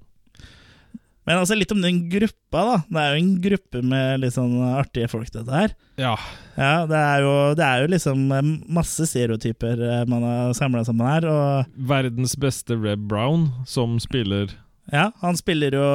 Men 1.25 1.39
altså 1.41 1.55
litt 1.57 1.71
om 1.73 1.79
den 1.81 2.03
gruppa, 2.11 2.61
da. 2.67 2.75
Det 2.85 3.01
er 3.01 3.13
jo 3.15 3.21
en 3.23 3.29
gruppe 3.41 3.79
med 3.81 4.19
litt 4.21 4.35
sånn 4.35 4.59
artige 4.77 5.07
folk, 5.09 5.31
dette 5.33 5.49
her. 5.61 5.73
ja. 5.97 6.15
Ja, 6.55 6.85
det 6.87 6.95
er 6.95 7.23
jo, 7.25 7.31
det 7.59 7.65
er 7.67 7.81
jo 7.83 7.87
liksom 7.91 8.19
eh, 8.31 8.45
masse 8.71 9.03
stereotyper 9.09 9.81
eh, 9.83 10.03
man 10.07 10.21
har 10.23 10.53
samla 10.55 10.85
sammen 10.87 11.09
her. 11.09 11.25
Og 11.27 11.73
Verdens 11.89 12.37
beste 12.39 12.77
Reb 12.79 13.09
Brown, 13.11 13.49
som 13.67 13.97
spiller 13.99 14.53
ja, 14.93 15.07
han 15.23 15.33
spiller 15.33 15.73
jo 15.73 15.85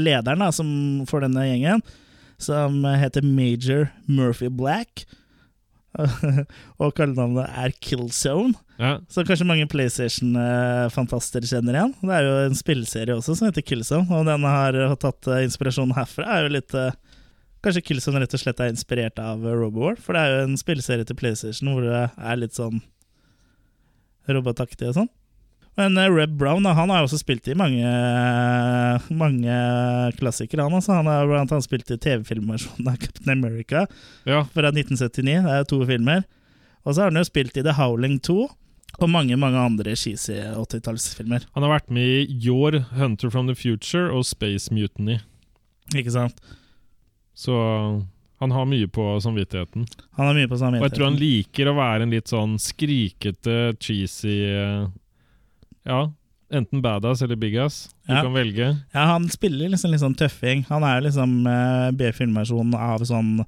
lederen 0.00 0.40
da, 0.40 0.48
som 0.56 1.04
for 1.06 1.20
denne 1.20 1.42
gjengen, 1.44 1.82
som 2.40 2.80
heter 2.88 3.20
Major 3.22 3.90
Murphy 4.08 4.48
Black. 4.48 5.04
og 6.82 6.92
kallenavnet 6.94 7.48
er 7.58 7.72
Killzone, 7.82 8.54
Ja, 8.78 8.98
som 9.10 9.24
kanskje 9.26 9.46
mange 9.48 9.66
PlayStation-fantaster 9.72 11.42
kjenner 11.48 11.78
igjen. 11.78 11.94
Det 12.02 12.14
er 12.14 12.26
jo 12.26 12.34
en 12.46 12.58
spillserie 12.58 13.16
også 13.16 13.34
som 13.38 13.48
heter 13.48 13.64
Killzone, 13.66 14.06
og 14.14 14.28
den 14.28 14.44
har 14.46 14.76
tatt 15.02 15.30
inspirasjonen 15.42 15.96
herfra. 15.98 16.28
er 16.36 16.46
jo 16.46 16.54
litt... 16.58 16.74
eh, 16.78 16.92
Kanskje 17.64 17.82
Killzone 17.88 18.20
rett 18.22 18.34
og 18.36 18.38
slett 18.44 18.60
er 18.62 18.70
inspirert 18.70 19.18
av 19.18 19.42
eh, 19.42 19.56
Robowar, 19.58 19.96
for 19.98 20.14
det 20.14 20.20
er 20.22 20.34
jo 20.36 20.44
en 20.46 20.60
spillserie 20.60 21.08
til 21.08 21.18
PlayStation 21.18 21.72
hvor 21.72 21.82
det 21.88 22.04
er 22.14 22.38
litt 22.38 22.54
sånn 22.54 22.78
robotaktig 24.28 24.90
og 24.90 24.94
sånn. 25.00 25.10
Men 25.78 25.98
eh, 25.98 26.10
Reb 26.10 26.34
Brown 26.40 26.66
han 26.66 26.90
har 26.90 27.02
jo 27.02 27.08
også 27.08 27.20
spilt 27.20 27.48
i 27.48 27.56
mange, 27.58 27.86
mange 29.14 29.58
klassikere. 30.18 30.66
Han, 30.66 30.78
altså. 30.80 30.96
han 30.98 31.10
har 31.10 31.28
blant 31.30 31.54
annet 31.54 31.68
spilt 31.68 31.92
i 31.94 32.00
TV-filmversjonen 32.02 32.90
av 32.90 32.98
Captain 33.04 33.34
America 33.36 33.84
ja, 34.26 34.42
fra 34.54 34.72
1979. 34.74 35.38
Det 35.46 35.54
er 35.54 35.68
to 35.70 35.80
filmer. 35.86 36.26
Og 36.82 36.94
så 36.94 37.04
har 37.04 37.12
han 37.12 37.20
jo 37.20 37.28
spilt 37.28 37.58
i 37.60 37.66
The 37.66 37.76
Howling 37.78 38.18
2 38.26 38.40
og 38.98 39.10
mange 39.12 39.36
mange 39.38 39.60
andre 39.60 39.94
cheesy 39.98 40.34
80-tallsfilmer. 40.34 41.44
Han 41.54 41.66
har 41.66 41.76
vært 41.76 41.90
med 41.94 42.08
i 42.08 42.38
Your 42.42 42.80
Hunter 42.96 43.30
from 43.30 43.46
the 43.46 43.54
Future 43.54 44.08
og 44.10 44.24
Space 44.26 44.72
Mutiny. 44.74 45.20
Ikke 45.94 46.14
sant? 46.14 46.40
Så 47.38 47.54
han 48.42 48.54
har 48.54 48.66
mye 48.66 48.88
på 48.90 49.04
samvittigheten. 49.22 49.86
Han 50.18 50.26
har 50.26 50.34
mye 50.34 50.50
på 50.50 50.58
samvittigheten. 50.58 50.82
Og 50.82 50.88
jeg 50.88 50.96
tror 50.96 51.10
han 51.10 51.20
liker 51.20 51.70
å 51.70 51.76
være 51.78 52.06
en 52.06 52.16
litt 52.16 52.32
sånn 52.32 52.56
skrikete, 52.62 53.58
cheesy 53.82 54.40
eh, 54.50 54.88
Ja, 55.88 56.02
enten 56.52 56.82
badass 56.84 57.22
eller 57.24 57.36
bigass. 57.40 57.88
Du 58.06 58.12
Ja. 58.14 58.22
kan 58.22 58.32
velge. 58.36 58.68
Ja, 58.92 59.06
han 59.14 59.28
spiller 59.32 59.68
liksom 59.72 59.90
litt 59.92 60.00
sånn 60.04 60.16
tøffing. 60.16 60.66
Han 60.68 60.84
er 60.84 61.00
liksom 61.04 61.46
eh, 61.48 61.90
B-filmversjonen 61.96 62.74
av 62.76 63.04
sånn 63.08 63.38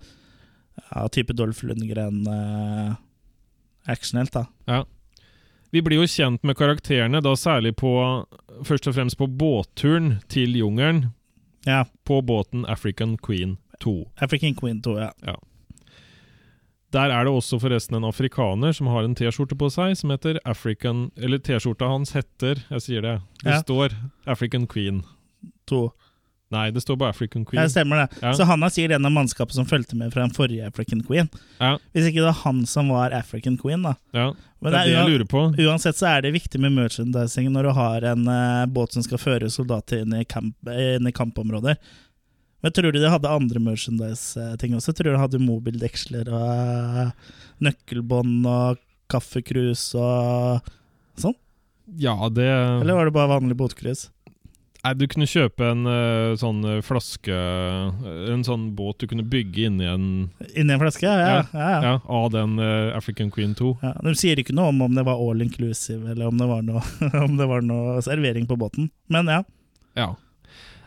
ja, 0.91 1.09
type 1.09 1.33
Dolph 1.37 1.63
Lundgren 1.65 2.23
eh, 2.27 2.95
da. 4.33 4.47
Ja. 4.67 4.85
Vi 5.71 5.83
blir 5.83 6.01
jo 6.01 6.07
kjent 6.09 6.43
med 6.43 6.57
karakterene, 6.59 7.21
da 7.23 7.33
særlig 7.39 7.77
på 7.77 7.93
Først 8.67 8.89
og 8.91 8.95
fremst 8.97 9.17
på 9.17 9.27
båtturen 9.27 10.19
til 10.29 10.53
jungelen. 10.59 11.13
Ja. 11.65 11.85
På 12.05 12.21
båten 12.23 12.67
African 12.69 13.17
Queen 13.17 13.57
2. 13.81 14.11
African 14.21 14.55
Queen 14.55 14.83
2, 14.83 14.99
ja. 14.99 15.13
ja. 15.25 15.37
Der 16.93 17.13
er 17.15 17.25
det 17.25 17.31
også 17.33 17.61
forresten 17.63 17.95
en 18.01 18.05
afrikaner 18.09 18.73
som 18.75 18.89
har 18.91 19.05
en 19.07 19.15
T-skjorte 19.15 19.55
på 19.59 19.69
seg 19.71 19.93
som 19.97 20.11
heter 20.11 20.41
African 20.45 21.11
Eller 21.17 21.39
T-skjorta 21.39 21.87
hans 21.87 22.13
heter 22.17 22.65
Jeg 22.71 22.83
sier 22.83 23.03
det. 23.07 23.21
Det 23.45 23.53
Ja. 23.53 23.61
står 23.63 23.95
African 24.27 24.67
Queen. 24.67 25.03
To. 25.71 25.93
Nei, 26.51 26.73
det 26.75 26.83
står 26.83 26.97
bare 26.99 27.11
African 27.15 27.45
Queen. 27.47 27.61
Ja, 27.61 27.69
det 27.69 27.71
stemmer 27.77 27.97
det. 28.01 28.19
Ja. 28.25 28.33
Så 28.35 28.43
han 28.45 28.61
er 28.67 28.73
sikkert 28.75 28.97
en 28.97 29.07
av 29.07 29.13
mannskapet 29.15 29.55
som 29.55 29.67
fulgte 29.71 29.95
med 29.95 30.11
fra 30.13 30.25
den 30.25 30.33
forrige 30.35 30.67
African 30.67 31.01
Queen. 31.07 31.29
Ja, 31.61 31.77
Hvis 31.95 32.09
ikke 32.09 32.25
det 32.25 32.27
var 32.27 32.41
han 32.43 32.65
som 32.67 32.89
var 32.91 33.13
African 33.15 33.57
Queen, 33.57 33.83
da. 33.87 33.95
ja. 34.13 34.33
Men 34.61 34.73
det 34.75 34.81
er 34.81 34.85
det 34.91 34.93
jeg 34.97 35.09
lurer 35.13 35.29
på. 35.31 35.43
Uansett 35.63 35.97
så 35.97 36.09
er 36.11 36.23
det 36.27 36.35
viktig 36.35 36.59
med 36.61 36.73
merchandising 36.75 37.47
når 37.55 37.63
du 37.63 37.71
har 37.79 38.03
en 38.11 38.27
uh, 38.29 38.67
båt 38.67 38.93
som 38.93 39.03
skal 39.07 39.17
føre 39.23 39.49
soldater 39.49 40.03
inn 40.03 40.13
i, 40.19 40.25
kamp, 40.25 40.57
inn 40.69 41.07
i 41.07 41.13
kampområder. 41.13 41.79
Men 42.61 42.73
tror 42.77 42.93
du 42.93 43.01
de 43.01 43.09
hadde 43.11 43.33
andre 43.33 43.63
merchandise-ting 43.63 44.77
også? 44.77 44.93
Tror 44.93 45.11
du 45.11 45.17
de 45.17 45.23
hadde 45.23 45.43
mobildeksler 45.43 46.29
og 46.29 47.03
eh, 47.07 47.13
nøkkelbånd 47.65 48.47
og 48.49 48.81
kaffekrus 49.11 49.91
og 49.99 50.73
sånn? 51.19 51.37
Ja, 51.99 52.17
det 52.31 52.47
Eller 52.47 52.99
var 52.99 53.09
det 53.09 53.17
bare 53.17 53.33
vanlig 53.33 53.57
båtkrus? 53.59 54.11
Nei, 54.81 54.93
du 54.97 55.05
kunne 55.13 55.29
kjøpe 55.29 55.73
en 55.73 55.89
eh, 55.91 56.37
sånn 56.41 56.63
eh, 56.65 56.79
flaske 56.85 57.35
En 58.33 58.45
sånn 58.47 58.71
båt 58.79 59.03
du 59.03 59.11
kunne 59.11 59.27
bygge 59.29 59.67
inni 59.69 59.89
en 59.89 60.07
Inni 60.55 60.77
en 60.77 60.81
flaske? 60.81 61.05
Ja, 61.09 61.19
ja. 61.19 61.43
ja, 61.53 61.83
ja. 61.85 61.97
Av 62.05 62.31
den 62.37 62.57
African 62.97 63.33
Queen 63.35 63.57
2. 63.57 63.75
Ja, 63.83 63.97
de 64.05 64.15
sier 64.21 64.41
ikke 64.41 64.57
noe 64.57 64.73
om 64.73 64.85
om 64.85 64.97
det 64.97 65.05
var 65.09 65.21
all 65.21 65.45
inclusive, 65.45 66.13
eller 66.13 66.29
om 66.29 66.41
det 66.41 66.49
var 66.49 66.65
noe, 66.65 66.85
om 67.27 67.41
det 67.41 67.49
var 67.49 67.65
noe 67.65 68.01
servering 68.05 68.49
på 68.49 68.61
båten. 68.61 68.93
Men 69.13 69.33
ja. 69.33 69.45
Ja. 69.99 70.15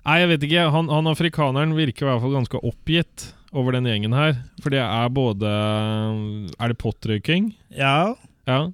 Nei, 0.03 0.17
jeg 0.19 0.29
vet 0.33 0.45
ikke. 0.49 0.65
Han, 0.73 0.89
han 0.91 1.07
afrikaneren 1.07 1.75
virker 1.77 2.05
i 2.05 2.09
hvert 2.11 2.23
fall 2.23 2.35
ganske 2.35 2.59
oppgitt 2.67 3.29
over 3.55 3.75
den 3.77 3.87
gjengen 3.87 4.15
her. 4.17 4.35
For 4.63 4.73
det 4.73 4.81
er 4.83 5.11
både 5.13 5.49
Er 6.59 6.73
det 6.73 6.79
pottrøyking? 6.81 7.53
Ja, 7.71 8.15
Ja. 8.49 8.71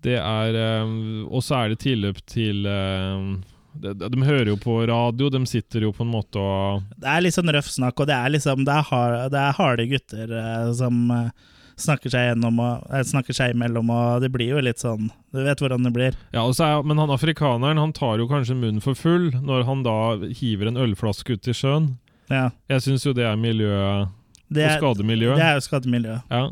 Det 0.00 0.16
er 0.16 0.56
eh, 0.56 0.92
Og 1.28 1.42
så 1.44 1.58
er 1.58 1.68
det 1.74 1.82
tilløp 1.82 2.22
til 2.24 2.64
eh, 2.64 3.24
de, 3.84 3.92
de 4.00 4.22
hører 4.24 4.48
jo 4.48 4.56
på 4.58 4.78
radio, 4.88 5.28
de 5.30 5.42
sitter 5.46 5.84
jo 5.84 5.92
på 5.94 6.02
en 6.06 6.10
måte 6.10 6.40
og 6.40 6.86
det 6.98 7.06
er 7.06 7.20
litt 7.22 7.36
sånn 7.36 7.52
røff 7.52 7.68
snakk, 7.70 8.00
og 8.02 8.08
det 8.10 8.16
er 8.16 8.32
liksom 8.32 8.64
Det 8.66 8.72
er, 8.74 8.86
hard, 8.88 9.18
det 9.30 9.38
er 9.44 9.54
harde 9.60 9.86
gutter 9.92 10.32
eh, 10.40 10.72
som 10.80 11.04
snakker 11.82 12.12
seg 12.12 12.28
gjennom 12.28 12.60
og 12.62 12.86
eh, 12.92 13.02
snakker 13.06 13.36
seg 13.36 13.54
imellom, 13.54 13.90
og 13.94 14.22
det 14.24 14.30
blir 14.34 14.54
jo 14.54 14.62
litt 14.64 14.82
sånn 14.82 15.10
Du 15.34 15.42
vet 15.44 15.60
hvordan 15.62 15.86
det 15.86 15.92
blir. 15.96 16.16
Ja, 16.34 16.44
er, 16.46 16.84
Men 16.86 17.00
han 17.02 17.12
afrikaneren 17.14 17.80
han 17.80 17.94
tar 17.96 18.20
jo 18.22 18.28
kanskje 18.30 18.58
munnen 18.58 18.84
for 18.84 18.98
full 18.98 19.30
når 19.36 19.66
han 19.68 19.84
da 19.86 19.98
hiver 20.40 20.70
en 20.70 20.80
ølflaske 20.80 21.36
ut 21.36 21.50
i 21.50 21.56
sjøen. 21.56 21.92
Ja. 22.30 22.48
Jeg 22.70 22.86
syns 22.86 23.06
jo 23.06 23.14
det 23.16 23.26
er 23.26 23.38
miljøet 23.40 24.10
Det 24.50 24.66
er, 24.66 24.76
skademiljøet. 24.78 25.38
det 25.38 25.46
er 25.46 25.56
jo 25.58 25.66
skademiljøet. 25.66 26.30
Ja. 26.30 26.50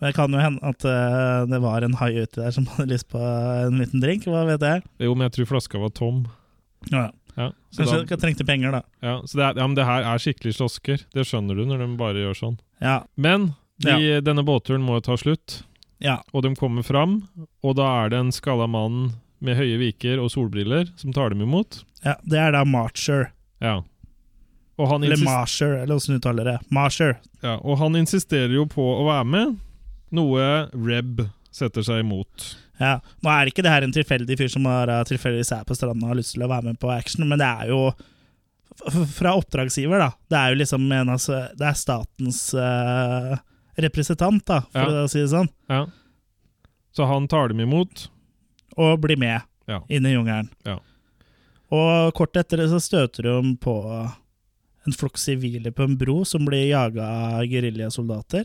Men 0.00 0.08
det 0.08 0.16
kan 0.16 0.32
jo 0.32 0.40
hende 0.40 0.64
at 0.64 0.84
eh, 0.88 1.46
det 1.50 1.60
var 1.60 1.84
en 1.84 1.96
hai 2.00 2.12
uti 2.22 2.40
der 2.40 2.52
som 2.56 2.68
hadde 2.74 2.90
lyst 2.94 3.08
på 3.12 3.20
en 3.20 3.80
liten 3.82 4.02
drink, 4.02 4.28
hva 4.30 4.46
vet 4.48 4.64
jeg. 4.64 4.84
Jo, 5.02 5.14
men 5.14 5.28
jeg 5.28 5.40
tror 5.40 5.50
flaska 5.56 5.82
var 5.82 5.92
tom. 5.96 6.24
Ja. 6.90 7.10
Ja, 7.36 7.52
så, 7.70 7.84
Kanskje 7.84 8.02
da, 8.10 8.16
trengte 8.20 8.44
penger, 8.44 8.72
da. 8.74 8.80
ja, 9.04 9.12
så 9.24 9.38
det, 9.38 9.44
er, 9.44 9.58
ja, 9.60 9.66
men 9.68 9.76
det 9.78 9.86
her 9.86 10.06
er 10.08 10.20
skikkelig 10.20 10.56
slåsker. 10.56 11.04
Det 11.14 11.24
skjønner 11.28 11.56
du 11.56 11.62
når 11.68 11.84
de 11.84 11.88
bare 12.00 12.24
gjør 12.24 12.36
sånn. 12.36 12.56
Ja. 12.82 12.96
Men 13.14 13.52
de, 13.80 14.20
denne 14.24 14.44
båtturen 14.46 14.84
må 14.84 14.98
jo 14.98 15.06
ta 15.10 15.16
slutt, 15.20 15.60
ja. 16.02 16.18
og 16.32 16.44
de 16.46 16.54
kommer 16.58 16.86
fram. 16.86 17.20
Og 17.64 17.76
da 17.78 17.88
er 18.02 18.12
det 18.12 18.20
en 18.20 18.32
skalla 18.34 18.68
mann 18.70 19.12
med 19.40 19.56
høye 19.56 19.78
viker 19.80 20.20
og 20.20 20.32
solbriller 20.34 20.90
som 21.00 21.14
tar 21.16 21.32
dem 21.32 21.44
imot. 21.46 21.82
ja. 22.04 22.18
Det 22.22 22.40
er 22.40 22.52
da 22.56 22.64
Marcher. 22.68 23.30
Ja. 23.60 23.80
Og 24.80 24.88
han, 24.88 25.04
Eller 25.04 25.20
Marcher, 25.20 25.74
eller 25.82 25.98
åssen 26.00 26.16
uttaler 26.16 26.46
det. 26.54 26.58
Marsher. 26.72 27.18
ja, 27.44 27.58
og 27.60 27.76
han 27.82 27.98
insisterer 28.00 28.54
jo 28.54 28.64
på 28.68 28.80
å 28.80 29.04
være 29.10 29.26
med, 29.28 29.58
noe 30.16 30.46
Reb 30.72 31.26
setter 31.52 31.84
seg 31.84 32.00
imot. 32.04 32.54
Ja, 32.80 32.94
Nå 33.20 33.28
er 33.28 33.50
ikke 33.50 33.60
det 33.64 33.72
her 33.74 33.84
en 33.84 33.92
tilfeldig 33.92 34.38
fyr 34.40 34.48
som 34.48 34.64
har 34.70 34.88
tilfeldigvis 35.08 35.52
er 35.52 35.66
på 35.68 35.76
stranda 35.76 36.06
og 36.06 36.14
har 36.14 36.20
lyst 36.22 36.32
til 36.32 36.46
å 36.46 36.48
være 36.48 36.70
med 36.70 36.80
på 36.80 36.88
action, 36.94 37.26
men 37.28 37.42
det 37.42 37.48
er 37.48 37.74
jo 37.74 37.82
fra 39.18 39.34
oppdragsgiver, 39.36 40.00
da. 40.00 40.10
Det 40.30 40.38
er 40.38 40.54
jo 40.54 40.60
liksom 40.62 40.86
en 40.88 41.10
av, 41.10 41.18
altså, 41.18 41.42
Det 41.58 41.66
er 41.68 41.76
statens 41.76 42.40
eh, 42.56 43.34
representant, 43.82 44.44
da, 44.46 44.60
for 44.72 44.78
Ja. 44.90 45.04
å 45.04 45.08
si 45.10 45.20
det 45.20 45.28
sånn. 45.32 45.48
Ja. 45.68 45.86
Så 46.96 47.06
han 47.06 47.28
tar 47.28 47.48
dem 47.48 47.60
imot. 47.60 48.08
Og 48.76 49.00
blir 49.00 49.16
med 49.18 49.42
Ja. 49.68 49.80
inn 49.88 50.06
i 50.06 50.12
jungelen. 50.14 50.48
Ja. 50.66 50.78
Og 51.70 52.14
kort 52.14 52.34
etter 52.36 52.56
det 52.58 52.68
så 52.70 52.80
støter 52.82 53.22
de 53.28 53.56
på 53.62 53.74
en 54.86 54.92
flokk 54.96 55.18
sivile 55.20 55.70
på 55.72 55.84
en 55.84 55.96
bro 55.96 56.24
som 56.24 56.44
blir 56.46 56.68
jaga 56.72 57.04
av 57.38 57.44
geriljasoldater, 57.46 58.44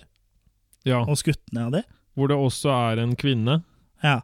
Ja. 0.85 0.99
og 1.01 1.15
skutt 1.17 1.41
ned 1.53 1.65
av 1.65 1.71
de. 1.71 1.83
Hvor 2.15 2.27
det 2.27 2.37
også 2.37 2.69
er 2.93 2.99
en 3.01 3.15
kvinne. 3.15 3.63
Ja. 4.03 4.21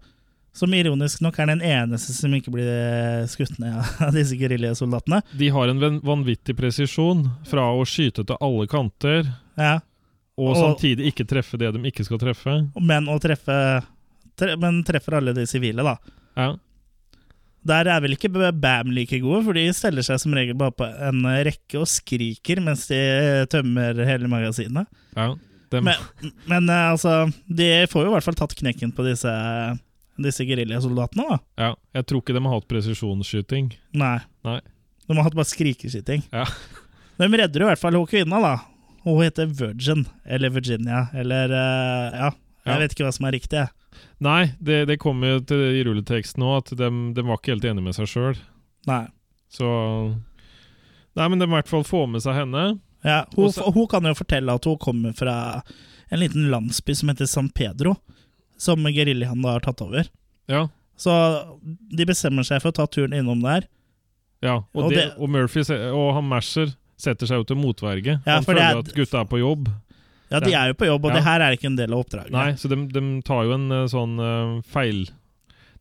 Som 0.53 0.74
ironisk 0.74 1.22
nok 1.22 1.39
er 1.39 1.45
den 1.47 1.62
eneste 1.62 2.12
som 2.14 2.32
ikke 2.36 2.51
blir 2.51 3.26
skutt 3.32 3.57
ned 3.59 3.74
av 4.01 4.12
disse 4.18 4.36
geriljasoldatene. 4.38 5.22
De 5.36 5.47
har 5.49 5.70
en 5.70 5.80
vanvittig 6.01 6.55
presisjon 6.57 7.24
fra 7.47 7.62
å 7.72 7.86
skyte 7.88 8.26
til 8.28 8.38
alle 8.39 8.68
kanter, 8.68 9.34
Ja. 9.57 9.80
Og 10.40 10.52
Og- 10.56 10.58
samtidig 10.58 11.12
ikke 11.12 11.26
treffe 11.28 11.58
det 11.60 11.74
de 11.76 11.80
ikke 11.92 12.06
skal 12.08 12.18
treffe. 12.22 12.54
Men 12.80 13.06
å 13.12 13.20
treffe 13.20 13.84
tre, 14.38 14.56
Men 14.58 14.84
treffer 14.84 15.18
alle 15.20 15.34
de 15.34 15.46
sivile, 15.46 15.84
da. 15.84 15.98
Ja. 16.38 16.56
Der 17.64 17.86
er 17.94 18.02
vel 18.02 18.16
ikke 18.16 18.32
BAM 18.58 18.90
like 18.96 19.20
gode, 19.22 19.44
for 19.46 19.54
de 19.54 19.68
steller 19.76 20.02
seg 20.02 20.18
som 20.20 20.34
regel 20.34 20.56
bare 20.58 20.72
på 20.74 20.88
en 21.10 21.22
rekke 21.46 21.78
og 21.78 21.86
skriker 21.86 22.58
mens 22.64 22.88
de 22.90 23.46
tømmer 23.52 23.94
hele 24.08 24.28
magasinet. 24.32 24.88
ja. 25.16 25.36
Men, 25.72 25.96
men 26.52 26.68
eh, 26.68 26.90
altså, 26.92 27.32
de 27.48 27.88
får 27.88 28.04
jo 28.04 28.10
i 28.10 28.14
hvert 28.18 28.26
fall 28.26 28.36
tatt 28.36 28.56
knekken 28.60 28.92
på 28.92 29.06
disse, 29.08 29.32
disse 30.20 30.44
geriljasoldatene, 30.44 31.24
da. 31.30 31.38
ja. 31.58 31.70
Jeg 31.96 32.08
tror 32.10 32.20
ikke 32.20 32.34
de 32.36 32.42
har 32.44 32.58
hatt 32.58 32.68
presisjonsskyting. 32.68 33.70
Nei. 33.96 34.18
Nei. 34.44 34.58
De 35.08 35.16
har 35.16 35.24
hatt 35.30 35.38
bare 35.38 35.48
skrikeskyting. 35.48 36.26
Ja. 36.34 36.44
De 37.22 37.30
redder 37.32 37.64
i 37.64 37.70
hvert 37.70 37.80
fall 37.80 37.96
hun 37.96 38.04
kvinna, 38.10 38.42
da. 38.44 38.52
Hun 39.04 39.22
heter 39.24 39.45
Virgin, 39.49 40.06
eller 40.26 40.49
Virginia, 40.54 41.08
eller 41.18 41.49
eh, 41.49 42.18
Ja, 42.20 42.32
jeg 42.66 42.74
Ja. 42.74 42.78
vet 42.84 42.91
ikke 42.93 43.06
hva 43.08 43.14
som 43.16 43.26
er 43.26 43.32
riktig. 43.38 43.64
Nei, 44.22 44.52
det, 44.62 44.84
det 44.88 44.99
kommer 45.02 45.36
jo 45.36 45.39
til 45.49 45.64
i 45.80 45.84
rulleteksten 45.84 46.39
nå 46.43 46.52
at 46.60 46.70
de, 46.78 46.89
de 47.16 47.24
var 47.26 47.39
ikke 47.39 47.56
helt 47.56 47.66
enige 47.66 47.84
med 47.88 47.95
seg 47.97 48.08
sjøl. 48.12 48.38
Nei. 48.88 49.08
Så 49.52 49.66
Nei, 51.18 51.28
men 51.28 51.39
de 51.41 51.47
i 51.49 51.52
hvert 51.52 51.68
fall 51.68 51.84
få 51.84 52.06
med 52.08 52.22
seg 52.24 52.38
henne. 52.38 52.80
Ja, 53.04 53.24
hun, 53.36 53.49
hun 53.76 53.88
kan 53.91 54.06
jo 54.08 54.14
fortelle 54.16 54.54
at 54.56 54.68
hun 54.70 54.78
kommer 54.80 55.16
fra 55.18 55.34
en 56.12 56.22
liten 56.22 56.45
landsby 56.54 56.93
som 56.95 57.10
heter 57.12 57.28
San 57.28 57.49
Pedro, 57.49 57.95
som 58.62 58.86
geriljaen 58.88 59.43
har 59.47 59.64
tatt 59.66 59.82
over. 59.84 60.08
Ja. 60.52 60.68
Så 61.02 61.12
de 61.66 62.06
bestemmer 62.08 62.45
seg 62.47 62.62
for 62.62 62.72
å 62.72 62.78
ta 62.78 62.86
turen 62.88 63.16
innom 63.18 63.41
der. 63.43 63.66
ja. 64.45 64.60
Og, 64.74 64.84
Og 64.86 64.89
det, 64.93 64.97
det- 65.02 65.18
og 65.18 65.30
Murphy 65.34 65.66
og 65.91 66.14
han 66.16 66.30
Masher 66.30 66.72
setter 67.02 67.30
seg 67.30 67.41
jo 67.41 67.47
til 67.52 67.58
motverge. 67.60 68.20
Ja, 68.26 68.38
han 68.38 68.45
føler 68.47 68.62
er- 68.68 68.82
at 68.84 68.91
gutta 68.95 69.24
er 69.24 69.30
på 69.32 69.39
jobb. 69.41 69.72
Ja, 70.32 70.39
de 70.39 70.54
er 70.56 70.70
jo 70.72 70.78
på 70.80 70.88
jobb, 70.88 71.06
og 71.06 71.12
Ja. 71.12 71.16
det 71.18 71.24
her 71.26 71.41
er 71.43 71.58
ikke 71.58 71.68
en 71.68 71.76
del 71.76 71.91
av 71.91 72.06
oppdraget. 72.06 72.32
Nei, 72.32 72.52
så 72.56 72.70
de, 72.72 72.78
de 72.88 73.02
tar 73.28 73.43
jo 73.49 73.56
en 73.58 73.66
eh, 73.76 73.88
sånn 73.91 74.14
uh, 74.22 74.62
feil 74.72 75.02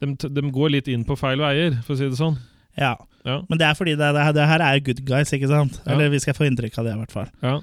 de, 0.01 0.15
de 0.17 0.43
går 0.51 0.73
litt 0.75 0.89
inn 0.89 1.05
på 1.05 1.17
feil 1.21 1.39
veier, 1.39 1.77
for 1.85 1.95
å 1.95 1.99
si 2.01 2.09
det 2.09 2.17
sånn. 2.19 2.39
Ja. 2.81 2.95
Ja. 3.27 3.43
Men 3.51 3.61
det 3.61 3.67
er 3.69 3.77
fordi 3.77 3.93
det, 4.01 4.09
det, 4.17 4.23
det 4.39 4.47
her 4.49 4.63
er 4.65 4.81
good 4.81 5.03
guys, 5.05 5.31
ikke 5.37 5.51
sant? 5.51 5.77
Eller 5.87 6.09
vi 6.09 6.19
skal 6.25 6.35
få 6.35 6.47
inntrykk 6.49 6.79
av 6.81 6.87
det, 6.89 6.95
i 6.97 7.01
hvert 7.03 7.13
fall. 7.13 7.29
Ja. 7.45 7.59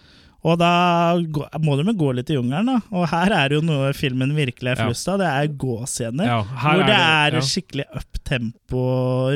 Og 0.46 0.58
da 0.62 1.18
må 1.64 1.76
de 1.80 1.94
gå 1.98 2.12
litt 2.16 2.30
i 2.30 2.38
jungelen, 2.38 2.70
da. 2.70 2.78
Og 2.94 3.08
her 3.10 3.34
er 3.36 3.56
jo 3.58 3.62
noe 3.66 3.90
filmen 3.98 4.36
virkelig 4.38 4.74
er 4.74 4.82
flust 4.84 5.10
av. 5.10 5.18
Det 5.22 5.30
er 5.30 5.56
gåscener. 5.64 6.30
Ja, 6.30 6.42
hvor 6.46 6.84
det 6.86 6.98
er, 6.98 7.38
ja. 7.40 7.44
skikkelig 7.44 7.88
up-tempo, 7.98 8.84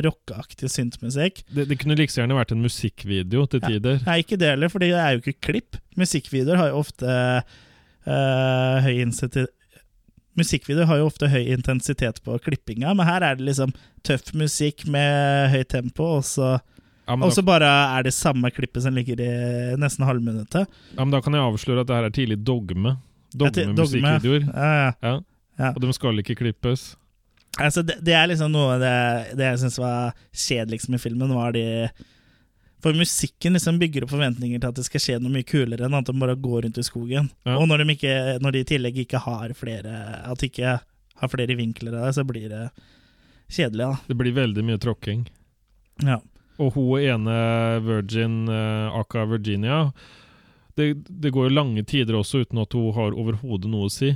rockeaktig 0.06 0.70
syntmusikk. 0.72 1.42
det, 1.50 1.66
det 1.70 1.80
kunne 1.80 1.98
like 1.98 2.14
gjerne 2.14 2.38
vært 2.38 2.54
en 2.54 2.62
musikkvideo 2.62 3.48
til 3.50 3.64
tider. 3.66 3.98
Nei, 4.06 4.20
ikke 4.22 4.38
det 4.40 4.54
heller, 4.54 4.72
for 4.72 4.84
det 4.84 4.92
er 4.94 5.16
jo 5.16 5.24
ikke 5.24 5.50
klipp. 5.50 5.80
Musikkvideoer 5.98 6.60
har 6.60 6.70
jo 6.72 6.84
ofte 6.84 7.10
øh, 7.10 8.78
høy 8.86 8.94
intensitet 9.02 9.52
Musikkvideoer 10.38 10.88
har 10.88 11.00
jo 11.02 11.08
ofte 11.10 11.28
høy 11.28 11.42
intensitet 11.52 12.22
på 12.24 12.38
klippinga, 12.40 12.94
men 12.96 13.04
her 13.04 13.24
er 13.26 13.36
det 13.36 13.44
liksom 13.50 13.74
tøff 14.06 14.30
musikk 14.32 14.86
med 14.88 15.50
høyt 15.52 15.68
tempo, 15.74 16.06
og 16.16 16.24
så, 16.24 16.54
Ja, 17.08 17.16
og 17.18 17.32
så 17.34 17.42
da, 17.42 17.48
bare 17.48 17.68
er 17.98 18.06
det 18.06 18.14
samme 18.14 18.50
klippet 18.54 18.84
som 18.84 18.94
ligger 18.94 19.18
i 19.20 19.30
nesten 19.80 20.06
halvminuttet. 20.06 20.70
ja, 20.94 21.00
men 21.02 21.10
da 21.10 21.20
kan 21.24 21.34
jeg 21.34 21.42
avsløre 21.42 21.82
at 21.82 21.90
det 21.90 21.96
her 21.98 22.08
er 22.08 22.14
tidlig 22.14 22.38
dogme. 22.46 22.96
Dogme-musikkvideoer. 23.34 24.46
Ja, 24.52 24.72
ja. 24.78 24.90
Ja. 25.02 25.14
Ja. 25.58 25.70
Og 25.74 25.82
de 25.82 25.92
skal 25.96 26.22
ikke 26.22 26.38
klippes. 26.38 26.92
Altså, 27.60 27.82
det, 27.84 27.98
det 28.06 28.14
er 28.16 28.30
liksom 28.30 28.52
noe 28.54 28.78
det, 28.80 28.94
det 29.36 29.50
jeg 29.50 29.60
syns 29.64 29.76
var 29.82 30.14
kjedeligst 30.32 30.88
med 30.92 31.02
filmen, 31.02 31.34
var 31.36 31.52
de 31.52 31.64
For 32.82 32.96
musikken 32.96 33.54
liksom 33.54 33.76
bygger 33.78 34.06
opp 34.06 34.14
forventninger 34.14 34.58
til 34.62 34.70
at 34.70 34.78
det 34.78 34.86
skal 34.88 35.02
skje 35.04 35.18
noe 35.20 35.30
mye 35.34 35.46
kulere 35.46 35.86
enn 35.86 35.98
at 35.98 36.08
de 36.08 36.14
bare 36.18 36.38
går 36.40 36.64
rundt 36.64 36.80
i 36.80 36.86
skogen. 36.86 37.28
Ja. 37.44 37.58
Og 37.58 37.68
når 37.70 37.84
de, 37.84 37.92
ikke, 37.98 38.16
når 38.42 38.56
de 38.56 38.64
i 38.64 38.70
tillegg 38.72 38.98
ikke 39.04 39.20
har 39.22 39.52
flere 39.58 39.92
At 40.24 40.40
de 40.40 40.48
ikke 40.50 40.78
har 41.22 41.30
flere 41.30 41.54
vinkler 41.58 41.94
av 41.94 42.08
det, 42.08 42.16
så 42.16 42.24
blir 42.26 42.48
det 42.50 42.64
kjedelig, 43.52 43.92
Det 44.08 44.16
blir 44.16 44.32
veldig 44.34 44.64
mye 44.64 44.80
tråkking. 44.80 45.26
Ja. 46.02 46.18
Og 46.60 46.74
hun 46.76 47.00
ene 47.00 47.36
Virgin, 47.86 48.42
uh, 48.50 48.98
Aka 49.00 49.24
Virginia 49.30 49.86
det, 50.74 50.94
det 51.08 51.30
går 51.30 51.48
jo 51.48 51.54
lange 51.54 51.84
tider 51.84 52.16
også 52.16 52.44
uten 52.44 52.62
at 52.62 52.72
hun 52.76 52.92
har 52.96 53.16
overhodet 53.16 53.70
noe 53.70 53.88
å 53.88 53.92
si. 53.92 54.12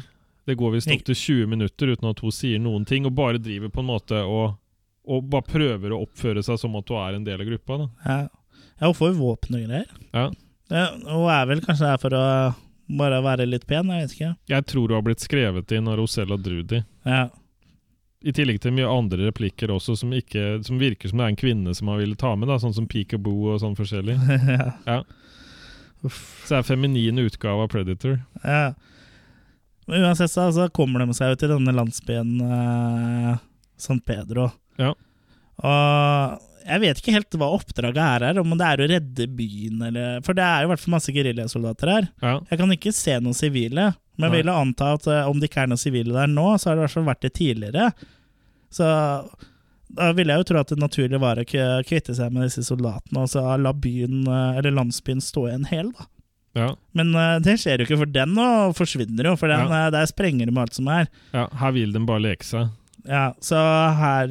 Det 0.47 0.57
går 0.57 0.77
visst 0.77 0.93
opptil 0.93 1.19
20 1.19 1.51
minutter 1.53 1.93
uten 1.93 2.09
at 2.09 2.23
hun 2.23 2.33
sier 2.33 2.61
noen 2.63 2.87
ting, 2.89 3.07
og 3.09 3.17
bare 3.19 3.43
driver 3.43 3.73
på 3.73 3.83
en 3.83 3.91
måte 3.91 4.23
og, 4.23 4.57
og 5.05 5.31
bare 5.33 5.49
prøver 5.51 5.93
å 5.93 6.03
oppføre 6.07 6.45
seg 6.47 6.61
som 6.63 6.77
at 6.79 6.93
hun 6.93 7.03
er 7.03 7.19
en 7.19 7.27
del 7.27 7.43
av 7.43 7.51
gruppa. 7.51 7.81
Ja, 8.07 8.19
ja 8.79 8.87
hun 8.87 8.97
får 8.97 9.13
jo 9.13 9.19
våpen 9.21 9.59
og 9.59 9.67
greier. 9.67 9.91
Ja. 10.13 10.29
Ja, 10.73 10.87
hun 10.97 11.29
er 11.31 11.51
vel 11.51 11.61
kanskje 11.63 11.91
her 11.93 12.01
for 12.03 12.15
å 12.17 12.25
bare 12.87 13.19
være 13.23 13.49
litt 13.49 13.67
pen, 13.69 13.91
jeg 13.91 14.07
vet 14.07 14.15
ikke. 14.17 14.33
Jeg 14.51 14.67
tror 14.71 14.89
hun 14.89 14.99
har 14.99 15.05
blitt 15.07 15.27
skrevet 15.27 15.75
inn 15.75 15.91
av 15.91 15.99
Rosella 16.01 16.39
Drudi. 16.41 16.81
Ja, 17.07 17.27
I 18.27 18.33
tillegg 18.35 18.59
til 18.65 18.75
mye 18.75 18.89
andre 18.91 19.29
replikker 19.29 19.71
også, 19.71 19.95
som, 20.01 20.11
ikke, 20.17 20.59
som 20.67 20.81
virker 20.83 21.13
som 21.13 21.21
det 21.21 21.27
er 21.29 21.35
en 21.35 21.39
kvinne 21.39 21.75
som 21.79 21.93
han 21.93 22.01
ville 22.03 22.19
ta 22.19 22.33
med. 22.35 22.51
da, 22.51 22.59
Sånn 22.63 22.75
som 22.75 22.89
Peekaboo 22.91 23.53
og 23.55 23.61
sånn 23.63 23.77
forskjellig. 23.79 24.17
ja. 24.57 24.73
Ja. 24.89 24.99
Så 26.03 26.51
det 26.51 26.57
er 26.57 26.61
en 26.61 26.69
feminin 26.69 27.23
utgave 27.23 27.67
av 27.67 27.73
Predator. 27.73 28.21
ja. 28.43 28.75
Men 29.87 30.03
uansett 30.03 30.33
så, 30.33 30.49
altså, 30.49 30.65
kommer 30.75 31.05
de 31.05 31.15
seg 31.15 31.29
jo 31.31 31.37
til 31.39 31.53
denne 31.53 31.71
landsbyen 31.71 32.31
eh, 32.43 33.37
San 33.79 34.01
Pedro. 34.03 34.49
Ja. 34.83 34.89
Og 35.63 36.41
jeg 36.67 36.83
vet 36.83 36.99
ikke 36.99 37.15
helt 37.15 37.37
hva 37.39 37.53
oppdraget 37.55 38.03
her 38.03 38.25
er, 38.33 38.41
om 38.43 38.57
det 38.59 38.67
er 38.67 38.83
å 38.83 38.89
redde 38.91 39.29
byen 39.39 39.85
eller 39.87 40.19
For 40.27 40.35
det 40.35 40.43
er 40.43 40.65
jo 40.65 40.67
i 40.67 40.73
hvert 40.73 40.83
fall 40.83 40.97
masse 40.97 41.15
geriljasoldater 41.15 41.93
her. 41.93 42.09
Ja. 42.19 42.35
Jeg 42.51 42.61
kan 42.61 42.75
ikke 42.75 42.95
se 42.99 43.15
noen 43.23 43.39
sivile, 43.39 43.93
men 44.19 44.27
jeg 44.27 44.41
vil 44.43 44.51
anta 44.51 44.91
at 44.97 45.07
eh, 45.07 45.31
om 45.31 45.39
det 45.39 45.53
ikke 45.53 45.63
er 45.69 45.71
noen 45.71 45.85
sivile 45.85 46.17
der 46.19 46.35
nå, 46.35 46.49
så 46.59 46.73
har 46.73 46.75
det 46.77 46.83
i 46.83 46.87
hvert 46.89 46.97
fall 46.99 47.09
vært 47.13 47.23
det 47.29 47.35
tidligere. 47.39 47.89
Så 48.77 48.87
da 49.97 50.11
ville 50.17 50.35
jeg 50.35 50.43
jo 50.43 50.49
tro 50.51 50.61
at 50.61 50.73
det 50.75 50.81
naturlige 50.83 51.21
var 51.23 51.39
å 51.41 51.47
kvitte 51.87 52.15
seg 52.19 52.33
med 52.35 52.49
disse 52.49 52.65
soldatene 52.67 53.23
og 53.23 53.31
så 53.33 53.45
la 53.61 53.73
byen, 53.73 54.25
eh, 54.29 54.59
eller 54.61 54.75
landsbyen 54.77 55.23
stå 55.25 55.47
igjen 55.51 55.69
hel, 55.71 55.93
da. 55.97 56.09
Ja. 56.57 56.67
Men 56.97 57.11
eh, 57.15 57.37
det 57.45 57.59
skjer 57.63 57.79
jo 57.83 57.87
ikke, 57.87 57.99
for 58.03 58.11
den 58.11 58.35
nå 58.37 58.47
forsvinner 58.77 59.31
jo, 59.31 59.37
for 59.41 59.53
den, 59.53 59.69
Ja. 59.71 59.87
eh, 59.87 59.91
der 59.95 60.09
sprenger 60.11 60.49
de 60.51 60.59
alt 60.61 60.75
som 60.77 60.89
er. 60.89 61.07
ja, 61.37 61.47
her 61.61 61.73
vil 61.77 61.93
de 61.95 62.03
bare 62.09 62.25
leke 62.27 62.45
seg. 62.49 62.73
Ja, 63.07 63.29
Så 63.41 63.55
her, 64.01 64.25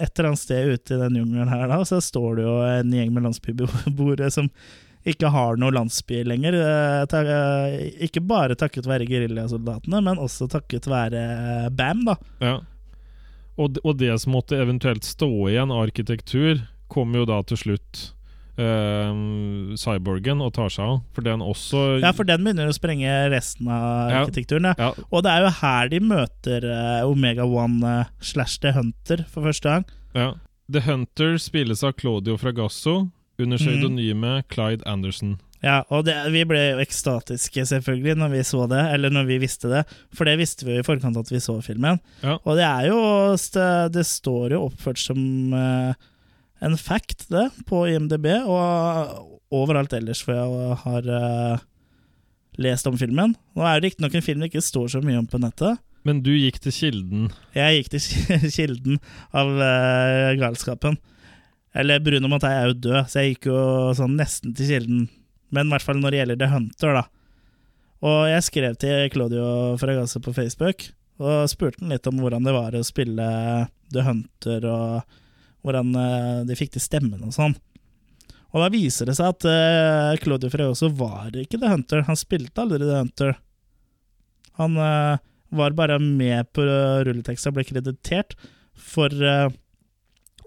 et 0.00 0.14
eller 0.18 0.30
annet 0.30 0.40
sted 0.40 0.70
ute 0.72 0.94
i 0.96 1.00
den 1.02 1.18
jungelen 1.20 1.50
her, 1.52 1.66
da, 1.68 1.82
så 1.84 1.98
står 2.00 2.38
det 2.38 2.46
jo 2.46 2.54
en 2.64 2.94
gjeng 2.96 3.10
med 3.12 3.26
landsbyboere 3.26 4.30
som 4.32 4.48
ikke 5.04 5.28
har 5.34 5.58
noe 5.60 5.74
landsby 5.74 6.22
lenger. 6.24 6.56
Ikke 8.00 8.22
bare 8.24 8.56
takket 8.56 8.86
være 8.88 9.04
geriljasoldatene, 9.08 10.00
men 10.04 10.20
også 10.22 10.48
takket 10.50 10.86
være 10.88 11.68
BAM, 11.76 12.04
da. 12.08 12.16
Ja. 12.40 12.54
Og, 13.60 13.76
og 13.84 13.98
det 14.00 14.14
som 14.22 14.32
måtte 14.32 14.56
eventuelt 14.56 15.04
stå 15.04 15.28
igjen 15.50 15.70
av 15.74 15.82
arkitektur, 15.88 16.62
kommer 16.92 17.22
jo 17.22 17.26
da 17.28 17.40
til 17.48 17.56
slutt 17.60 18.00
eh, 18.60 19.12
Cyborgen 19.80 20.42
og 20.44 20.52
tar 20.56 20.70
seg 20.72 20.84
av. 20.86 21.00
For 21.16 21.24
den 21.26 21.44
også 21.44 21.82
Ja, 22.02 22.12
for 22.16 22.28
den 22.28 22.44
begynner 22.44 22.68
å 22.70 22.76
sprenge 22.76 23.12
resten 23.32 23.68
av 23.68 24.10
Ja. 24.10 24.22
arkitekturen. 24.22 24.70
Ja. 24.72 24.74
Ja, 24.78 25.04
Og 25.10 25.22
det 25.24 25.30
er 25.32 25.42
jo 25.46 25.50
her 25.60 25.88
de 25.88 26.00
møter 26.00 26.64
eh, 26.64 27.04
Omega 27.08 27.44
One 27.44 27.84
eh, 28.00 28.04
slash 28.20 28.58
The 28.60 28.72
Hunter 28.72 29.24
for 29.28 29.42
første 29.42 29.68
gang. 29.68 29.84
ja. 30.14 30.32
The 30.72 30.80
Hunter 30.86 31.36
spilles 31.42 31.82
av 31.84 31.92
Claudio 31.98 32.36
Fragasso 32.38 33.10
under 33.38 33.58
pseudonymet 33.58 34.44
mm. 34.44 34.48
Clyde 34.48 34.86
Anderson. 34.86 35.34
Ja, 35.62 35.80
og 35.94 36.08
det, 36.08 36.16
vi 36.34 36.42
ble 36.48 36.58
jo 36.58 36.80
ekstatiske 36.82 37.64
selvfølgelig 37.70 38.16
når 38.18 38.32
vi 38.32 38.40
så 38.46 38.64
det, 38.70 38.80
eller 38.96 39.12
når 39.14 39.28
vi 39.28 39.38
visste 39.44 39.70
det, 39.70 39.82
for 40.10 40.26
det 40.26 40.34
visste 40.40 40.66
vi 40.66 40.74
jo 40.74 40.82
i 40.82 40.86
forkant 40.86 41.20
at 41.20 41.30
vi 41.30 41.38
så 41.42 41.54
filmen. 41.62 42.00
Ja. 42.24 42.40
Og 42.42 42.58
det 42.58 42.66
er 42.66 42.88
jo 42.90 43.02
Det 43.94 44.06
står 44.06 44.56
jo 44.56 44.64
oppført 44.66 44.98
som 44.98 45.54
eh, 45.54 45.94
en 46.62 46.78
fact, 46.78 47.28
det, 47.30 47.48
på 47.66 47.86
IMDb, 47.90 48.26
og 48.42 49.30
overalt 49.54 49.94
ellers 49.94 50.22
hvor 50.24 50.34
jeg 50.34 50.80
har 50.82 51.08
eh, 51.20 51.64
lest 52.62 52.86
om 52.90 52.98
filmen. 52.98 53.36
Nå 53.54 53.64
er 53.66 53.78
det 53.78 53.90
riktignok 53.92 54.18
en 54.18 54.26
film 54.26 54.42
det 54.42 54.50
ikke 54.50 54.64
står 54.64 54.94
så 54.96 55.02
mye 55.04 55.22
om 55.22 55.30
på 55.30 55.40
nettet. 55.42 55.78
Men 56.02 56.22
du 56.26 56.32
gikk 56.34 56.58
til 56.64 56.74
kilden. 56.74 57.30
Jeg 57.54 57.78
gikk 57.84 57.94
til 57.94 58.50
kilden 58.58 59.02
av 59.30 59.50
eh, 59.62 60.34
galskapen. 60.42 60.98
Eller 61.78 62.02
Bruno 62.04 62.28
Mattei 62.28 62.52
er 62.52 62.70
jo 62.70 62.80
død, 62.88 63.02
så 63.08 63.22
jeg 63.22 63.36
gikk 63.36 63.52
jo 63.52 63.60
sånn 63.96 64.18
nesten 64.18 64.54
til 64.58 64.74
kilden. 64.74 65.04
Men 65.52 65.68
i 65.68 65.74
hvert 65.74 65.84
fall 65.84 66.00
når 66.00 66.14
det 66.14 66.22
gjelder 66.22 66.40
The 66.40 66.50
Hunter, 66.52 66.96
da. 66.96 67.04
Og 68.02 68.18
jeg 68.26 68.44
skrev 68.48 68.76
til 68.82 69.06
Claudio 69.14 69.46
Fragasso 69.78 70.20
på 70.22 70.34
Facebook 70.34 70.88
og 71.22 71.50
spurte 71.50 71.78
han 71.82 71.92
litt 71.92 72.08
om 72.10 72.18
hvordan 72.18 72.46
det 72.46 72.54
var 72.56 72.74
å 72.74 72.82
spille 72.86 73.26
The 73.92 74.02
Hunter, 74.06 74.64
og 74.66 75.62
hvordan 75.62 75.92
eh, 75.98 76.40
de 76.48 76.56
fikk 76.58 76.72
til 76.74 76.82
stemmen 76.82 77.22
og 77.22 77.34
sånn. 77.36 77.54
Og 78.52 78.60
da 78.60 78.70
viser 78.72 79.08
det 79.08 79.14
seg 79.16 79.30
at 79.30 79.46
eh, 79.48 80.16
Claudio 80.24 80.50
Fragasso 80.52 80.90
var 80.98 81.30
ikke 81.38 81.60
The 81.60 81.70
Hunter. 81.70 82.02
Han 82.08 82.18
spilte 82.18 82.64
aldri 82.64 82.82
The 82.82 82.98
Hunter. 82.98 83.36
Han 84.58 84.74
eh, 84.82 85.22
var 85.52 85.76
bare 85.78 86.00
med 86.02 86.50
på 86.56 86.64
rulleteksten 86.64 87.52
og 87.52 87.60
ble 87.60 87.68
kreditert 87.68 88.34
for 88.72 89.12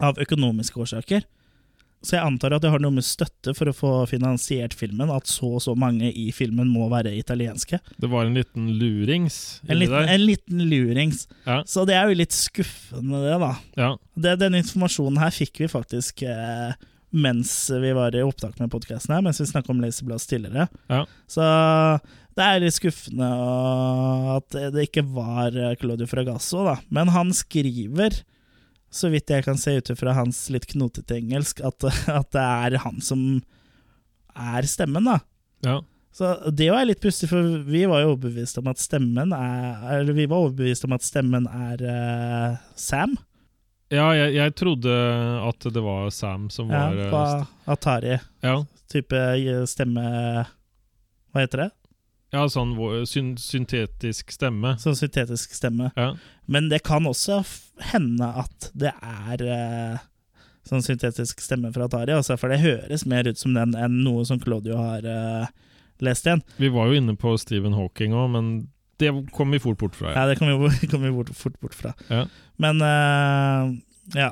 av 0.03 0.17
økonomiske 0.19 0.79
årsaker. 0.81 1.27
Så 2.05 2.17
jeg 2.19 2.25
antar 2.25 2.53
at 2.55 2.63
det 2.63 2.69
har 2.73 2.81
noe 2.83 2.93
med 2.93 3.05
støtte 3.05 3.55
for 3.57 3.71
å 3.71 3.75
få 3.75 3.91
finansiert 4.09 4.75
filmen, 4.77 5.09
at 5.13 5.29
så 5.29 5.55
og 5.57 5.63
så 5.63 5.73
mange 5.79 6.11
i 6.13 6.27
filmen 6.35 6.69
må 6.69 6.87
være 6.91 7.15
italienske. 7.17 7.79
Det 8.01 8.09
var 8.11 8.27
en 8.27 8.37
liten 8.37 8.67
lurings 8.79 9.39
En 9.67 9.79
liten, 9.79 10.09
en 10.13 10.25
liten 10.25 10.65
lurings. 10.69 11.25
Ja. 11.47 11.61
Så 11.67 11.85
det 11.89 11.97
er 11.97 12.11
jo 12.11 12.19
litt 12.19 12.35
skuffende, 12.35 13.23
det, 13.25 13.39
da. 13.41 13.53
Ja. 13.79 13.89
Det, 14.13 14.35
den 14.43 14.59
informasjonen 14.61 15.17
her 15.21 15.33
fikk 15.33 15.63
vi 15.63 15.71
faktisk 15.71 16.21
eh, 16.29 16.75
mens 17.15 17.51
vi 17.81 17.93
var 17.95 18.15
i 18.15 18.23
opptak 18.25 18.59
med 18.59 18.71
podkasten 18.73 19.15
her, 19.15 19.25
mens 19.25 19.41
vi 19.41 19.47
snakka 19.49 19.71
om 19.71 19.81
Laserblast 19.81 20.29
tidligere. 20.29 20.67
Ja. 20.91 21.05
Så 21.31 21.45
det 22.35 22.45
er 22.45 22.61
litt 22.61 22.75
skuffende 22.75 23.29
at 24.35 24.57
det 24.75 24.89
ikke 24.89 25.05
var 25.15 25.55
Claudio 25.79 26.07
Fragasso, 26.11 26.65
da. 26.67 26.77
Men 26.93 27.13
han 27.15 27.31
skriver, 27.35 28.19
så 28.95 29.09
vidt 29.11 29.29
jeg 29.33 29.43
kan 29.45 29.57
se 29.59 29.73
ut 29.77 29.91
fra 29.99 30.13
hans 30.15 30.45
litt 30.53 30.65
knotete 30.71 31.17
engelsk, 31.19 31.59
at, 31.67 31.83
at 32.19 32.29
det 32.35 32.45
er 32.45 32.77
han 32.85 33.01
som 33.03 33.25
er 34.35 34.67
stemmen, 34.71 35.11
da. 35.11 35.19
ja. 35.67 35.81
Så 36.15 36.29
det 36.55 36.69
var 36.71 36.85
litt 36.87 37.01
pussig, 37.03 37.27
for 37.27 37.43
vi 37.67 37.81
var 37.91 37.99
jo 38.05 38.13
overbevist 38.13 38.55
om 38.61 38.69
at 38.71 38.79
stemmen 38.79 39.33
er 39.35 39.81
Eller 39.97 40.15
vi 40.15 40.23
var 40.31 40.45
overbevist 40.45 40.85
om 40.87 40.93
at 40.95 41.03
stemmen 41.03 41.43
er 41.51 41.81
uh, 41.83 42.53
Sam. 42.79 43.17
Ja, 43.91 44.05
jeg, 44.15 44.31
jeg 44.37 44.53
trodde 44.55 44.93
at 45.49 45.67
det 45.75 45.83
var 45.83 46.07
Sam 46.15 46.45
som 46.55 46.71
Ja, 46.71 46.85
var 46.87 46.95
Ja, 46.95 47.09
på 47.11 47.73
Atari. 47.75 48.15
ja. 48.47 48.55
Type 48.95 49.19
eh, 49.35 49.65
stemme 49.67 50.05
Hva 51.35 51.43
heter 51.43 51.65
det? 51.65 51.69
Ja, 52.35 52.43
sånn 52.51 52.75
syn 53.09 53.33
syntetisk 53.39 54.33
stemme. 54.35 54.75
Sånn 54.81 54.97
syntetisk 54.99 55.55
stemme. 55.55 55.91
Ja. 55.95 56.11
Men 56.51 56.69
det 56.71 56.83
kan 56.85 57.07
også 57.09 57.41
hende 57.91 58.27
at 58.43 58.69
det 58.77 58.91
er 58.93 59.45
uh, 59.47 60.03
sånn 60.67 60.83
syntetisk 60.85 61.41
stemme 61.43 61.71
fra 61.75 61.87
Atari, 61.87 62.15
også, 62.15 62.37
for 62.41 62.51
det 62.51 62.61
høres 62.63 63.05
mer 63.09 63.27
ut 63.29 63.39
som 63.41 63.55
den 63.57 63.75
enn 63.79 64.01
noe 64.05 64.25
som 64.27 64.41
Claudio 64.41 64.77
har 64.81 65.07
uh, 65.07 65.47
lest 66.03 66.27
igjen. 66.27 66.43
Vi 66.61 66.71
var 66.73 66.91
jo 66.91 66.99
inne 66.99 67.15
på 67.19 67.35
Stephen 67.41 67.77
Hawking 67.77 68.15
òg, 68.17 68.29
men 68.35 68.53
det 69.01 69.11
kom 69.35 69.51
vi 69.51 69.59
fort 69.59 69.79
bort 69.81 69.97
fra. 69.97 70.13
Ja, 70.15 70.27
det 70.29 70.37
kom 70.39 70.51
vi, 70.51 70.87
kom 70.91 71.03
vi 71.05 71.13
fort, 71.15 71.33
fort 71.39 71.57
bort 71.63 71.77
fra. 71.77 71.95
Ja. 72.11 72.25
Men 72.61 72.83
uh, 72.83 73.73
ja. 74.15 74.31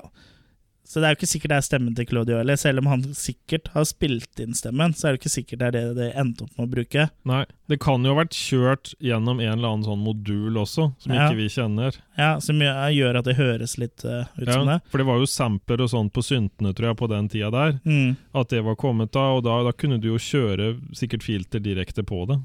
Så 0.94 1.02
det 1.02 1.08
er 1.10 1.16
jo 1.16 1.18
ikke 1.18 1.30
sikkert 1.32 1.50
det 1.50 1.58
er 1.58 1.66
stemmen 1.66 1.96
til 1.98 2.06
Claudio 2.06 2.36
heller. 2.38 2.58
Selv 2.62 2.84
om 2.84 2.90
han 2.92 3.02
sikkert 3.18 3.72
har 3.74 3.86
spilt 3.90 4.42
inn 4.44 4.54
stemmen, 4.54 4.94
så 4.94 5.08
er 5.10 5.16
det 5.16 5.24
ikke 5.24 5.32
sikkert 5.34 5.64
det 5.64 5.70
er 5.72 5.74
det 5.74 5.96
det 5.98 6.10
endte 6.22 6.46
opp 6.46 6.52
med 6.60 6.68
å 6.68 6.72
bruke. 6.76 7.06
Nei, 7.26 7.40
det 7.72 7.80
kan 7.82 8.06
jo 8.06 8.14
ha 8.14 8.20
vært 8.22 8.38
kjørt 8.38 8.92
gjennom 9.02 9.42
en 9.42 9.56
eller 9.56 9.72
annen 9.72 9.88
sånn 9.88 10.04
modul 10.06 10.60
også, 10.62 10.92
som 11.02 11.16
Ja. 11.16 11.26
ikke 11.32 11.40
vi 11.42 11.48
kjenner. 11.50 11.98
Ja, 12.20 12.38
Som 12.40 12.62
gjør 12.62 12.94
gjør 12.94 13.18
at 13.18 13.26
det 13.26 13.36
høres 13.40 13.74
litt 13.82 14.06
uh, 14.06 14.28
ut 14.38 14.46
som 14.54 14.68
Ja, 14.70 14.78
det. 14.78 14.92
for 14.92 15.02
det 15.02 15.08
var 15.10 15.18
jo 15.18 15.26
sampler 15.26 15.82
og 15.82 15.90
sånn 15.90 16.12
på 16.14 16.22
syntene, 16.22 16.76
tror 16.78 16.92
jeg, 16.94 16.98
på 17.02 17.10
den 17.10 17.28
tida 17.34 17.50
der. 17.50 17.80
Mm. 17.90 18.16
At 18.36 18.50
det 18.54 18.62
var 18.64 18.76
kommet 18.78 19.12
da, 19.18 19.32
og 19.34 19.44
da, 19.50 19.64
da 19.66 19.72
kunne 19.74 19.98
du 20.00 20.12
jo 20.14 20.22
kjøre 20.22 20.76
sikkert 20.94 21.24
filter 21.26 21.60
direkte 21.60 22.04
på 22.06 22.28
det. 22.30 22.38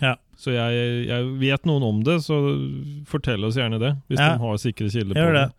Ja. 0.00 0.16
Så 0.40 0.50
jeg, 0.56 1.06
jeg 1.06 1.26
vet 1.38 1.66
noen 1.68 1.84
om 1.84 2.00
det, 2.02 2.22
så 2.24 2.40
fortell 3.06 3.44
oss 3.44 3.56
gjerne 3.60 3.78
det, 3.78 3.92
hvis 4.08 4.18
Ja. 4.18 4.32
de 4.32 4.38
har 4.42 4.56
sikre 4.56 4.88
kilder 4.90 5.14
på 5.14 5.32
det. 5.32 5.42
det. 5.42 5.52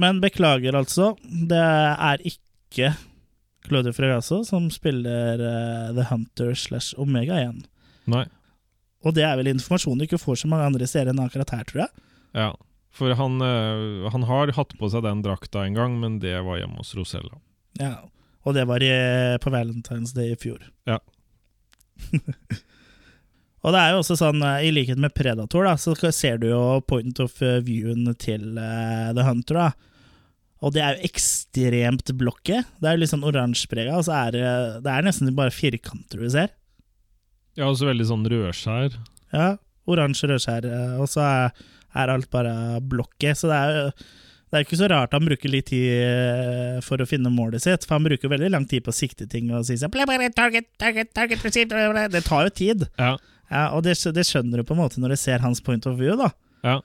Men 0.00 0.20
beklager, 0.22 0.74
altså. 0.76 1.12
Det 1.22 1.60
er 1.60 2.22
ikke 2.26 2.94
Claudio 3.64 3.94
Fregasso 3.96 4.42
som 4.44 4.68
spiller 4.72 5.40
uh, 5.40 5.92
The 5.96 6.08
Hunter 6.10 6.54
slash 6.58 6.98
Omega 7.00 7.38
igjen. 7.40 7.62
Nei. 8.10 8.26
Og 9.04 9.16
det 9.16 9.24
er 9.26 9.38
vel 9.38 9.52
informasjon 9.52 10.00
du 10.00 10.06
ikke 10.06 10.20
får 10.20 10.42
så 10.42 10.50
mange 10.50 10.68
andre 10.68 10.88
steder 10.88 11.12
enn 11.12 11.22
akkurat 11.24 11.54
her, 11.54 11.64
tror 11.68 11.84
jeg. 11.86 12.04
Ja. 12.36 12.50
For 12.94 13.14
han, 13.18 13.40
uh, 13.42 14.10
han 14.14 14.26
har 14.28 14.52
hatt 14.58 14.76
på 14.78 14.90
seg 14.92 15.06
den 15.06 15.22
drakta 15.24 15.64
en 15.64 15.78
gang, 15.78 15.96
men 16.02 16.20
det 16.22 16.36
var 16.46 16.60
hjemme 16.60 16.80
hos 16.82 16.94
Rosella. 16.98 17.38
Ja. 17.80 17.96
Og 18.44 18.56
det 18.56 18.66
var 18.68 18.84
i, 18.84 18.92
på 19.40 19.50
Valentine's 19.52 20.12
Day 20.16 20.34
i 20.34 20.38
fjor. 20.40 20.60
Ja. 20.90 21.00
og 23.64 23.74
det 23.74 23.80
er 23.80 23.94
jo 23.94 24.02
også 24.02 24.18
sånn, 24.20 24.44
eh, 24.44 24.66
i 24.68 24.74
likhet 24.74 25.00
med 25.00 25.14
Predator, 25.16 25.66
da, 25.66 25.74
så 25.80 25.96
ser 26.12 26.38
du 26.42 26.50
jo 26.50 26.62
point 26.86 27.18
of 27.24 27.40
viewen 27.64 28.10
til 28.20 28.60
uh, 28.60 29.10
The 29.16 29.24
Hunter. 29.24 29.62
da. 29.62 29.90
Og 30.64 30.72
det 30.72 30.80
er 30.80 30.96
jo 30.96 31.08
ekstremt 31.10 32.10
blokket. 32.16 32.68
Det 32.80 32.88
er 32.88 32.96
jo 32.96 33.02
litt 33.02 33.12
sånn 33.12 33.26
oransjeprega, 33.26 33.98
og 33.98 34.06
så 34.06 34.14
er 34.16 34.36
det, 34.36 34.44
det 34.86 34.92
er 34.92 35.04
nesten 35.04 35.34
bare 35.36 35.52
firkanter 35.52 36.22
du 36.24 36.30
ser. 36.32 36.54
Ja, 37.58 37.68
og 37.68 37.76
så 37.78 37.90
veldig 37.90 38.06
sånn 38.08 38.24
rødskjær. 38.30 38.96
Ja, 39.34 39.48
oransje 39.90 40.30
rødskjær, 40.30 40.68
eh, 40.70 40.94
og 41.02 41.10
så 41.12 41.24
er, 41.26 41.66
er 42.00 42.12
alt 42.14 42.30
bare 42.32 42.54
blokket. 42.80 43.38
Så 43.38 43.52
det 43.52 43.60
er 43.60 43.78
jo 43.78 43.88
Det 44.54 44.60
er 44.60 44.66
ikke 44.68 44.76
så 44.78 44.86
rart 44.86 45.14
han 45.16 45.24
bruker 45.26 45.50
litt 45.50 45.66
tid 45.66 45.96
eh, 45.98 46.76
for 46.86 47.02
å 47.02 47.06
finne 47.10 47.32
målet 47.34 47.64
sitt, 47.64 47.82
for 47.88 47.96
han 47.96 48.04
bruker 48.06 48.30
veldig 48.30 48.52
lang 48.54 48.68
tid 48.70 48.84
på 48.86 48.92
å 48.92 48.94
sikte 48.94 49.26
ting 49.26 49.48
og 49.50 49.64
si 49.66 49.74
sånn. 49.80 49.90
Det 49.90 50.04
tar 52.22 52.46
jo 52.46 52.52
tid. 52.54 52.84
Ja. 52.94 53.16
Ja, 53.54 53.68
og 53.76 53.84
det, 53.86 53.94
det 54.16 54.24
skjønner 54.26 54.58
du 54.60 54.66
på 54.66 54.74
en 54.74 54.80
måte 54.82 54.98
når 55.02 55.14
du 55.14 55.20
ser 55.20 55.38
hans 55.44 55.62
point 55.62 55.86
of 55.86 55.94
view, 56.00 56.16
da. 56.18 56.32
Ja. 56.66 56.80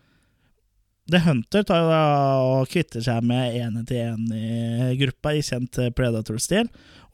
The 1.10 1.18
Hunter 1.26 1.64
tar 1.66 1.82
jo 1.82 1.94
og 2.62 2.68
kvitter 2.70 3.02
seg 3.02 3.24
med 3.26 3.56
en 3.58 3.80
i 5.34 5.42
kjent 5.42 5.80
Predator-stil. 5.98 6.68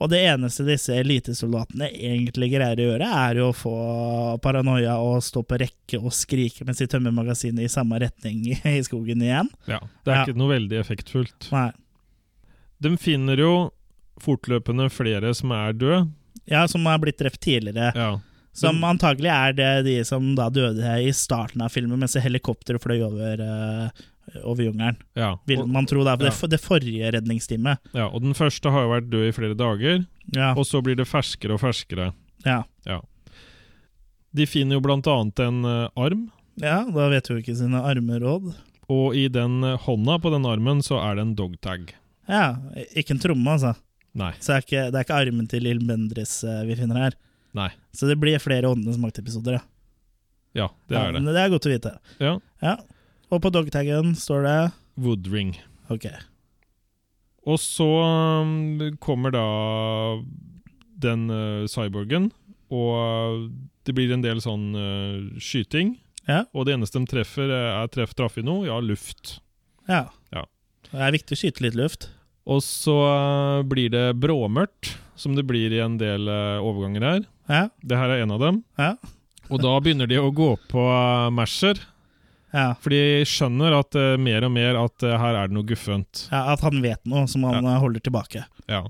Og 0.03 0.10
det 0.12 0.20
eneste 0.28 0.66
disse 0.68 0.91
elitesoldatene 0.99 1.88
egentlig 1.95 2.49
greier 2.51 2.82
å 2.84 2.88
gjøre, 2.89 3.08
er 3.22 3.39
jo 3.39 3.45
å 3.53 3.56
få 3.56 3.76
paranoia 4.43 4.97
og 4.99 5.22
stå 5.24 5.45
på 5.47 5.62
rekke 5.62 6.01
og 6.01 6.12
skrike 6.12 6.68
mens 6.68 6.82
de 6.84 6.89
tømmer 6.91 7.16
magasinet 7.16 7.64
i 7.64 7.72
samme 7.72 8.01
retning 8.03 8.41
i 8.76 8.82
skogen 8.84 9.24
igjen. 9.24 9.47
ja. 9.72 9.80
Det 10.03 10.12
er 10.12 10.20
Ja. 10.20 10.26
ikke 10.28 10.41
noe 10.43 10.51
veldig 10.58 10.82
effektfullt. 10.84 11.47
Nei. 11.56 11.70
De 12.84 12.91
finner 12.99 13.39
jo 13.39 13.53
fortløpende 14.20 14.89
flere 14.91 15.32
som 15.39 15.56
er 15.56 15.72
døde. 15.74 16.03
Ja, 16.51 16.68
som 16.68 16.84
har 16.91 16.99
blitt 16.99 17.18
drept 17.24 17.39
tidligere. 17.47 17.93
Ja. 17.95 18.12
Som 18.56 18.84
antagelig 18.88 19.30
er 19.34 19.56
det 19.58 19.70
de 19.88 19.95
som 20.08 20.30
da 20.38 20.49
døde 20.53 20.91
i 21.03 21.10
starten 21.16 21.64
av 21.66 21.74
filmen, 21.74 21.99
mens 21.99 22.16
helikopteret 22.24 22.80
fløy 22.84 23.01
over, 23.03 23.41
uh, 23.43 24.06
over 24.47 24.64
jungelen. 24.70 24.95
Ja. 25.20 25.34
Vil 25.49 25.66
man 25.68 25.86
tro, 25.89 26.06
da. 26.08 26.14
For 26.16 26.30
ja. 26.30 26.36
det, 26.47 26.51
det 26.56 26.62
forrige 26.64 27.12
redningsteamet. 27.18 27.84
ja. 27.91 28.08
og 28.08 28.24
den 28.24 28.38
første 28.38 28.72
har 28.72 28.86
jo 28.88 28.93
vært 28.93 29.10
død 29.12 29.28
i 29.28 29.34
flere 29.36 29.58
dager, 29.60 30.06
Ja. 30.34 30.53
og 30.56 30.64
så 30.66 30.80
blir 30.82 30.95
det 30.97 31.06
ferskere 31.10 31.58
og 31.58 31.62
ferskere. 31.66 32.14
ja. 32.47 32.64
De 34.36 34.45
finner 34.47 34.76
jo 34.76 34.84
blant 34.84 35.08
annet 35.08 35.39
en 35.45 35.62
uh, 35.64 35.89
arm, 35.95 36.26
ja, 36.60 36.82
da 36.88 37.10
vet 37.12 37.28
jo 37.30 37.38
ikke 37.39 37.56
sine 37.56 37.80
armeråd. 37.84 38.49
og 38.91 39.16
i 39.16 39.28
den 39.32 39.64
uh, 39.64 39.78
hånda 39.80 40.18
på 40.24 40.32
den 40.32 40.47
armen 40.47 40.82
så 40.84 40.99
er 41.03 41.16
det 41.16 41.24
en 41.28 41.36
dogtag. 41.36 41.93
Ja, 42.28 42.56
ikke 42.95 43.16
en 43.16 43.22
tromme, 43.24 43.51
altså. 43.51 43.76
Nei. 44.16 44.32
Så 44.39 44.51
det 44.51 44.56
er 44.56 44.66
ikke, 44.66 44.84
det 44.91 44.99
er 44.99 45.06
ikke 45.08 45.22
armen 45.22 45.47
til 45.51 45.64
Lill 45.68 45.80
Bendriss 45.88 46.39
uh, 46.47 46.64
vi 46.68 46.76
finner 46.80 46.99
her. 47.06 47.18
Nei. 47.56 47.70
Så 47.95 48.10
det 48.10 48.18
blir 48.20 48.41
flere 48.43 48.70
Åndenes 48.72 48.99
makt-episoder, 49.01 49.60
ja. 49.60 49.64
Ja, 50.56 50.70
det 50.88 50.95
er 50.95 51.12
det. 51.12 51.20
men 51.20 51.36
Det 51.36 51.41
er 51.41 51.51
godt 51.51 51.68
å 51.68 51.72
vite. 51.74 51.91
Ja. 52.24 52.38
Ja. 52.64 52.78
Og 53.34 53.41
på 53.43 53.51
dogtaggen 53.51 54.14
står 54.20 54.45
det 54.45 54.58
Woodring. 55.03 55.56
Ok. 55.91 56.08
Og 57.45 57.60
så 57.62 57.86
um, 57.86 58.95
kommer 59.03 59.34
da 59.36 59.45
den 61.03 61.28
uh, 61.30 61.68
cyborgen, 61.70 62.32
og 62.74 63.51
det 63.86 63.93
blir 63.97 64.14
en 64.16 64.24
del 64.24 64.39
sånn 64.41 64.72
uh, 64.74 65.41
skyting. 65.43 65.97
Ja. 66.26 66.45
Og 66.58 66.66
det 66.66 66.74
eneste 66.74 66.97
de 66.97 67.10
treffer, 67.12 67.51
eh, 67.53 67.72
er 67.84 67.91
treff 67.93 68.16
traff 68.18 68.39
i 68.41 68.45
noe? 68.45 68.66
Ja, 68.66 68.80
luft. 68.82 69.38
Ja. 69.86 70.08
Ja. 70.34 70.47
Det 70.89 71.03
er 71.06 71.14
viktig 71.14 71.36
å 71.36 71.41
skyte 71.43 71.66
litt 71.68 71.78
luft. 71.78 72.10
Og 72.49 72.64
så 72.66 72.95
uh, 72.95 73.66
blir 73.68 73.91
det 73.93 74.08
bråmørkt, 74.22 74.95
som 75.20 75.36
det 75.38 75.45
blir 75.45 75.74
i 75.74 75.84
en 75.84 75.99
del 76.01 76.26
uh, 76.30 76.64
overganger 76.66 77.06
her. 77.06 77.24
Ja. 77.52 77.68
Det 77.86 77.98
her 78.00 78.10
er 78.16 78.24
en 78.24 78.32
av 78.36 78.39
dem. 78.41 78.64
Ja. 78.82 78.93
Og 79.50 79.62
da 79.62 79.76
begynner 79.84 80.10
de 80.10 80.18
å 80.18 80.32
gå 80.34 80.56
på 80.72 80.82
uh, 80.89 81.30
Masher, 81.34 81.78
Ja. 82.56 82.72
for 82.82 82.89
de 82.96 83.22
skjønner 83.28 83.76
at 83.78 83.96
uh, 84.00 84.16
mer 84.18 84.46
og 84.48 84.52
mer 84.56 84.78
at 84.80 85.04
uh, 85.06 85.18
her 85.22 85.36
er 85.43 85.50
det 85.52 85.58
noe 85.58 85.68
guffent. 85.70 86.28
ja. 86.32 86.46
At 86.56 86.64
han 86.66 86.82
vet 86.82 87.02
noe 87.06 87.28
som 87.30 87.43
han 87.46 87.64
ja. 87.68 87.76
holder 87.84 88.02
tilbake. 88.06 88.46
Ja. 88.72 88.86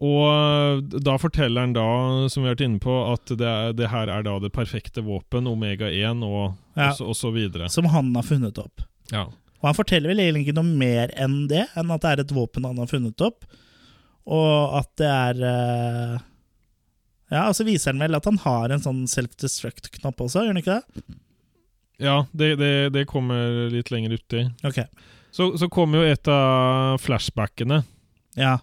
Og 0.00 0.22
uh, 0.24 0.80
da 1.04 1.14
forteller 1.20 1.60
han 1.66 1.74
da, 1.76 1.84
som 2.32 2.42
vi 2.42 2.48
har 2.48 2.54
vært 2.56 2.64
inne 2.64 2.80
på, 2.80 2.94
at 3.12 3.30
det, 3.36 3.44
er, 3.46 3.74
det 3.76 3.90
her 3.92 4.08
er 4.08 4.24
da 4.24 4.38
det 4.40 4.50
perfekte 4.56 5.04
våpen, 5.04 5.46
Omega 5.50 5.90
1 5.92 6.24
og, 6.24 6.56
Ja. 6.78 6.88
og, 6.88 6.96
så, 6.96 7.08
og 7.12 7.18
så 7.18 7.30
videre. 7.36 7.68
Som 7.68 7.90
han 7.92 8.08
har 8.16 8.24
funnet 8.24 8.58
opp. 8.62 8.80
Ja. 9.12 9.26
Og 9.60 9.66
han 9.68 9.76
forteller 9.76 10.08
vel 10.14 10.22
egentlig 10.24 10.46
ikke 10.48 10.56
noe 10.56 10.72
mer 10.80 11.12
enn 11.20 11.42
det, 11.50 11.66
enn 11.76 11.90
at 11.92 12.00
det 12.06 12.14
er 12.14 12.22
et 12.24 12.32
våpen 12.32 12.64
han 12.64 12.78
har 12.80 12.88
funnet 12.88 13.20
opp, 13.26 13.44
og 14.30 14.78
at 14.78 14.88
det 15.00 15.08
er 15.10 15.40
eh, 15.50 16.14
Ja, 17.30 17.44
og 17.48 17.54
så 17.54 17.64
viser 17.66 17.92
han 17.92 18.00
vel 18.02 18.16
at 18.18 18.24
han 18.26 18.38
har 18.42 18.70
en 18.74 18.82
sånn 18.82 19.04
self-destruct-knapp 19.10 20.18
også, 20.24 20.42
gjør 20.44 20.54
han 20.54 20.62
ikke 20.62 20.78
det? 20.80 21.04
Ja, 22.00 22.26
det, 22.32 22.54
det, 22.58 22.72
det 22.96 23.06
kommer 23.10 23.68
litt 23.70 23.90
lenger 23.92 24.16
uti. 24.16 24.46
Ok. 24.64 24.80
Så, 25.30 25.52
så 25.60 25.68
kommer 25.70 26.00
jo 26.02 26.10
et 26.10 26.26
av 26.32 26.96
flashbackene. 26.98 27.82
Ja. 28.40 28.56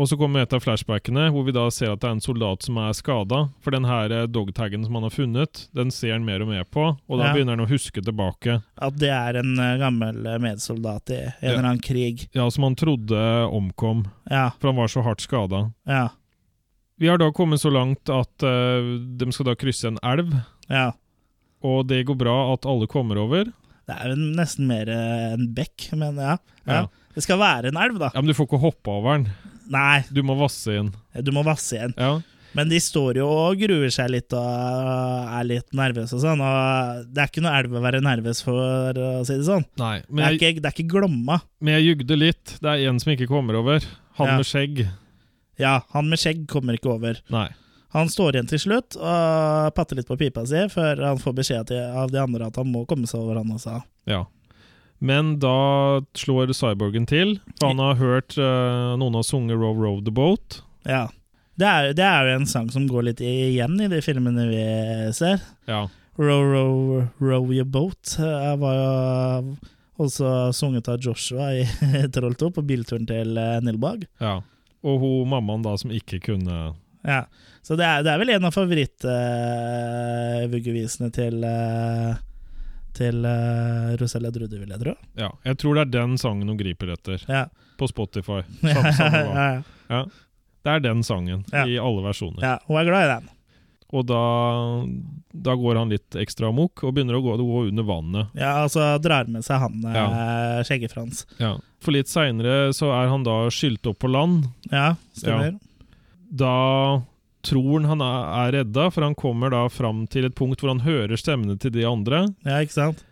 Og 0.00 0.06
så 0.08 0.16
kommer 0.16 0.44
et 0.44 0.52
av 0.56 0.62
flashbackene 0.64 1.26
hvor 1.34 1.44
vi 1.44 1.52
da 1.52 1.64
ser 1.74 1.90
at 1.92 2.00
det 2.00 2.08
er 2.08 2.14
en 2.16 2.22
soldat 2.24 2.62
som 2.64 2.78
er 2.80 2.94
skada. 2.96 3.42
For 3.64 3.74
den 3.74 3.84
her 3.88 4.12
eh, 4.14 4.28
dogtaggen 4.30 4.84
som 4.86 4.94
han 4.96 5.04
har 5.08 5.12
funnet, 5.12 5.66
den 5.76 5.90
ser 5.92 6.14
han 6.14 6.24
mer 6.28 6.44
og 6.44 6.48
mer 6.52 6.64
på, 6.64 6.86
og 6.96 7.18
da 7.20 7.26
Ja. 7.28 7.34
begynner 7.34 7.56
han 7.58 7.64
å 7.66 7.70
huske 7.72 8.00
tilbake. 8.04 8.60
At 8.80 8.96
det 9.00 9.10
er 9.12 9.40
en 9.42 9.52
eh, 9.60 9.74
gammel 9.82 10.22
eh, 10.26 10.38
medsoldat 10.42 11.12
i 11.12 11.18
en 11.24 11.32
Ja. 11.40 11.50
eller 11.52 11.62
annen 11.64 11.82
krig. 11.84 12.28
Ja, 12.36 12.46
som 12.50 12.64
han 12.68 12.76
trodde 12.78 13.20
omkom, 13.52 14.06
Ja. 14.30 14.50
for 14.60 14.70
han 14.72 14.80
var 14.80 14.88
så 14.92 15.02
hardt 15.04 15.20
skada. 15.24 15.70
Ja. 15.88 16.08
Vi 17.00 17.08
har 17.08 17.18
da 17.18 17.30
kommet 17.34 17.60
så 17.62 17.70
langt 17.72 18.08
at 18.12 18.44
uh, 18.46 18.98
de 19.18 19.30
skal 19.32 19.48
da 19.50 19.54
krysse 19.58 19.88
en 19.90 19.98
elv, 20.02 20.34
Ja. 20.70 20.92
og 21.62 21.86
det 21.88 22.04
går 22.06 22.18
bra 22.20 22.36
at 22.52 22.66
alle 22.68 22.86
kommer 22.90 23.18
over. 23.18 23.48
Det 23.88 23.96
er 23.98 24.12
jo 24.12 24.16
nesten 24.38 24.68
mer 24.70 24.86
eh, 24.88 25.32
en 25.34 25.48
bekk, 25.56 25.88
men 25.98 26.14
ja. 26.16 26.36
ja. 26.70 26.84
Det 27.16 27.24
skal 27.24 27.40
være 27.40 27.72
en 27.72 27.76
elv, 27.82 27.96
da. 27.98 28.12
Ja, 28.14 28.20
Men 28.22 28.30
du 28.30 28.36
får 28.38 28.46
ikke 28.46 28.60
hoppe 28.62 28.92
over 28.94 29.16
den. 29.18 29.24
Nei, 29.72 30.04
Du 30.14 30.22
må 30.22 30.36
vasse 30.38 30.76
inn. 30.78 30.92
du 31.18 31.32
må 31.34 31.42
vasse 31.44 31.74
igjen. 31.74 31.92
Ja, 31.98 32.20
Men 32.54 32.68
de 32.70 32.78
står 32.80 33.18
jo 33.18 33.26
og 33.26 33.58
gruer 33.58 33.90
seg 33.90 34.10
litt 34.14 34.32
og 34.36 34.46
er 35.34 35.44
litt 35.48 35.74
nervøse 35.74 36.14
og 36.14 36.22
sånn. 36.22 36.40
Og 36.46 37.10
det 37.10 37.24
er 37.24 37.30
ikke 37.32 37.42
noe 37.42 37.58
elv 37.58 37.74
å 37.74 37.82
være 37.82 38.02
nervøs 38.06 38.42
for, 38.46 38.54
å 38.94 39.24
si 39.26 39.34
det 39.40 39.46
sånn. 39.50 39.64
Nei, 39.82 39.96
Det 40.06 40.22
er 40.22 40.36
jeg, 40.38 40.40
ikke, 40.54 40.62
det 40.62 40.70
er 40.70 40.76
ikke 40.78 40.92
Glomma. 40.94 41.40
men 41.60 41.74
jeg 41.80 41.88
jugde 41.96 42.18
litt. 42.22 42.56
Det 42.62 42.70
er 42.76 42.86
en 42.90 43.00
som 43.02 43.12
ikke 43.16 43.26
kommer 43.30 43.58
over. 43.58 43.82
Han 44.20 44.28
Ja. 44.30 44.36
med 44.38 44.46
skjegg. 44.46 44.84
Ja, 45.62 45.78
han 45.94 46.10
med 46.10 46.20
skjegg 46.20 46.44
kommer 46.50 46.76
ikke 46.76 46.92
over. 46.96 47.22
Nei. 47.32 47.48
Han 47.92 48.08
står 48.08 48.36
igjen 48.36 48.48
til 48.48 48.60
slutt 48.62 48.96
og 48.96 49.72
patter 49.76 49.98
litt 49.98 50.08
på 50.08 50.16
pipa 50.16 50.46
si 50.48 50.62
før 50.72 51.02
han 51.04 51.18
får 51.20 51.34
beskjed 51.36 51.72
av 51.76 52.12
de 52.12 52.22
andre 52.22 52.48
at 52.48 52.56
han 52.56 52.70
må 52.72 52.86
komme 52.88 53.08
seg 53.08 53.20
over, 53.20 53.42
han 53.42 53.52
også. 53.52 53.82
Ja. 54.08 54.22
Men 55.02 55.34
da 55.42 56.00
slår 56.16 56.54
cyborgen 56.56 57.04
til, 57.10 57.36
for 57.58 57.72
han 57.72 57.82
har 57.82 57.98
hørt 58.00 58.36
uh, 58.38 58.94
noen 58.96 59.18
har 59.18 59.26
sunget 59.26 59.58
Row 59.60 59.74
Row 59.76 59.98
the 60.04 60.14
Boat. 60.14 60.62
Ja. 60.88 61.08
Det 61.60 61.68
er, 61.68 61.90
det 61.98 62.04
er 62.06 62.30
jo 62.30 62.36
en 62.38 62.48
sang 62.48 62.70
som 62.72 62.86
går 62.88 63.10
litt 63.10 63.20
igjen 63.20 63.76
i 63.82 63.90
de 63.92 64.00
filmene 64.04 64.46
vi 64.48 64.62
ser. 65.12 65.42
Ja. 65.68 65.84
Row, 66.16 66.44
row, 66.44 67.04
row 67.24 67.52
your 67.52 67.64
boat 67.64 68.18
Jeg 68.20 68.56
var 68.60 68.74
jo 68.76 69.54
også 70.04 70.50
sunget 70.52 70.90
av 70.92 71.00
Joshua 71.00 71.46
i 71.56 71.62
Troll 72.14 72.34
2 72.36 72.50
på 72.56 72.64
bilturen 72.68 73.06
til 73.08 73.36
eh, 73.40 73.60
Nilbag. 73.64 74.04
ja. 74.20 74.40
Og 74.82 74.98
hun 75.02 75.28
mammaen 75.30 75.62
da 75.64 75.72
som 75.78 75.90
ikke 75.94 76.18
kunne 76.30 76.56
Ja. 77.06 77.24
Så 77.62 77.76
det 77.78 77.84
er, 77.86 78.02
det 78.02 78.10
er 78.12 78.18
vel 78.18 78.30
en 78.34 78.44
av 78.46 78.52
favorittvuggevisene 78.54 81.10
til 81.14 81.44
uh, 81.46 82.14
til 82.92 83.22
uh, 83.24 83.94
Rosella 84.00 84.30
Drude, 84.34 84.58
vil 84.60 84.68
jeg 84.74 84.80
tro. 84.82 84.92
Ja. 85.16 85.30
Jeg 85.46 85.56
tror 85.62 85.74
det 85.78 85.82
er 85.86 85.92
den 85.94 86.18
sangen 86.20 86.48
hun 86.50 86.58
griper 86.60 86.88
etter, 86.92 87.18
Ja. 87.30 87.44
på 87.80 87.86
Spotify. 87.88 88.40
Samme, 88.60 88.92
samme 88.98 89.22
ja, 89.22 89.26
ja, 89.32 89.62
Ja. 89.88 90.02
Det 90.62 90.70
er 90.76 90.80
den 90.84 91.00
sangen, 91.02 91.40
i 91.66 91.74
alle 91.80 92.02
versjoner. 92.04 92.38
ja, 92.44 92.58
hun 92.68 92.76
er 92.78 92.84
glad 92.86 93.02
i 93.02 93.08
den. 93.16 93.24
Og 93.92 94.06
da, 94.08 94.20
da 95.36 95.54
går 95.60 95.76
han 95.76 95.90
litt 95.92 96.16
ekstra 96.16 96.48
amok, 96.48 96.80
og 96.86 96.94
begynner 96.96 97.18
å 97.18 97.22
gå, 97.24 97.34
gå 97.36 97.64
under 97.68 97.84
vannet. 97.84 98.30
Ja, 98.38 98.54
altså 98.64 98.86
drar 99.04 99.28
med 99.28 99.44
seg 99.44 99.60
han 99.60 99.82
uh, 99.84 100.62
Skjeggefrans. 100.64 101.26
Ja. 101.36 101.58
For 101.84 101.92
litt 101.92 102.08
seinere 102.08 102.70
så 102.76 102.88
er 102.96 103.10
han 103.12 103.26
da 103.26 103.42
skylt 103.52 103.86
opp 103.90 104.00
på 104.00 104.08
land. 104.08 104.46
Ja, 104.72 104.94
stemmer. 105.18 105.58
Da 106.32 106.54
tror 107.44 107.82
han 107.82 107.88
han 107.90 108.04
er, 108.06 108.26
er 108.46 108.52
redda, 108.60 108.88
for 108.94 109.04
han 109.04 109.16
kommer 109.18 109.52
da 109.52 109.66
fram 109.68 110.06
til 110.08 110.28
et 110.28 110.36
punkt 110.38 110.62
hvor 110.62 110.72
han 110.72 110.84
hører 110.86 111.20
stemmene 111.20 111.58
til 111.60 111.74
de 111.74 111.84
andre. 111.88 112.24
Ja, 112.46 112.62
ikke 112.64 112.78
sant? 112.78 113.02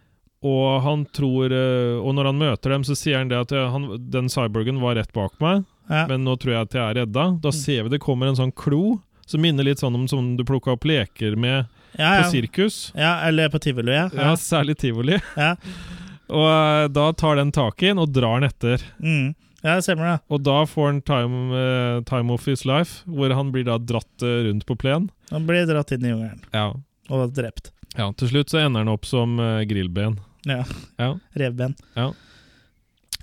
Og 0.40 0.78
han 0.86 1.02
tror 1.12 1.52
eh, 1.52 1.98
Og 2.00 2.14
når 2.16 2.30
han 2.30 2.38
møter 2.40 2.72
dem, 2.72 2.84
så 2.88 2.94
sier 2.96 3.18
han 3.20 3.28
det 3.28 3.36
at 3.42 3.50
eh, 3.52 3.66
han, 3.74 3.90
den 4.08 4.30
cyborgen 4.32 4.78
var 4.80 4.96
rett 4.96 5.12
bak 5.12 5.34
meg, 5.42 5.66
Ja. 5.90 6.06
men 6.08 6.22
nå 6.24 6.36
tror 6.40 6.54
jeg 6.54 6.68
at 6.68 6.74
jeg 6.78 6.84
er 6.86 6.98
redda. 7.02 7.24
Da 7.42 7.50
ser 7.52 7.82
vi 7.84 7.92
det 7.92 8.00
kommer 8.00 8.30
en 8.30 8.38
sånn 8.38 8.54
klo 8.56 9.00
som 9.30 9.40
minner 9.44 9.66
litt 9.66 9.80
sånn 9.82 9.94
om 9.96 10.08
som 10.10 10.32
du 10.38 10.42
plukka 10.46 10.74
opp 10.74 10.84
leker 10.88 11.36
med 11.38 11.64
ja, 11.98 12.20
på 12.22 12.30
sirkus. 12.34 12.80
ja, 12.98 13.16
eller 13.28 13.48
på 13.50 13.58
tivoli, 13.62 13.94
ja. 13.96 14.08
Ja, 14.14 14.32
særlig 14.38 14.76
tivoli. 14.82 15.20
Ja. 15.40 15.54
Og 16.30 16.46
eh, 16.46 16.84
da 16.94 17.08
tar 17.18 17.40
den 17.40 17.50
tak 17.50 17.82
i 17.82 17.88
den 17.90 17.98
og 17.98 18.12
drar 18.14 18.38
den 18.38 18.46
etter. 18.50 18.82
Mm. 19.02 19.32
ja 19.64 19.72
det 19.80 19.82
stemmer 19.82 20.06
det. 20.12 20.18
Og 20.30 20.44
da 20.46 20.60
får 20.70 20.86
han 20.92 21.00
time, 21.02 21.40
uh, 21.50 22.02
time 22.06 22.30
of 22.36 22.46
his 22.46 22.62
life, 22.68 23.00
hvor 23.10 23.34
han 23.34 23.50
blir 23.50 23.66
da 23.66 23.78
dratt 23.82 24.22
uh, 24.22 24.36
rundt 24.46 24.62
på 24.68 24.76
plen. 24.78 25.08
Han 25.32 25.46
blir 25.48 25.66
dratt 25.66 25.90
inn 25.96 26.06
i 26.06 26.12
jungelen 26.12 26.44
Ja. 26.54 26.68
og 27.10 27.34
drept. 27.34 27.72
ja. 27.98 28.06
Til 28.14 28.30
slutt 28.30 28.50
så 28.54 28.60
ender 28.62 28.84
han 28.84 28.92
opp 28.94 29.06
som 29.10 29.38
uh, 29.42 29.62
grillben. 29.66 30.20
Ja. 30.46 30.62
Ja. 31.02 31.10
Revben. 31.34 31.74
Ja. 31.98 32.12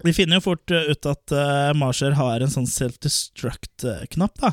De 0.04 0.12
finner 0.14 0.38
jo 0.38 0.44
fort 0.52 0.70
ut 0.70 1.08
at 1.10 1.32
uh, 1.34 1.72
Marsher 1.80 2.12
har 2.20 2.44
en 2.44 2.52
sånn 2.54 2.68
self-destruct-knapp, 2.70 4.36
da. 4.44 4.52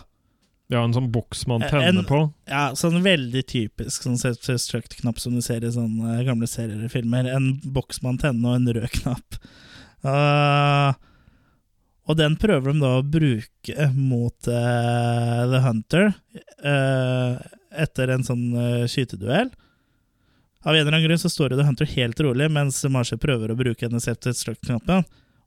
Ja, 0.72 0.80
en 0.80 0.94
sånn 0.96 1.10
boks 1.12 1.46
man 1.46 1.62
En- 1.62 1.70
tenner 1.70 2.06
på. 2.08 2.32
Ja, 2.48 2.70
sånn 2.74 3.02
veldig 3.04 3.42
typisk 3.46 4.06
sånn 4.06 4.16
self-destruct-knapp 4.16 5.18
som 5.20 5.34
du 5.36 5.42
ser 5.44 5.64
i 5.64 5.72
sånne 5.72 6.22
gamle 6.24 6.48
serier 6.48 6.84
og 6.84 6.90
filmer. 6.90 7.28
En 7.28 7.60
boks 7.60 8.00
man 8.02 8.16
tenner 8.18 8.54
og 8.54 8.56
en 8.56 8.72
rød 8.78 8.90
knapp. 9.02 9.36
Uh, 10.04 10.94
og 12.08 12.16
den 12.16 12.36
prøver 12.36 12.72
de 12.72 12.80
da 12.80 12.94
å 12.98 13.04
bruke 13.04 13.90
mot 13.96 14.48
uh, 14.48 15.44
The 15.52 15.60
Hunter 15.64 16.10
uh, 16.64 17.36
etter 17.74 18.12
en 18.14 18.22
sånn 18.22 18.52
eh, 18.54 18.84
skyteduell. 18.86 19.48
Av 20.64 20.76
en 20.76 20.80
eller 20.80 20.92
annen 20.92 21.08
grunn 21.08 21.18
så 21.18 21.30
står 21.32 21.50
jo 21.52 21.58
The 21.58 21.66
Hunter 21.66 21.88
helt 21.96 22.20
rolig 22.22 22.46
mens 22.52 22.78
Marshall 22.86 23.18
prøver 23.18 23.50
å 23.50 23.56
bruke 23.58 23.88
denne 23.88 23.98
self-destruct-knappen. 24.04 25.02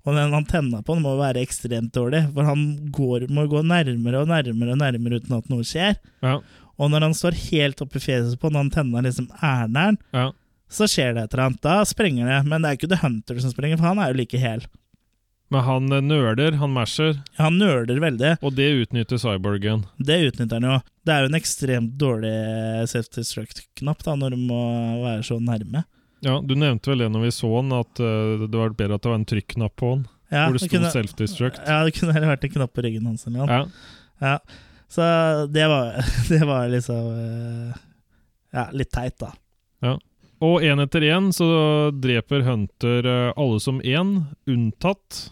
Og 0.08 0.16
den 0.16 0.32
antenna 0.38 0.80
på 0.88 0.96
den 0.96 1.04
må 1.04 1.18
være 1.20 1.42
ekstremt 1.44 1.92
dårlig, 1.96 2.22
for 2.32 2.48
han 2.48 2.62
går, 2.96 3.26
må 3.34 3.44
gå 3.52 3.60
nærmere 3.68 4.22
og 4.24 4.30
nærmere 4.32 4.72
og 4.78 4.80
nærmere 4.80 5.20
uten 5.20 5.36
at 5.36 5.50
noe 5.52 5.66
skjer. 5.68 5.98
Ja, 6.24 6.38
Og 6.80 6.92
når 6.94 7.08
han 7.10 7.16
står 7.18 7.36
helt 7.50 7.82
oppi 7.84 8.00
fjeset 8.00 8.40
på 8.40 8.48
den, 8.54 8.62
antenna 8.62 9.02
liksom 9.04 9.28
er 9.44 9.68
nær, 9.68 9.98
ja. 10.16 10.30
så 10.72 10.88
skjer 10.88 11.16
det 11.18 11.24
et 11.28 11.34
eller 11.36 11.50
annet. 11.50 11.62
Da 11.66 11.80
sprenger 11.90 12.30
det. 12.30 12.38
Men 12.48 12.62
det 12.64 12.70
er 12.70 12.78
ikke 12.80 12.92
The 12.94 13.02
Hunter 13.04 13.40
som 13.44 13.52
sprenger, 13.52 13.80
for 13.82 13.90
han 13.92 14.00
er 14.00 14.14
jo 14.14 14.20
like 14.22 14.40
hel. 14.40 14.64
Men 15.52 15.64
han 15.64 15.92
eh, 15.96 16.02
nøler, 16.04 16.56
han 16.60 16.74
masher, 16.76 17.18
Han 17.40 17.58
nøler 17.60 18.00
veldig. 18.04 18.34
og 18.44 18.56
det 18.56 18.68
utnytter 18.84 19.18
cyborgen. 19.20 19.86
Det 19.98 20.18
utnytter 20.30 20.60
han 20.60 20.70
jo. 20.70 20.80
Det 21.08 21.14
er 21.14 21.24
jo 21.24 21.30
en 21.32 21.40
ekstremt 21.42 21.94
dårlig 22.00 22.34
self-destruct-knapp 22.92 24.04
når 24.20 24.36
du 24.36 24.42
må 24.48 24.62
være 25.04 25.24
så 25.24 25.40
nærme. 25.40 25.84
Ja, 26.26 26.40
Du 26.42 26.56
nevnte 26.58 26.92
vel 26.92 27.04
det 27.04 27.10
når 27.14 27.28
vi 27.28 27.34
så 27.36 27.50
den, 27.60 27.74
at 27.78 28.00
uh, 28.02 28.46
det 28.48 28.58
var 28.58 28.74
bedre 28.78 28.98
at 28.98 29.04
det 29.06 29.12
var 29.12 29.20
en 29.20 29.28
trykknapp 29.30 29.76
på 29.78 29.92
den. 29.96 30.06
Ja, 30.34 30.48
hvor 30.48 30.58
det 30.58 30.66
sto 30.66 30.80
self-destruct. 30.92 31.60
ja, 31.64 31.84
det 31.88 31.94
kunne 31.96 32.16
heller 32.16 32.34
vært 32.34 32.44
en 32.44 32.56
knapp 32.58 32.74
på 32.76 32.84
ryggen 32.84 33.06
hans. 33.08 33.28
Eller 33.28 33.46
noe. 33.46 33.48
Ja. 33.48 33.94
Ja. 34.20 34.64
Så 34.92 35.04
det 35.54 35.68
var, 35.70 36.00
det 36.32 36.42
var 36.48 36.72
liksom 36.72 37.12
uh, 37.14 37.84
Ja, 38.56 38.70
litt 38.74 38.92
teit, 38.92 39.20
da. 39.22 39.34
Og 40.38 40.62
én 40.62 40.78
etter 40.78 41.02
én 41.02 41.32
så 41.34 41.48
dreper 41.98 42.44
Hunter 42.46 43.08
eh, 43.10 43.32
alle 43.42 43.58
som 43.58 43.80
én, 43.82 44.12
unntatt 44.46 45.32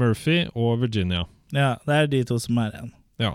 Murphy 0.00 0.46
og 0.56 0.80
Virginia. 0.80 1.26
Ja, 1.52 1.74
det 1.84 1.98
er 1.98 2.08
de 2.08 2.22
to 2.24 2.38
som 2.40 2.56
er 2.62 2.70
igjen. 2.72 2.88
Ja. 3.20 3.34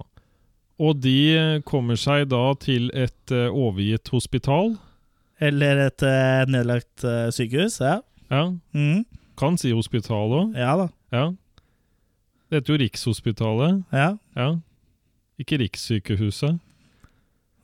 Og 0.82 0.98
de 1.04 1.62
kommer 1.62 2.00
seg 2.02 2.32
da 2.34 2.42
til 2.58 2.90
et 2.98 3.36
overgitt 3.54 4.10
hospital. 4.10 4.74
Eller 5.42 5.88
et 5.88 6.04
eh, 6.06 6.44
nedlagt 6.54 7.04
eh, 7.08 7.30
sykehus. 7.34 7.80
Ja. 7.82 8.00
Ja, 8.32 8.44
Mm. 8.74 9.04
kan 9.38 9.58
si 9.58 9.72
hospital 9.74 10.30
òg. 10.38 10.52
ja 10.56 10.76
da. 10.78 10.88
Ja. 11.12 11.24
Det 12.52 12.60
heter 12.62 12.74
jo 12.74 12.80
Rikshospitalet. 12.84 13.82
Ja. 13.96 14.10
Ja. 14.36 14.50
Ikke 15.40 15.58
Rikssykehuset. 15.60 16.60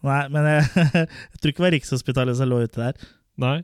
Nei, 0.08 0.22
men 0.32 0.46
jeg, 0.48 0.64
jeg 0.94 1.40
tror 1.42 1.52
ikke 1.52 1.60
det 1.62 1.66
var 1.68 1.76
Rikshospitalet 1.76 2.38
som 2.40 2.50
lå 2.50 2.62
ute 2.64 2.80
der. 2.82 3.08
Nei. 3.38 3.58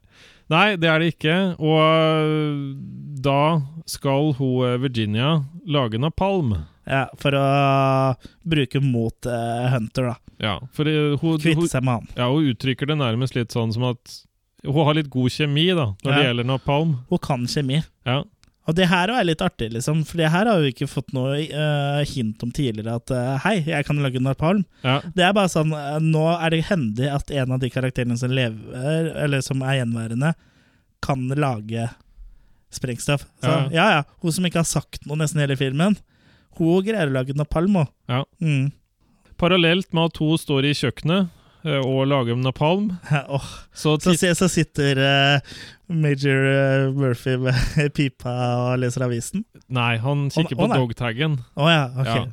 Nei, 0.51 0.75
det 0.77 0.89
er 0.91 0.99
det 1.01 1.13
ikke. 1.15 1.35
Og 1.57 1.79
øh, 1.79 2.75
da 3.23 3.37
skal 3.89 4.33
hun 4.37 4.65
øh, 4.67 4.81
Virginia 4.83 5.39
lage 5.65 5.97
napalm. 6.01 6.53
Ja, 6.85 7.05
For 7.17 7.31
å 7.39 7.45
bruke 8.43 8.81
mot 8.83 9.25
eh, 9.31 9.67
Hunter, 9.73 10.11
da. 10.11 10.15
Ja, 10.43 10.57
for 10.75 10.89
hun, 10.89 11.15
hun, 11.21 11.65
ja, 12.17 12.27
hun 12.27 12.51
uttrykker 12.51 12.89
det 12.91 12.99
nærmest 12.99 13.37
litt 13.37 13.55
sånn 13.55 13.71
som 13.75 13.85
at 13.93 14.19
hun 14.63 14.85
har 14.87 14.95
litt 14.97 15.09
god 15.11 15.31
kjemi 15.31 15.69
da, 15.75 15.89
når 16.03 16.13
det 16.17 16.23
gjelder 16.27 16.47
napalm. 16.47 16.93
Hun 17.09 17.21
kan 17.23 17.43
kjemi. 17.51 17.81
Ja, 18.07 18.21
Og 18.67 18.75
det 18.77 18.85
her 18.87 19.11
er 19.11 19.25
litt 19.27 19.41
artig, 19.43 19.73
liksom, 19.73 20.05
for 20.07 20.21
det 20.21 20.29
her 20.31 20.47
har 20.47 20.61
vi 20.63 20.69
ikke 20.71 20.87
fått 20.87 21.11
noe 21.15 21.35
uh, 21.51 21.99
hint 22.07 22.43
om 22.45 22.51
tidligere. 22.55 22.95
At 22.95 23.11
uh, 23.11 23.33
hei, 23.43 23.57
jeg 23.67 23.87
kan 23.87 23.99
lage 24.03 24.21
napalm. 24.23 24.63
ja, 24.85 25.01
Det 25.15 25.25
er 25.25 25.35
bare 25.35 25.51
sånn 25.51 25.73
uh, 25.75 25.97
Nå 25.99 26.23
er 26.37 26.55
det 26.55 26.61
hendig 26.69 27.09
at 27.11 27.31
en 27.31 27.57
av 27.57 27.59
de 27.59 27.71
karakterene 27.73 28.15
som 28.19 28.31
lever, 28.31 29.11
eller 29.19 29.43
som 29.43 29.63
er 29.67 29.81
gjenværende, 29.81 30.31
kan 31.03 31.27
lage 31.35 31.89
sprengstoff. 32.73 33.27
Så 33.43 33.51
Ja. 33.51 33.67
ja, 33.71 33.89
ja. 33.97 34.03
Hun 34.23 34.31
som 34.31 34.47
ikke 34.47 34.63
har 34.63 34.69
sagt 34.69 35.03
noe 35.05 35.19
nesten 35.19 35.43
hele 35.43 35.59
filmen, 35.59 35.97
hun 36.55 36.85
greier 36.87 37.11
å 37.11 37.17
lage 37.19 37.35
napalm 37.35 37.83
òg. 37.83 37.91
ja. 38.07 38.23
Mm. 38.39 38.71
Parallelt 39.43 39.89
med 39.91 40.11
at 40.11 40.19
hun 40.23 40.39
står 40.39 40.69
i 40.69 40.73
kjøkkenet 40.77 41.27
øh, 41.67 41.81
og 41.81 42.05
lager 42.07 42.37
napalm, 42.39 42.93
oh, 43.27 43.49
så, 43.75 43.97
så, 43.99 44.15
så 44.39 44.47
sitter 44.51 45.01
uh, 45.03 45.57
Major 45.91 46.47
uh, 46.47 46.95
Murphy 46.95 47.35
med 47.41 47.91
pipa 47.97 48.31
og 48.61 48.79
leser 48.83 49.03
avisen. 49.03 49.43
Nei, 49.67 49.97
han 50.03 50.29
kikker 50.31 50.55
oh, 50.55 50.63
på 50.63 50.69
oh, 50.69 50.75
dogtaggen. 50.85 51.37
Ja, 51.59 51.89
ok. 51.91 52.13
Ja. 52.13 52.23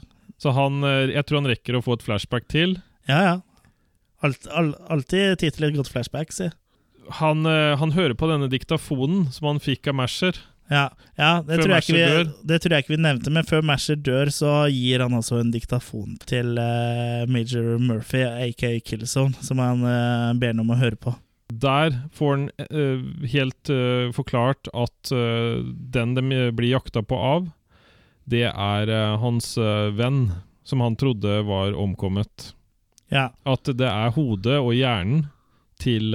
Så 0.40 0.54
han, 0.56 0.80
jeg 1.10 1.20
tror 1.28 1.42
han 1.42 1.50
rekker 1.50 1.76
å 1.76 1.82
få 1.84 1.98
et 1.98 2.04
flashback 2.06 2.46
til. 2.48 2.78
Ja, 3.10 3.18
ja. 3.26 3.34
Alt, 4.24 4.46
all, 4.48 4.70
alltid 4.88 5.42
tid 5.42 5.56
til 5.56 5.66
et 5.66 5.76
godt 5.76 5.90
flashback, 5.92 6.32
si. 6.32 6.46
Han, 7.18 7.44
han 7.44 7.92
hører 7.92 8.14
på 8.16 8.28
denne 8.30 8.48
diktafonen 8.48 9.26
som 9.34 9.50
han 9.50 9.60
fikk 9.60 9.90
av 9.90 9.98
Masher. 9.98 10.38
Ja, 10.70 10.84
ja 11.18 11.30
det, 11.42 11.56
tror 11.58 11.72
jeg 11.74 11.82
ikke 11.82 11.96
vi, 11.98 12.32
det 12.46 12.60
tror 12.62 12.74
jeg 12.76 12.84
ikke 12.84 12.94
vi 12.94 13.00
nevnte, 13.02 13.32
men 13.34 13.46
før 13.46 13.64
Masher 13.66 13.98
dør, 13.98 14.30
så 14.30 14.52
gir 14.70 15.02
han 15.02 15.16
altså 15.18 15.40
en 15.40 15.50
diktafon 15.50 16.14
til 16.30 16.54
uh, 16.62 17.26
Major 17.26 17.74
Murphy, 17.82 18.22
aka 18.22 18.76
Killzone, 18.86 19.34
som 19.42 19.58
han 19.58 19.82
uh, 19.82 20.30
ber 20.38 20.54
ham 20.54 20.62
om 20.62 20.70
å 20.70 20.78
høre 20.78 21.00
på. 21.00 21.16
Der 21.50 21.96
får 22.14 22.36
han 22.36 22.44
uh, 22.70 23.02
helt 23.32 23.72
forklart 24.14 24.70
at 24.70 25.10
den 25.10 26.14
de 26.14 26.44
blir 26.54 26.76
jakta 26.76 27.02
på 27.02 27.18
av, 27.18 27.50
det 28.30 28.46
er 28.46 28.94
hans 29.18 29.56
venn, 29.98 30.22
som 30.62 30.84
han 30.84 30.94
trodde 30.94 31.40
var 31.48 31.74
omkommet. 31.74 32.52
Ja, 33.10 33.32
At 33.42 33.66
det 33.66 33.88
er 33.90 34.14
hodet 34.14 34.60
og 34.60 34.70
hjernen 34.76 35.26
til 35.82 36.14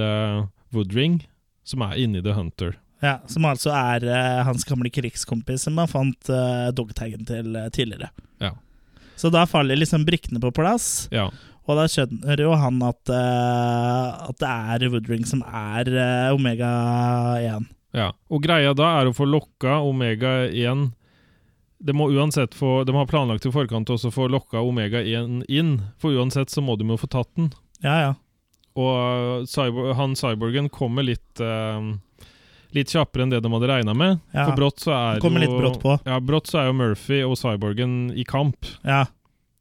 Woodring 0.72 1.20
som 1.66 1.84
er 1.84 1.98
inni 2.00 2.22
The 2.24 2.32
Hunter. 2.38 2.78
Ja 3.04 3.18
Som 3.28 3.44
altså 3.44 3.72
er 3.76 4.06
uh, 4.08 4.44
hans 4.48 4.64
gamle 4.64 4.90
krigskompis 4.92 5.66
som 5.66 5.76
han 5.78 5.90
fant 5.90 6.30
uh, 6.32 6.70
dogtaggen 6.72 7.26
til 7.28 7.56
uh, 7.56 7.68
tidligere. 7.74 8.08
Ja. 8.40 8.54
Så 9.16 9.30
da 9.32 9.46
faller 9.48 9.76
liksom 9.76 10.04
brikkene 10.08 10.40
på 10.40 10.50
plass, 10.56 11.08
Ja. 11.12 11.30
og 11.66 11.76
da 11.80 11.86
skjønner 11.88 12.40
jo 12.40 12.52
han 12.56 12.82
at, 12.84 13.08
at 13.10 14.36
det 14.42 14.48
er 14.50 14.90
Woodring 14.92 15.24
som 15.28 15.40
er 15.46 15.88
Omega 16.34 16.70
1. 17.40 17.66
ja. 17.96 18.10
Og 18.28 18.44
greia 18.44 18.74
da 18.76 18.90
er 19.00 19.08
å 19.08 19.14
få 19.16 19.24
lokka 19.28 19.78
Omega 19.84 20.44
1 20.52 20.90
de 21.78 21.92
må 21.92 22.08
uansett 22.12 22.54
få, 22.56 22.84
de 22.88 22.94
har 22.96 23.08
planlagt 23.08 23.46
i 23.46 23.52
forkant 23.52 23.90
også 23.92 24.08
å 24.08 24.14
få 24.14 24.28
lokka 24.32 24.62
Omega 24.64 25.02
1 25.04 25.42
inn, 25.52 25.74
for 26.00 26.16
uansett 26.16 26.52
så 26.52 26.62
må 26.64 26.76
de 26.80 26.86
jo 26.88 26.96
få 26.96 27.08
tatt 27.12 27.28
den. 27.36 27.50
Ja, 27.84 27.96
ja. 28.00 28.14
Og 28.76 29.44
cyber, 29.48 29.92
han 29.96 30.16
cyborgen 30.16 30.68
kommer 30.72 31.04
litt 31.04 31.40
eh, 31.40 31.90
Litt 32.76 32.92
kjappere 32.92 33.24
enn 33.24 33.30
det 33.32 33.40
de 33.42 33.50
hadde 33.52 33.68
regna 33.70 33.94
med. 33.96 34.18
Ja. 34.36 34.44
For 34.50 34.56
brått 34.58 34.82
så 34.84 34.92
er 34.92 35.20
jo 35.20 35.58
brått. 35.58 36.06
Ja, 36.06 36.18
brått 36.20 36.50
så 36.50 36.60
er 36.60 36.66
jo 36.70 36.74
Murphy 36.76 37.22
og 37.24 37.36
cyborgen 37.40 38.10
i 38.14 38.24
kamp. 38.28 38.68
ja. 38.84 39.06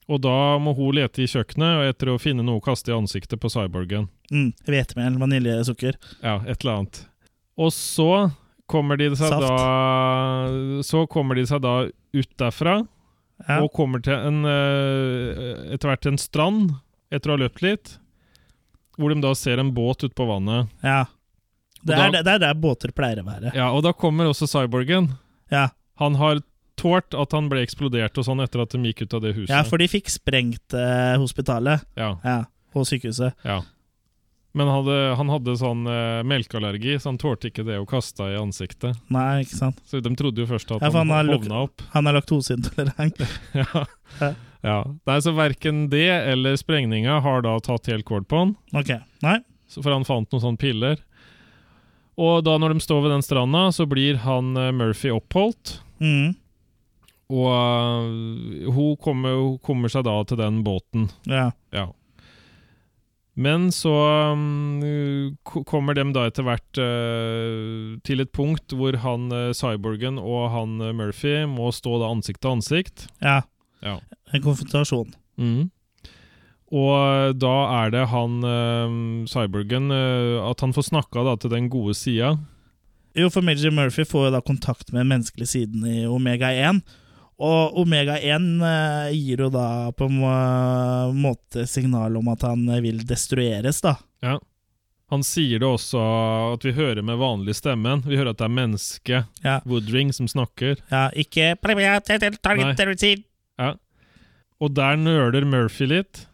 Og 0.05 0.19
da 0.21 0.59
må 0.61 0.75
hun 0.77 0.91
lete 0.93 1.23
i 1.23 1.25
kjøkkenet 1.25 1.79
og 1.79 1.87
etter 1.89 2.11
å 2.13 2.19
finne 2.21 2.43
noe 2.45 2.59
å 2.59 2.61
kaste 2.61 2.91
i 2.91 2.93
ansiktet 2.93 3.39
på 3.41 3.49
cyborgen. 3.49 4.03
Mm, 4.29 4.51
Hvetemel, 4.67 5.15
vaniljesukker. 5.17 5.95
Ja, 6.21 6.35
et 6.45 6.61
eller 6.61 6.75
annet. 6.83 6.99
Og 7.57 7.71
så 7.73 8.29
kommer 8.69 8.99
de 9.01 9.07
seg 9.17 9.33
Saft. 9.33 9.41
da 9.41 10.83
Så 10.85 11.07
kommer 11.09 11.33
de 11.39 11.47
seg 11.49 11.63
da 11.65 11.87
ut 11.89 12.37
derfra 12.37 12.83
Ja. 13.49 13.63
og 13.63 13.73
kommer 13.73 13.99
til 14.05 14.13
en 14.13 14.45
eh, 14.45 15.73
etter 15.73 15.89
hvert 15.89 16.05
en 16.05 16.21
strand 16.21 16.75
etter 17.11 17.31
å 17.33 17.39
ha 17.39 17.41
løpt 17.47 17.63
litt. 17.65 17.97
Hvor 18.99 19.09
de 19.09 19.19
da 19.25 19.33
ser 19.33 19.57
en 19.59 19.73
båt 19.73 20.05
ute 20.05 20.13
på 20.13 20.27
vannet. 20.29 20.69
ja. 20.83 21.05
Det 21.85 21.93
er, 21.95 22.11
da- 22.15 22.23
det 22.25 22.33
er 22.35 22.39
der 22.47 22.57
båter 22.57 22.91
pleier 22.97 23.21
å 23.21 23.25
være. 23.27 23.53
Ja, 23.55 23.69
Og 23.75 23.83
da 23.85 23.91
kommer 23.93 24.25
også 24.31 24.47
cyborgen. 24.49 25.11
Ja. 25.53 25.67
Han 26.01 26.15
har 26.19 26.41
tålt 26.75 27.13
at 27.15 27.31
han 27.31 27.45
ble 27.51 27.61
eksplodert 27.63 28.17
og 28.19 28.25
sånn 28.27 28.41
etter 28.43 28.63
at 28.65 28.73
de 28.73 28.81
gikk 28.89 29.05
ut 29.05 29.13
av 29.15 29.21
det 29.23 29.35
huset. 29.37 29.53
Ja, 29.53 29.61
for 29.63 29.79
de 29.79 29.87
fikk 29.87 30.09
sprengt 30.11 30.73
eh, 30.75 31.13
hospitalet 31.21 31.85
Ja, 31.95 32.15
ja, 32.25 32.39
og 32.75 32.83
sykehuset. 32.89 33.37
ja. 33.45 33.61
Men 34.55 34.69
hadde, 34.71 34.93
han 35.19 35.27
hadde 35.27 35.53
sånn 35.59 35.81
eh, 35.91 36.21
melkeallergi, 36.23 36.93
så 37.03 37.09
han 37.11 37.17
tålte 37.19 37.49
ikke 37.49 37.65
det 37.67 37.75
å 37.75 37.85
kaste 37.89 38.23
i 38.31 38.37
ansiktet. 38.39 38.95
Nei, 39.11 39.41
ikke 39.43 39.57
sant. 39.57 39.81
Så 39.83 39.99
de 39.99 40.13
trodde 40.15 40.39
jo 40.39 40.47
først 40.47 40.69
at 40.71 40.79
Ja, 40.85 40.91
han, 40.95 41.09
han 41.11 41.27
hovna 41.27 41.65
opp. 41.65 41.83
Han 41.91 42.07
er 42.07 42.15
laktoseintolerant. 42.21 43.19
ja. 43.59 43.65
Ja. 44.21 44.29
ja. 44.63 44.77
Nei, 45.11 45.17
så 45.25 45.33
verken 45.35 45.89
det 45.91 46.07
eller 46.07 46.55
sprengninga 46.55 47.17
har 47.25 47.43
da 47.43 47.57
tatt 47.59 47.91
helt 47.91 48.07
kål 48.07 48.23
på 48.31 48.39
han, 48.45 48.53
ok, 48.71 48.93
nei. 49.27 49.41
så 49.67 49.83
for 49.83 49.91
han 49.91 50.07
fant 50.07 50.31
noen 50.31 50.45
sånne 50.47 50.61
piller. 50.63 51.03
Og 52.15 52.45
da 52.47 52.55
når 52.61 52.75
de 52.75 52.83
står 52.83 53.03
ved 53.03 53.13
den 53.15 53.25
stranda, 53.25 53.67
så 53.75 53.87
blir 53.89 54.21
han 54.23 54.55
eh, 54.59 54.71
Murphy 54.75 55.11
oppholdt. 55.11 55.79
Mm. 55.99 56.35
Og 57.33 57.49
uh, 57.49 58.73
hun 58.75 58.97
kommer, 59.01 59.37
hun 59.39 59.55
kommer 59.65 59.89
seg 59.91 60.05
da 60.05 60.19
til 60.29 60.39
den 60.39 60.61
båten. 60.65 61.09
Ja. 61.25 61.49
Ja. 61.73 61.89
Men 63.35 63.67
så 63.75 63.91
um, 64.31 65.35
kommer 65.67 65.97
de 65.97 66.05
da 66.15 66.27
etter 66.29 66.45
hvert 66.47 66.79
uh, 66.79 67.97
til 68.07 68.23
et 68.23 68.31
punkt 68.31 68.77
hvor 68.77 68.95
han 69.03 69.25
uh, 69.33 69.49
cyborgen 69.57 70.21
og 70.21 70.53
han 70.53 70.77
Murphy 70.95 71.41
må 71.49 71.73
stå 71.75 71.97
da 71.99 72.13
ansikt 72.13 72.43
til 72.45 72.55
ansikt. 72.59 73.09
ja. 73.23 73.41
Ja. 73.85 73.99
En 74.33 74.41
konfrontasjon. 74.41 75.11
Mhm. 75.37 75.69
Og 76.73 77.35
da 77.37 77.55
er 77.83 77.91
det 77.93 78.07
han 78.09 78.39
uh, 78.41 79.25
cyborgen 79.29 79.91
uh, 79.93 80.41
At 80.49 80.63
han 80.65 80.73
får 80.73 80.87
snakka 80.89 81.25
da 81.27 81.35
til 81.37 81.53
den 81.53 81.69
gode 81.69 81.93
sida. 81.97 82.35
Jo, 83.15 83.29
for 83.31 83.45
Major 83.45 83.71
Murphy 83.71 84.03
får 84.07 84.27
jo 84.27 84.31
da 84.33 84.41
kontakt 84.43 84.89
med 84.91 85.03
den 85.03 85.11
menneskelige 85.13 85.51
siden 85.51 85.85
i 85.87 86.07
Omega 86.09 86.49
1. 86.71 86.81
Og 87.45 87.77
Omega 87.83 88.17
1 88.17 88.49
uh, 88.63 89.13
gir 89.13 89.45
jo 89.45 89.51
da 89.53 89.69
på 89.95 90.09
en 90.09 91.21
måte 91.21 91.67
signal 91.69 92.17
om 92.17 92.33
at 92.33 92.43
han 92.47 92.65
vil 92.83 93.05
destrueres, 93.07 93.83
da. 93.85 93.95
Ja. 94.25 94.39
Han 95.13 95.21
sier 95.21 95.61
det 95.61 95.67
også 95.69 96.01
at 96.55 96.63
vi 96.65 96.73
hører 96.73 97.05
med 97.05 97.19
vanlig 97.21 97.53
stemmen. 97.59 98.01
Vi 98.07 98.17
hører 98.17 98.33
at 98.33 98.39
det 98.41 98.47
er 98.47 98.55
mennesket, 98.57 99.33
Ja. 99.45 99.59
Woodring, 99.69 100.09
som 100.17 100.27
snakker. 100.27 100.81
Ja, 100.89 101.11
ikke 101.13 101.53
Ja. 103.61 103.75
Og 104.59 104.73
der 104.73 104.97
nøler 104.97 105.45
Murphy 105.45 105.85
litt. 105.91 106.25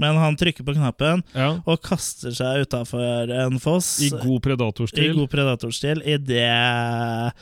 Men 0.00 0.16
han 0.16 0.36
trykker 0.40 0.64
på 0.64 0.74
knappen 0.74 1.22
Ja. 1.36 1.60
og 1.66 1.82
kaster 1.84 2.32
seg 2.34 2.64
utafor 2.66 3.30
en 3.30 3.58
foss. 3.62 4.00
I 4.02 4.08
god 4.10 4.40
predatorstil. 4.42 5.10
I 5.10 5.14
god 5.14 5.28
predatorstil 5.30 6.02
idet 6.06 7.32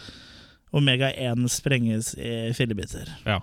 Omega 0.73 1.11
1 1.13 1.49
sprenges 1.51 2.13
i 2.19 2.53
fillebiter. 2.55 3.09
Ja. 3.27 3.41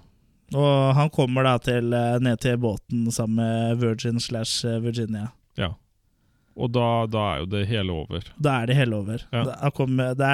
Og 0.56 0.94
han 0.96 1.10
kommer 1.12 1.44
da 1.44 1.58
til, 1.60 1.92
eh, 1.94 2.20
ned 2.24 2.40
til 2.40 2.56
båten 2.58 3.10
sammen 3.12 3.36
med 3.42 3.78
Virgin 3.82 4.20
slash 4.20 4.66
eh, 4.66 4.80
Virginia. 4.80 5.32
ja. 5.58 5.74
Og 6.58 6.72
da, 6.74 7.06
da 7.06 7.24
er 7.36 7.40
jo 7.44 7.46
det 7.52 7.68
hele 7.70 7.92
over. 7.94 8.24
Da 8.42 8.64
er 8.64 8.66
det 8.66 8.76
hele 8.80 8.96
over. 8.98 9.22
Ja. 9.32 9.44
Da, 9.46 9.70
kommer, 9.70 10.16
da 10.18 10.30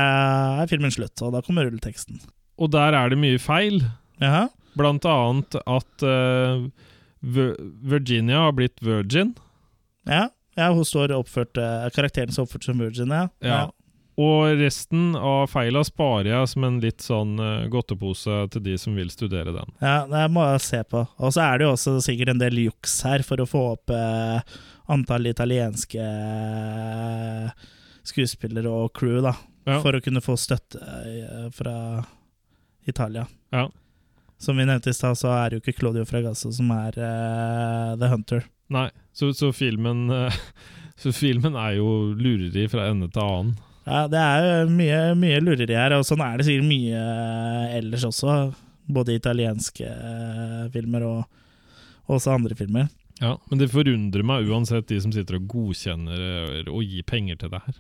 er 0.62 0.68
filmen 0.72 0.90
slutt, 0.94 1.20
og 1.22 1.34
da 1.34 1.42
kommer 1.44 1.66
rulleteksten. 1.68 2.22
Og 2.58 2.70
der 2.72 2.94
er 2.96 3.10
det 3.12 3.18
mye 3.20 3.38
feil. 3.44 3.82
Ja. 4.22 4.46
Blant 4.78 5.04
annet 5.04 5.58
at 5.68 6.06
Vir- 6.06 6.70
Virginia 7.24 8.46
har 8.46 8.52
blitt 8.52 8.82
virgin. 8.84 9.34
Ja. 10.06 10.28
ja, 10.56 10.72
hun 10.76 10.86
står 10.86 11.14
oppført 11.16 11.58
eh, 11.58 11.88
Karakteren 11.96 12.32
som 12.36 12.44
oppført 12.44 12.68
som 12.68 12.82
Virgin, 12.84 13.14
ja. 13.16 13.30
Ja. 13.40 13.62
Og 14.20 14.60
resten 14.60 15.16
av 15.18 15.48
feila 15.50 15.82
sparer 15.88 16.30
jeg 16.30 16.50
som 16.52 16.66
en 16.68 16.78
litt 16.84 17.02
sånn 17.02 17.34
eh, 17.42 17.66
godtepose 17.74 18.44
til 18.54 18.66
de 18.66 18.76
som 18.78 18.98
vil 18.98 19.10
studere 19.14 19.56
den. 19.56 19.72
Ja, 19.82 20.04
det 20.10 20.28
må 20.36 20.44
jeg 20.52 20.62
se 20.68 20.82
på. 20.86 21.06
Og 21.18 21.34
så 21.34 21.42
er 21.48 21.58
det 21.58 21.66
jo 21.66 21.72
også 21.74 21.96
sikkert 22.06 22.36
en 22.36 22.44
del 22.44 22.60
juks 22.68 23.00
her 23.08 23.26
for 23.26 23.42
å 23.42 23.48
få 23.50 23.64
opp 23.72 23.94
eh, 23.94 24.60
antall 24.94 25.32
italienske 25.32 26.04
eh, 26.04 27.70
skuespillere 28.06 28.70
og 28.70 28.92
crew, 29.00 29.18
da. 29.26 29.34
Ja. 29.64 29.80
For 29.80 29.96
å 29.96 30.04
kunne 30.04 30.22
få 30.22 30.36
støtte 30.38 30.84
fra 31.56 32.04
Italia. 32.84 33.24
Ja. 33.56 33.70
Som 34.44 34.60
vi 34.60 34.66
nevnte 34.68 34.92
i 34.92 34.96
stad, 34.96 35.16
så 35.16 35.32
er 35.32 35.50
det 35.50 35.58
jo 35.58 35.64
ikke 35.64 35.78
Claudio 35.80 36.04
Fragasso 36.08 36.52
som 36.52 36.72
er 36.76 36.98
uh, 37.00 37.94
The 38.00 38.10
Hunter. 38.12 38.44
Nei, 38.74 38.90
så, 39.16 39.30
så 39.36 39.54
filmen 39.56 40.10
uh, 40.12 40.42
Så 41.00 41.14
filmen 41.16 41.56
er 41.58 41.78
jo 41.80 41.88
lureri 42.14 42.68
fra 42.70 42.90
ende 42.92 43.08
til 43.12 43.24
annen. 43.24 43.54
Ja, 43.84 44.04
det 44.08 44.20
er 44.20 44.70
mye, 44.72 45.00
mye 45.20 45.40
lureri 45.42 45.74
her, 45.76 45.96
og 45.98 46.06
sånn 46.08 46.22
er 46.24 46.38
det 46.40 46.46
sikkert 46.48 46.70
mye 46.70 47.00
eh, 47.02 47.74
ellers 47.80 48.06
også. 48.08 48.36
Både 48.94 49.16
italienske 49.18 49.90
uh, 49.90 50.68
filmer 50.72 51.08
og 51.08 51.24
og 52.04 52.18
også 52.18 52.34
andre 52.36 52.56
filmer. 52.60 52.90
Ja, 53.22 53.38
Men 53.50 53.62
det 53.62 53.72
forundrer 53.72 54.26
meg 54.28 54.50
uansett 54.52 54.90
de 54.90 55.00
som 55.00 55.14
sitter 55.16 55.38
og 55.38 55.46
godkjenner 55.52 56.68
og 56.68 56.84
gir 56.84 57.06
penger 57.08 57.38
til 57.40 57.54
det 57.54 57.62
her. 57.64 57.78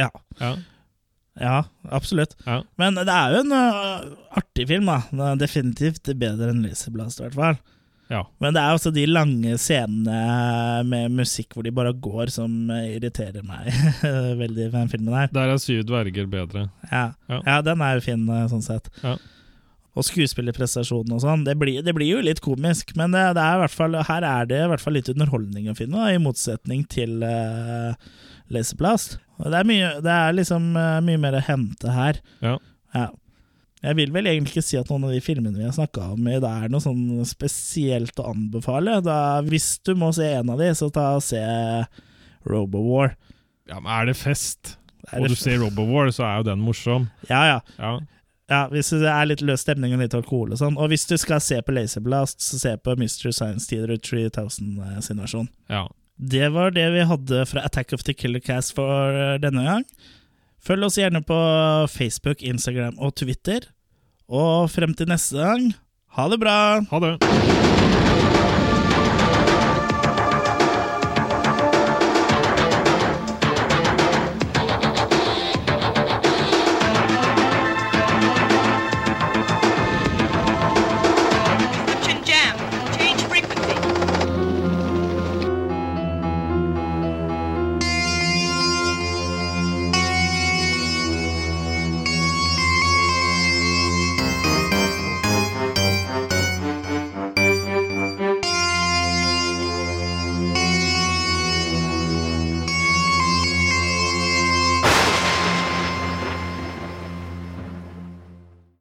Ja. 0.00 0.08
Ja, 0.40 0.56
Ja, 1.40 1.64
absolutt. 1.90 2.36
ja, 2.46 2.60
Men 2.78 2.94
det 2.94 3.10
er 3.10 3.32
jo 3.34 3.40
en 3.42 3.52
uh, 3.52 4.04
artig 4.38 4.68
film, 4.70 4.86
da. 4.86 5.00
Den 5.10 5.22
er 5.32 5.40
definitivt 5.40 6.10
bedre 6.20 6.52
enn 6.52 6.62
Laserblast, 6.62 7.18
i 7.20 7.24
hvert 7.26 7.34
fall. 7.38 7.58
ja. 8.12 8.20
Men 8.38 8.54
det 8.54 8.62
er 8.62 8.76
også 8.76 8.92
de 8.94 9.06
lange 9.10 9.56
scenene 9.58 10.84
med 10.86 11.10
musikk 11.18 11.54
hvor 11.56 11.66
de 11.66 11.72
bare 11.74 11.92
går, 11.92 12.30
som 12.30 12.52
irriterer 12.70 13.42
meg 13.46 13.70
veldig 14.42 14.68
med 14.70 14.76
den 14.78 14.92
filmen 14.92 15.14
her. 15.18 15.30
Der 15.34 15.50
er 15.54 15.62
Syv 15.62 15.82
dverger 15.88 16.26
bedre. 16.30 16.68
Ja, 16.92 17.06
Ja. 17.28 17.60
den 17.66 17.82
er 17.82 17.96
jo 17.98 18.04
fin, 18.06 18.28
øh, 18.28 18.44
sånn 18.52 18.62
sett. 18.62 18.90
Ja. 19.02 19.16
Og 19.94 20.02
skuespillerprestasjonen 20.02 21.12
og 21.14 21.20
sånn, 21.22 21.44
det 21.46 21.54
det 21.86 21.94
blir 21.94 22.08
jo 22.16 22.22
litt 22.22 22.40
komisk, 22.42 22.96
men 22.98 23.12
det, 23.14 23.20
det 23.36 23.42
er 23.42 23.68
fall, 23.70 23.94
her 23.94 24.24
er 24.26 24.46
det 24.50 24.62
i 24.64 24.70
hvert 24.72 24.82
fall 24.82 24.96
litt 24.98 25.10
underholdning 25.12 25.68
å 25.70 25.74
finne, 25.78 25.94
da, 25.98 26.10
i 26.10 26.18
motsetning 26.22 26.82
til 26.90 27.22
uh, 27.22 27.94
Laserblast. 28.54 29.18
Og 29.42 29.50
det 29.50 29.58
er, 29.60 29.68
mye, 29.68 29.90
det 30.04 30.14
er 30.14 30.36
liksom 30.36 30.72
uh, 30.78 31.02
mye 31.04 31.20
mer 31.20 31.36
å 31.38 31.44
hente 31.44 31.90
her. 31.94 32.20
Ja. 32.44 32.56
Ja. 32.94 33.10
Jeg 33.84 33.98
vil 33.98 34.14
vel 34.14 34.28
egentlig 34.30 34.54
ikke 34.54 34.64
si 34.64 34.78
at 34.80 34.88
noen 34.88 35.10
av 35.10 35.12
de 35.12 35.20
filmene 35.20 35.58
vi 35.58 35.66
har 35.66 35.74
snakka 35.76 36.14
om 36.14 36.24
dag, 36.24 36.64
er 36.64 36.72
noe 36.72 36.80
sånn 36.80 37.20
spesielt 37.28 38.16
å 38.22 38.30
anbefale. 38.30 38.96
Da, 39.04 39.42
hvis 39.44 39.74
du 39.84 39.92
må 39.98 40.08
se 40.16 40.30
en 40.38 40.54
av 40.54 40.62
de, 40.62 40.70
så 40.78 40.88
ta 40.94 41.10
og 41.18 41.24
se 41.26 41.42
Robowar. 42.48 43.14
ja, 43.68 43.80
men 43.80 43.90
er 43.92 44.08
det 44.08 44.16
fest, 44.16 44.78
Er 45.10 45.20
og 45.20 45.28
du 45.28 45.36
ser 45.36 45.60
Robowar, 45.60 46.08
så 46.16 46.24
er 46.28 46.40
jo 46.40 46.48
den 46.48 46.64
morsom. 46.64 47.10
Ja, 47.28 47.42
ja. 47.50 47.58
Ja, 47.76 47.98
ja. 48.48 48.62
Hvis 48.72 48.92
det 48.92 49.10
er 49.10 49.28
litt 49.28 49.44
løs 49.44 49.64
stemning 49.66 49.92
og 49.96 50.00
litt 50.00 50.16
alkohol 50.16 50.52
og 50.56 50.60
sånn. 50.60 50.78
Og 50.80 50.88
hvis 50.92 51.04
du 51.10 51.16
skal 51.20 51.42
se 51.44 51.60
på 51.64 51.76
Laserblast, 51.76 52.40
så 52.40 52.60
se 52.60 52.72
på 52.80 52.96
Mystery 53.00 53.34
Science 53.36 53.68
Theater 53.68 54.00
3000 54.00 54.80
eh, 54.80 55.12
versjon. 55.20 55.50
ja. 55.72 55.84
Det 56.14 56.48
var 56.54 56.70
det 56.74 56.86
vi 56.94 57.06
hadde 57.10 57.44
fra 57.50 57.64
Attack 57.66 57.92
of 57.92 58.04
the 58.06 58.14
Killer 58.14 58.40
Cast 58.40 58.74
for 58.76 59.10
eh, 59.14 59.38
denne 59.42 59.64
gang. 59.66 59.86
Følg 60.64 60.86
oss 60.86 60.98
gjerne 61.00 61.20
på 61.26 61.38
Facebook, 61.92 62.42
Instagram 62.42 62.96
og 63.02 63.16
Twitter. 63.20 63.66
Og 64.30 64.70
frem 64.72 64.94
til 64.96 65.10
neste 65.10 65.42
gang, 65.42 65.72
ha 66.16 66.28
det 66.32 66.40
bra! 66.40 66.58
Ha 66.88 67.04
det! 67.04 67.73